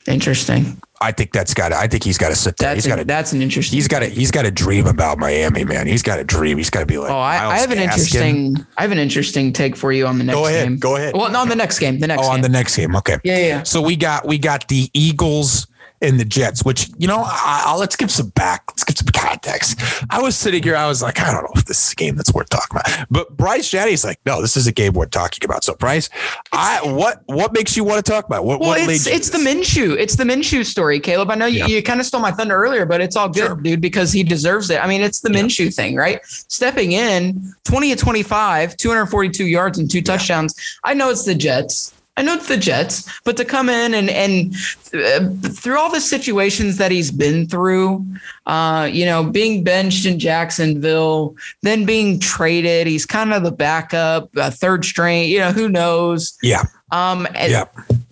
Interesting. 0.06 0.82
I 1.00 1.12
think 1.12 1.32
that's 1.32 1.54
got. 1.54 1.74
I 1.74 1.88
think 1.88 2.04
he's 2.04 2.18
got 2.18 2.30
to 2.30 2.36
sit 2.36 2.58
there. 2.58 2.70
That's 2.70 2.86
he's 2.86 2.92
got 2.92 2.96
to. 2.98 3.06
That's 3.06 3.34
an 3.34 3.42
interesting. 3.42 3.78
He's 3.78 3.88
got 3.88 4.00
to. 4.00 4.08
He's 4.08 4.32
got 4.32 4.44
to 4.44 4.52
dream 4.52 4.88
about 4.88 5.20
Miami, 5.20 5.64
man. 5.64 5.86
He's 5.86 6.02
got 6.02 6.16
to 6.16 6.24
dream. 6.24 6.58
He's 6.58 6.70
got 6.70 6.80
to 6.80 6.86
be 6.86 6.98
like. 6.98 7.12
Oh, 7.12 7.18
I, 7.18 7.36
I 7.52 7.60
have 7.60 7.72
an 7.72 7.78
interesting. 7.78 8.58
I 8.78 8.82
have 8.82 8.92
an 8.92 8.98
interesting 8.98 9.54
take 9.54 9.76
for 9.76 9.92
you 9.92 10.08
on 10.08 10.18
the 10.18 10.24
next 10.24 10.36
go 10.36 10.48
ahead, 10.48 10.68
game. 10.68 10.78
Go 10.80 10.96
ahead. 10.96 11.14
Well, 11.14 11.30
not 11.30 11.42
on 11.42 11.50
the 11.50 11.56
next 11.56 11.80
game. 11.80 12.00
The 12.00 12.08
next. 12.08 12.22
Oh, 12.22 12.24
game. 12.24 12.32
on 12.32 12.42
the 12.42 12.50
next 12.50 12.76
game. 12.76 12.96
Okay. 12.96 13.18
Yeah, 13.24 13.38
yeah. 13.38 13.64
So 13.64 13.82
we 13.82 13.96
got 13.96 14.26
we 14.26 14.40
got 14.40 14.68
the 14.70 14.90
Eagles 14.94 15.67
and 16.02 16.20
the 16.20 16.26
Jets, 16.26 16.64
which, 16.64 16.90
you 16.98 17.08
know, 17.08 17.24
I, 17.26 17.64
I'll, 17.66 17.80
let's 17.80 17.96
give 17.96 18.12
some 18.12 18.30
back. 18.30 18.64
Let's 18.70 18.84
give 18.84 18.98
some 18.98 19.08
context. 19.08 19.80
I 20.10 20.22
was 20.22 20.36
sitting 20.36 20.62
here. 20.62 20.76
I 20.76 20.88
was 20.88 21.02
like, 21.02 21.20
I 21.20 21.32
don't 21.32 21.44
know 21.44 21.52
if 21.56 21.66
this 21.66 21.88
is 21.88 21.92
a 21.94 21.96
game 21.96 22.16
that's 22.16 22.34
worth 22.34 22.50
talking 22.50 22.78
about. 22.78 23.08
But 23.10 23.36
Bryce 23.36 23.70
Janney's 23.70 24.06
like, 24.06 24.20
no, 24.26 24.42
this 24.42 24.56
is 24.56 24.68
a 24.68 24.72
game 24.72 24.94
worth 24.94 25.10
talking 25.12 25.44
about. 25.44 25.64
So, 25.64 25.74
Bryce, 25.76 26.10
I 26.52 26.82
what 26.84 27.24
what 27.26 27.54
makes 27.54 27.76
you 27.76 27.84
want 27.84 28.04
to 28.04 28.12
talk 28.12 28.26
about? 28.26 28.46
What, 28.46 28.60
well, 28.60 28.70
what 28.70 28.90
it's, 28.90 29.08
it's 29.08 29.30
the 29.32 29.40
Minshew. 29.40 29.98
It's 29.98 30.16
the 30.16 30.24
Minshew 30.24 30.66
story, 30.66 31.00
Caleb. 31.00 31.32
I 31.32 31.36
know 31.36 31.48
you, 31.48 31.60
yeah. 31.60 31.68
you 31.68 31.82
kind 31.82 32.00
of 32.00 32.06
stole 32.06 32.22
my 32.22 32.32
thunder 32.32 32.56
earlier, 32.56 32.86
but 32.86 33.02
it's 33.02 33.16
all 33.16 33.30
good, 33.30 33.48
sure. 33.48 33.56
dude, 33.56 33.82
because 33.82 34.12
he 34.12 34.24
deserves 34.24 34.70
it. 34.70 34.84
I 34.84 34.88
mean, 34.88 35.02
it's 35.02 35.22
the 35.22 35.32
yeah. 35.32 35.42
Minshew 35.42 35.74
thing, 35.74 35.96
right? 35.96 36.24
Stepping 36.26 36.92
in 36.92 37.54
20 37.64 37.96
to 37.96 37.96
25, 37.96 38.78
242 38.78 39.46
yards 39.46 39.80
and 39.80 39.90
two 39.90 40.02
touchdowns. 40.02 40.54
Yeah. 40.58 40.92
I 40.92 40.94
know 40.94 41.10
it's 41.10 41.26
the 41.26 41.36
Jets. 41.36 41.94
I 42.18 42.24
know 42.24 42.34
it's 42.34 42.48
the 42.48 42.58
Jets, 42.58 43.08
but 43.24 43.38
to 43.38 43.46
come 43.46 43.70
in 43.70 43.94
and 43.94 44.10
and 44.10 44.56
uh, 44.94 45.30
through 45.50 45.78
all 45.78 45.92
the 45.92 46.02
situations 46.02 46.78
that 46.78 46.92
he's 46.92 47.12
been 47.12 47.48
through, 47.48 48.04
uh, 48.48 48.90
you 48.92 49.06
know, 49.06 49.24
being 49.24 49.64
benched 49.64 50.08
in 50.08 50.18
Jacksonville, 50.18 51.36
then 51.62 51.86
being 51.86 52.20
traded, 52.20 52.88
he's 52.88 53.06
kind 53.06 53.34
of 53.34 53.44
the 53.44 53.52
backup, 53.52 54.36
uh, 54.36 54.50
third 54.50 54.84
string. 54.84 55.30
You 55.30 55.40
know, 55.40 55.52
who 55.52 55.70
knows? 55.70 56.36
Yeah. 56.42 56.64
Um. 56.92 57.28
And, 57.36 57.52
yeah. 57.52 57.66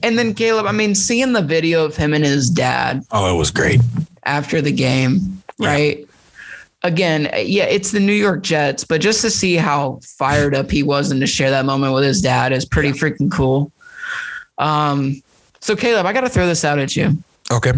And 0.04 0.20
then 0.20 0.36
Caleb, 0.36 0.68
I 0.68 0.72
mean, 0.72 0.94
seeing 0.94 1.34
the 1.34 1.42
video 1.42 1.84
of 1.84 1.96
him 1.96 2.14
and 2.14 2.24
his 2.24 2.48
dad. 2.48 3.04
Oh, 3.12 3.34
it 3.34 3.38
was 3.38 3.50
great 3.50 3.82
after 4.24 4.62
the 4.62 4.72
game, 4.72 5.42
yeah. 5.58 5.68
right? 5.68 6.08
again, 6.84 7.24
yeah, 7.38 7.64
it's 7.64 7.92
the 7.92 8.00
New 8.00 8.14
York 8.14 8.44
Jets, 8.44 8.84
but 8.84 9.02
just 9.02 9.22
to 9.22 9.32
see 9.32 9.56
how 9.56 10.00
fired 10.04 10.54
up 10.54 10.70
he 10.70 10.84
was 10.84 11.10
and 11.10 11.20
to 11.20 11.26
share 11.26 11.50
that 11.50 11.66
moment 11.66 11.94
with 11.96 12.04
his 12.04 12.22
dad 12.22 12.54
is 12.54 12.64
pretty 12.64 12.92
freaking 12.92 13.32
cool. 13.32 13.72
Um, 14.58 15.22
so 15.60 15.76
Caleb, 15.76 16.06
I 16.06 16.14
got 16.14 16.22
to 16.22 16.30
throw 16.30 16.48
this 16.48 16.64
out 16.64 16.80
at 16.80 16.96
you. 16.96 17.18
Okay. 17.52 17.74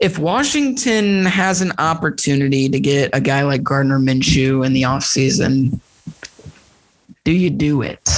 If 0.00 0.18
Washington 0.18 1.24
has 1.26 1.60
an 1.60 1.72
opportunity 1.78 2.68
to 2.68 2.80
get 2.80 3.10
a 3.12 3.20
guy 3.20 3.42
like 3.42 3.62
Gardner 3.62 3.98
Minshew 3.98 4.66
in 4.66 4.72
the 4.72 4.82
offseason, 4.82 5.80
do 7.24 7.32
you 7.32 7.50
do 7.50 7.82
it? 7.82 8.08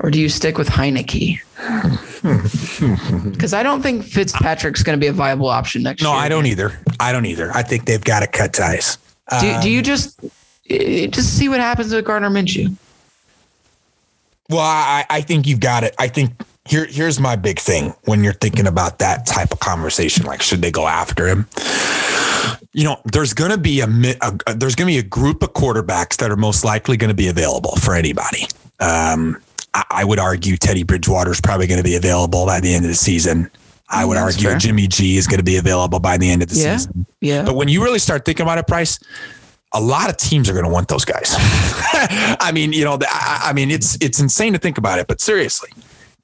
Or 0.00 0.10
do 0.10 0.20
you 0.20 0.28
stick 0.28 0.56
with 0.56 0.68
Heinicke? 0.68 1.40
Because 2.20 3.54
I 3.54 3.62
don't 3.62 3.80
think 3.80 4.04
Fitzpatrick's 4.04 4.82
going 4.82 4.98
to 4.98 5.00
be 5.00 5.06
a 5.06 5.12
viable 5.12 5.46
option 5.46 5.82
next 5.82 6.02
no, 6.02 6.10
year. 6.10 6.18
No, 6.18 6.24
I 6.24 6.28
don't 6.28 6.46
either. 6.46 6.78
I 7.00 7.12
don't 7.12 7.26
either. 7.26 7.50
I 7.54 7.62
think 7.62 7.86
they've 7.86 8.02
got 8.02 8.20
to 8.20 8.26
cut 8.26 8.52
ties. 8.52 8.98
Do, 9.40 9.48
um, 9.50 9.60
do 9.60 9.70
you 9.70 9.78
um, 9.78 9.84
just 9.84 10.20
just 10.68 11.38
see 11.38 11.48
what 11.48 11.60
happens 11.60 11.92
with 11.92 12.04
Gardner 12.04 12.30
Minshew? 12.30 12.74
Well, 14.48 14.60
I, 14.60 15.04
I 15.10 15.20
think 15.20 15.46
you've 15.46 15.60
got 15.60 15.84
it. 15.84 15.94
I 15.98 16.08
think 16.08 16.32
here 16.68 16.86
here's 16.86 17.20
my 17.20 17.36
big 17.36 17.58
thing 17.58 17.94
when 18.04 18.24
you're 18.24 18.32
thinking 18.32 18.66
about 18.66 18.98
that 18.98 19.26
type 19.26 19.52
of 19.52 19.60
conversation. 19.60 20.24
Like, 20.24 20.42
should 20.42 20.62
they 20.62 20.70
go 20.70 20.86
after 20.86 21.26
him? 21.26 21.46
You 22.72 22.84
know, 22.84 23.00
there's 23.04 23.34
going 23.34 23.50
to 23.50 23.58
be 23.58 23.80
a, 23.80 23.86
a, 23.86 24.38
a 24.46 24.54
there's 24.54 24.74
going 24.74 24.86
to 24.86 24.92
be 24.92 24.98
a 24.98 25.08
group 25.08 25.42
of 25.42 25.52
quarterbacks 25.52 26.16
that 26.18 26.30
are 26.30 26.36
most 26.36 26.64
likely 26.64 26.96
going 26.96 27.08
to 27.08 27.14
be 27.14 27.28
available 27.28 27.76
for 27.76 27.94
anybody. 27.94 28.44
Um, 28.80 29.42
I, 29.74 29.84
I, 29.90 30.04
would 30.04 30.18
argue 30.18 30.56
Teddy 30.56 30.82
Bridgewater 30.82 31.32
is 31.32 31.40
probably 31.40 31.66
going 31.66 31.78
to 31.78 31.84
be 31.84 31.96
available 31.96 32.46
by 32.46 32.60
the 32.60 32.72
end 32.72 32.84
of 32.84 32.90
the 32.90 32.94
season. 32.94 33.50
I 33.88 34.04
would 34.04 34.16
That's 34.16 34.36
argue 34.36 34.50
fair. 34.50 34.58
Jimmy 34.58 34.86
G 34.86 35.16
is 35.16 35.26
going 35.26 35.38
to 35.38 35.44
be 35.44 35.56
available 35.56 35.98
by 35.98 36.18
the 36.18 36.30
end 36.30 36.42
of 36.42 36.48
the 36.48 36.56
yeah, 36.56 36.76
season. 36.76 37.06
Yeah. 37.20 37.44
But 37.44 37.56
when 37.56 37.68
you 37.68 37.82
really 37.82 37.98
start 37.98 38.24
thinking 38.24 38.44
about 38.44 38.58
it, 38.58 38.66
Bryce, 38.66 38.98
a 39.72 39.80
lot 39.80 40.08
of 40.08 40.16
teams 40.16 40.48
are 40.48 40.52
going 40.52 40.64
to 40.64 40.70
want 40.70 40.88
those 40.88 41.04
guys. 41.04 41.34
I 41.38 42.50
mean, 42.52 42.72
you 42.72 42.84
know, 42.84 42.96
the, 42.96 43.06
I, 43.10 43.50
I, 43.50 43.52
mean, 43.52 43.70
it's 43.70 43.98
it's 44.00 44.18
insane 44.18 44.52
to 44.54 44.58
think 44.58 44.78
about 44.78 44.98
it, 44.98 45.06
but 45.06 45.20
seriously, 45.20 45.70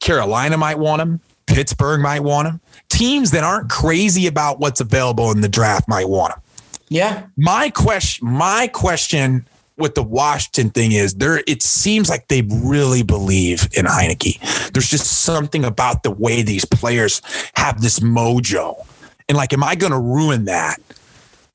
Carolina 0.00 0.56
might 0.56 0.78
want 0.78 1.02
him. 1.02 1.20
Pittsburgh 1.46 2.00
might 2.00 2.20
want 2.20 2.48
him. 2.48 2.60
Teams 2.88 3.30
that 3.32 3.44
aren't 3.44 3.70
crazy 3.70 4.26
about 4.26 4.60
what's 4.60 4.80
available 4.80 5.30
in 5.30 5.40
the 5.40 5.48
draft 5.48 5.88
might 5.88 6.08
want 6.08 6.34
him. 6.34 6.40
Yeah. 6.88 7.26
My 7.36 7.70
question, 7.70 8.28
my 8.28 8.68
question 8.68 9.46
with 9.76 9.94
the 9.94 10.02
Washington 10.02 10.70
thing 10.70 10.92
is 10.92 11.14
there. 11.14 11.42
It 11.46 11.62
seems 11.62 12.08
like 12.08 12.28
they 12.28 12.42
really 12.42 13.02
believe 13.02 13.68
in 13.72 13.86
Heinicke. 13.86 14.70
There's 14.72 14.88
just 14.88 15.22
something 15.24 15.64
about 15.64 16.02
the 16.02 16.10
way 16.10 16.42
these 16.42 16.64
players 16.64 17.20
have 17.56 17.80
this 17.80 18.00
mojo, 18.00 18.76
and 19.28 19.36
like, 19.36 19.52
am 19.52 19.64
I 19.64 19.74
going 19.74 19.92
to 19.92 19.98
ruin 19.98 20.44
that? 20.46 20.78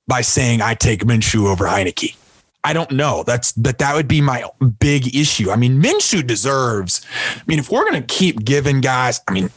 By 0.09 0.21
saying 0.21 0.61
I 0.61 0.73
take 0.73 1.05
Minshew 1.05 1.45
over 1.47 1.65
Heinicke. 1.65 2.17
I 2.65 2.73
don't 2.73 2.91
know. 2.91 3.23
That's 3.23 3.53
but 3.53 3.77
that 3.77 3.95
would 3.95 4.09
be 4.09 4.19
my 4.19 4.43
big 4.79 5.15
issue. 5.15 5.49
I 5.49 5.55
mean, 5.55 5.81
Minshew 5.81 6.27
deserves. 6.27 7.05
I 7.37 7.41
mean, 7.47 7.59
if 7.59 7.71
we're 7.71 7.89
to 7.91 8.01
keep 8.01 8.43
giving 8.43 8.81
guys, 8.81 9.21
I 9.29 9.31
mean, 9.31 9.49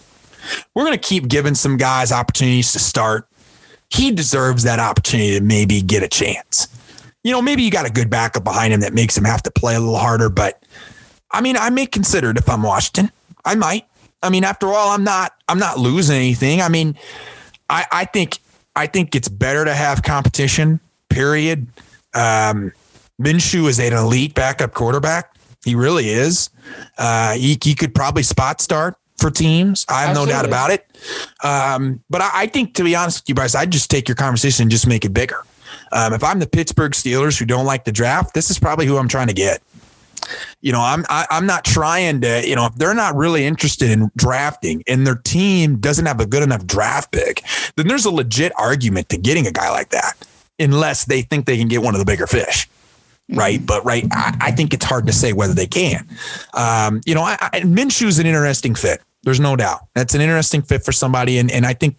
we're 0.75 0.89
to 0.93 0.99
keep 0.99 1.27
giving 1.27 1.57
some 1.57 1.77
guys 1.77 2.13
opportunities 2.13 2.73
to 2.73 2.79
start. 2.79 3.27
He 3.91 4.13
deserves 4.13 4.63
that 4.63 4.79
opportunity 4.79 5.39
to 5.39 5.45
maybe 5.45 5.83
get 5.83 6.05
a 6.05 6.09
chance. 6.09 6.69
You 7.25 7.33
know, 7.33 7.43
maybe 7.43 7.63
you 7.63 7.71
got 7.71 7.87
a 7.87 7.91
good 7.91 8.09
backup 8.09 8.45
behind 8.45 8.73
him 8.73 8.81
that 8.81 8.95
makes 8.95 9.17
him 9.17 9.25
have 9.25 9.43
to 9.43 9.51
play 9.51 9.75
a 9.75 9.81
little 9.81 9.99
harder. 9.99 10.29
But 10.29 10.63
I 11.33 11.41
mean, 11.41 11.57
I 11.57 11.71
may 11.71 11.87
consider 11.87 12.31
it 12.31 12.37
if 12.37 12.49
I'm 12.49 12.63
Washington. 12.63 13.11
I 13.45 13.57
might. 13.57 13.87
I 14.23 14.31
mean, 14.31 14.45
after 14.45 14.69
all, 14.69 14.91
I'm 14.91 15.03
not. 15.03 15.33
I'm 15.49 15.59
not 15.59 15.79
losing 15.79 16.17
anything. 16.17 16.63
I 16.63 16.69
mean, 16.69 16.97
I, 17.69 17.87
I 17.91 18.05
think 18.05 18.39
I 18.75 18.87
think 18.87 19.15
it's 19.15 19.29
better 19.29 19.65
to 19.65 19.75
have 19.75 20.03
competition, 20.03 20.81
period. 21.09 21.67
Um, 22.15 22.73
Minshew 23.21 23.69
is 23.69 23.79
an 23.79 23.93
elite 23.93 24.35
backup 24.35 24.75
quarterback. 24.75 25.35
He 25.65 25.75
really 25.75 26.09
is. 26.09 26.51
Uh, 26.99 27.35
he, 27.35 27.59
he 27.63 27.75
could 27.75 27.95
probably 27.95 28.23
spot 28.23 28.61
start 28.61 28.97
for 29.19 29.31
teams. 29.31 29.87
I 29.89 30.01
have 30.01 30.11
Absolutely. 30.11 30.33
no 30.33 30.39
doubt 30.39 30.47
about 30.47 30.71
it. 30.71 30.87
Um, 31.45 32.03
but 32.11 32.21
I, 32.21 32.31
I, 32.35 32.47
think, 32.47 32.75
to 32.75 32.85
be 32.85 32.97
honest 32.97 33.23
with 33.23 33.29
you, 33.29 33.35
Bryce, 33.35 33.55
I'd 33.55 33.71
just 33.71 33.91
take 33.91 34.09
your 34.09 34.17
conversation 34.17 34.63
and 34.63 34.71
just 34.71 34.87
make 34.87 35.05
it 35.05 35.15
bigger. 35.15 35.45
Um, 35.93 36.13
if 36.15 36.25
I'm 36.25 36.39
the 36.39 36.47
Pittsburgh 36.47 36.93
Steelers 36.93 37.39
who 37.39 37.45
don't 37.45 37.67
like 37.67 37.85
the 37.85 37.93
draft, 37.93 38.35
this 38.35 38.51
is 38.51 38.59
probably 38.59 38.87
who 38.87 38.97
I'm 38.97 39.09
trying 39.09 39.29
to 39.29 39.35
get. 39.35 39.63
You 40.61 40.73
know, 40.73 40.81
I'm 40.81 41.05
I, 41.09 41.23
am 41.23 41.27
i 41.31 41.37
am 41.37 41.47
not 41.47 41.65
trying 41.65 42.21
to. 42.23 42.47
You 42.47 42.57
know, 42.57 42.67
if 42.67 42.75
they're 42.77 42.95
not 42.95 43.15
really 43.15 43.45
interested 43.45 43.91
in 43.91 44.11
drafting 44.17 44.83
and 44.87 45.07
their 45.07 45.17
team 45.17 45.79
doesn't 45.79 46.07
have 46.07 46.21
a 46.21 46.27
good 46.27 46.43
enough 46.43 46.67
draft 46.67 47.13
pick, 47.13 47.43
then 47.77 47.89
there's 47.89 48.05
a 48.05 48.11
legit 48.11 48.53
argument 48.57 49.09
to 49.11 49.19
getting 49.19 49.47
a 49.47 49.53
guy 49.53 49.71
like 49.71 49.91
that, 49.91 50.15
unless 50.59 51.05
they 51.07 51.23
think 51.23 51.47
they 51.47 51.59
can 51.59 51.69
get 51.69 51.83
one 51.83 51.95
of 51.95 51.99
the 51.99 52.07
bigger 52.07 52.27
fish 52.27 52.69
right? 53.35 53.65
But 53.65 53.85
right, 53.85 54.05
I, 54.13 54.37
I, 54.41 54.51
think 54.51 54.75
it's 54.75 54.85
hard 54.85 55.07
to 55.07 55.13
say 55.13 55.33
whether 55.33 55.55
they 55.55 55.67
can. 55.67 56.07
Um, 56.55 57.01
you 57.07 57.15
know, 57.15 57.23
I, 57.23 57.37
I, 57.41 57.61
Minshew's 57.61 58.19
an 58.19 58.27
interesting 58.27 58.75
fit. 58.75 59.01
There's 59.23 59.41
no 59.41 59.57
doubt. 59.57 59.87
That's 59.95 60.15
an 60.15 60.21
interesting 60.21 60.63
fit 60.63 60.85
for 60.85 60.93
somebody, 60.93 61.39
and 61.39 61.51
and 61.51 61.65
I 61.65 61.75
think 61.75 61.97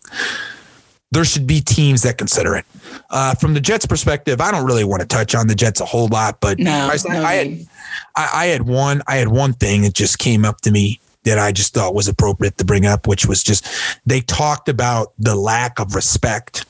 there 1.14 1.24
should 1.24 1.46
be 1.46 1.62
teams 1.62 2.02
that 2.02 2.18
consider 2.18 2.56
it. 2.56 2.66
Uh, 3.10 3.36
from 3.36 3.54
the 3.54 3.60
Jets' 3.60 3.86
perspective, 3.86 4.42
I 4.42 4.52
don't 4.52 4.66
really 4.66 4.84
want 4.84 5.02
to 5.02 5.08
touch 5.08 5.36
on 5.36 5.48
the 5.48 5.56
Jets 5.56 5.80
a 5.80 5.86
whole 5.86 6.08
lot, 6.08 6.40
but 6.40 6.60
no, 6.60 6.72
I, 6.72 6.98
no 7.08 7.24
I 7.24 7.34
had 7.34 7.68
I, 8.16 8.30
I 8.34 8.46
had 8.48 8.64
one 8.64 9.02
I 9.08 9.18
had 9.18 9.28
one 9.28 9.54
thing 9.54 9.84
that 9.84 9.94
just 9.94 10.20
came 10.20 10.44
up 10.44 10.62
to 10.62 10.72
me 10.72 11.00
that 11.24 11.40
I 11.40 11.52
just 11.52 11.74
thought 11.74 11.94
was 11.94 12.08
appropriate 12.08 12.58
to 12.58 12.66
bring 12.66 12.86
up, 12.86 13.08
which 13.08 13.26
was 13.26 13.44
just 13.44 13.68
they 14.06 14.22
talked 14.22 14.68
about 14.68 15.14
the 15.20 15.36
lack 15.36 15.80
of 15.80 15.96
respect 15.96 16.66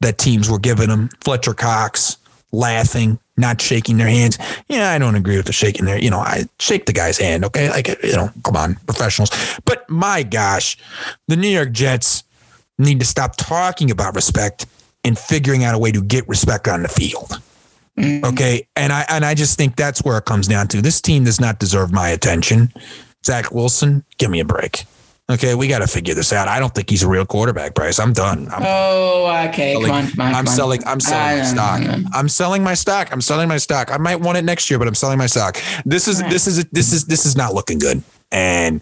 that 0.00 0.18
teams 0.18 0.50
were 0.50 0.58
giving 0.58 0.88
them. 0.88 1.08
Fletcher 1.20 1.54
Cox 1.54 2.16
laughing, 2.52 3.18
not 3.36 3.60
shaking 3.60 3.98
their 3.98 4.08
hands. 4.08 4.38
Yeah, 4.68 4.90
I 4.90 4.98
don't 4.98 5.14
agree 5.14 5.36
with 5.36 5.46
the 5.46 5.52
shaking 5.52 5.84
their, 5.84 5.98
you 5.98 6.10
know, 6.10 6.18
I 6.18 6.44
shake 6.58 6.86
the 6.86 6.92
guy's 6.92 7.18
hand. 7.18 7.44
Okay. 7.44 7.68
Like, 7.70 7.88
you 8.02 8.12
know, 8.12 8.30
come 8.44 8.56
on, 8.56 8.76
professionals. 8.86 9.30
But 9.64 9.88
my 9.90 10.22
gosh, 10.22 10.76
the 11.28 11.36
New 11.36 11.48
York 11.48 11.72
Jets 11.72 12.24
need 12.78 13.00
to 13.00 13.06
stop 13.06 13.36
talking 13.36 13.90
about 13.90 14.14
respect 14.14 14.66
and 15.04 15.18
figuring 15.18 15.64
out 15.64 15.74
a 15.74 15.78
way 15.78 15.92
to 15.92 16.02
get 16.02 16.28
respect 16.28 16.68
on 16.68 16.82
the 16.82 16.88
field. 16.88 17.40
Mm-hmm. 17.96 18.24
Okay. 18.26 18.66
And 18.76 18.92
I, 18.92 19.06
and 19.08 19.24
I 19.24 19.34
just 19.34 19.56
think 19.56 19.76
that's 19.76 20.02
where 20.02 20.18
it 20.18 20.24
comes 20.24 20.48
down 20.48 20.68
to. 20.68 20.82
This 20.82 21.00
team 21.00 21.24
does 21.24 21.40
not 21.40 21.58
deserve 21.58 21.92
my 21.92 22.08
attention. 22.08 22.72
Zach 23.24 23.50
Wilson, 23.50 24.04
give 24.18 24.30
me 24.30 24.40
a 24.40 24.44
break. 24.44 24.84
Okay, 25.28 25.56
we 25.56 25.66
got 25.66 25.80
to 25.80 25.88
figure 25.88 26.14
this 26.14 26.32
out. 26.32 26.46
I 26.46 26.60
don't 26.60 26.72
think 26.72 26.88
he's 26.88 27.02
a 27.02 27.08
real 27.08 27.26
quarterback, 27.26 27.74
Bryce. 27.74 27.98
I'm 27.98 28.12
done. 28.12 28.46
I'm, 28.52 28.62
oh, 28.64 29.48
okay. 29.48 29.72
Selling, 29.72 29.88
come 29.88 29.96
on, 29.96 30.10
come 30.10 30.20
on, 30.20 30.34
I'm 30.34 30.44
come 30.44 30.54
selling. 30.54 30.86
I'm 30.86 31.00
selling 31.00 31.38
my 31.38 31.44
stock. 31.44 32.08
I'm 32.14 32.28
selling 32.28 32.62
my 32.62 32.74
stock. 32.74 33.12
I'm 33.12 33.20
selling 33.20 33.48
my 33.48 33.56
stock. 33.56 33.90
I 33.90 33.96
might 33.96 34.20
want 34.20 34.38
it 34.38 34.44
next 34.44 34.70
year, 34.70 34.78
but 34.78 34.86
I'm 34.86 34.94
selling 34.94 35.18
my 35.18 35.26
stock. 35.26 35.60
This 35.84 36.06
is 36.06 36.22
right. 36.22 36.30
this 36.30 36.46
is 36.46 36.64
this 36.66 36.92
is 36.92 37.06
this 37.06 37.26
is 37.26 37.34
not 37.34 37.54
looking 37.54 37.80
good, 37.80 38.04
and 38.30 38.80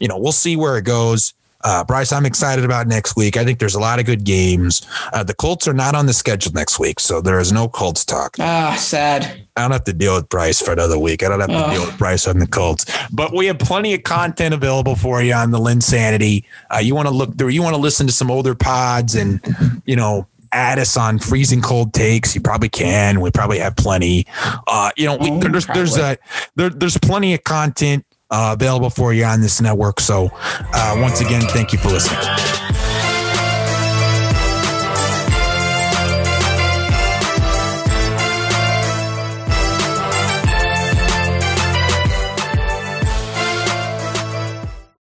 you 0.00 0.08
know 0.08 0.18
we'll 0.18 0.32
see 0.32 0.56
where 0.56 0.76
it 0.78 0.84
goes. 0.84 1.32
Uh, 1.64 1.82
Bryce, 1.82 2.12
I'm 2.12 2.26
excited 2.26 2.64
about 2.64 2.86
next 2.86 3.16
week. 3.16 3.36
I 3.36 3.44
think 3.44 3.58
there's 3.58 3.74
a 3.74 3.80
lot 3.80 3.98
of 3.98 4.04
good 4.04 4.24
games. 4.24 4.86
Uh, 5.12 5.24
the 5.24 5.34
Colts 5.34 5.66
are 5.66 5.72
not 5.72 5.94
on 5.94 6.06
the 6.06 6.12
schedule 6.12 6.52
next 6.52 6.78
week, 6.78 7.00
so 7.00 7.20
there 7.20 7.40
is 7.40 7.52
no 7.52 7.68
Colts 7.68 8.04
talk. 8.04 8.36
Ah, 8.38 8.76
sad. 8.78 9.46
I 9.56 9.62
don't 9.62 9.70
have 9.70 9.84
to 9.84 9.92
deal 9.92 10.14
with 10.14 10.28
Bryce 10.28 10.60
for 10.60 10.72
another 10.72 10.98
week. 10.98 11.22
I 11.22 11.28
don't 11.28 11.40
have 11.40 11.48
to 11.48 11.66
oh. 11.66 11.70
deal 11.70 11.86
with 11.86 11.96
Bryce 11.96 12.28
on 12.28 12.38
the 12.38 12.46
Colts. 12.46 12.84
But 13.10 13.34
we 13.34 13.46
have 13.46 13.58
plenty 13.58 13.94
of 13.94 14.02
content 14.02 14.52
available 14.52 14.94
for 14.94 15.22
you 15.22 15.32
on 15.32 15.52
the 15.52 15.58
LynnSanity. 15.58 16.44
Uh, 16.70 16.78
you 16.78 16.94
want 16.94 17.08
to 17.08 17.14
look 17.14 17.36
through, 17.38 17.48
you 17.48 17.62
want 17.62 17.74
to 17.74 17.80
listen 17.80 18.06
to 18.06 18.12
some 18.12 18.30
older 18.30 18.54
pods 18.54 19.14
and, 19.14 19.40
you 19.86 19.96
know, 19.96 20.26
add 20.52 20.78
us 20.78 20.96
on 20.96 21.18
freezing 21.18 21.62
cold 21.62 21.92
takes. 21.94 22.34
You 22.34 22.40
probably 22.40 22.68
can. 22.68 23.20
We 23.20 23.30
probably 23.30 23.58
have 23.58 23.76
plenty. 23.76 24.26
Uh, 24.66 24.90
you 24.96 25.06
know, 25.06 25.16
we, 25.16 25.30
oh, 25.30 25.38
there's 25.38 25.66
there's 25.66 25.98
a 25.98 26.16
there, 26.54 26.70
there's 26.70 26.96
plenty 26.98 27.34
of 27.34 27.42
content 27.44 28.04
available 28.52 28.90
for 28.90 29.12
you 29.12 29.24
on 29.24 29.40
this 29.40 29.60
network. 29.60 30.00
So, 30.00 30.30
uh, 30.32 30.96
once 31.00 31.20
again, 31.20 31.42
thank 31.42 31.72
you 31.72 31.78
for 31.78 31.88
listening. 31.88 32.93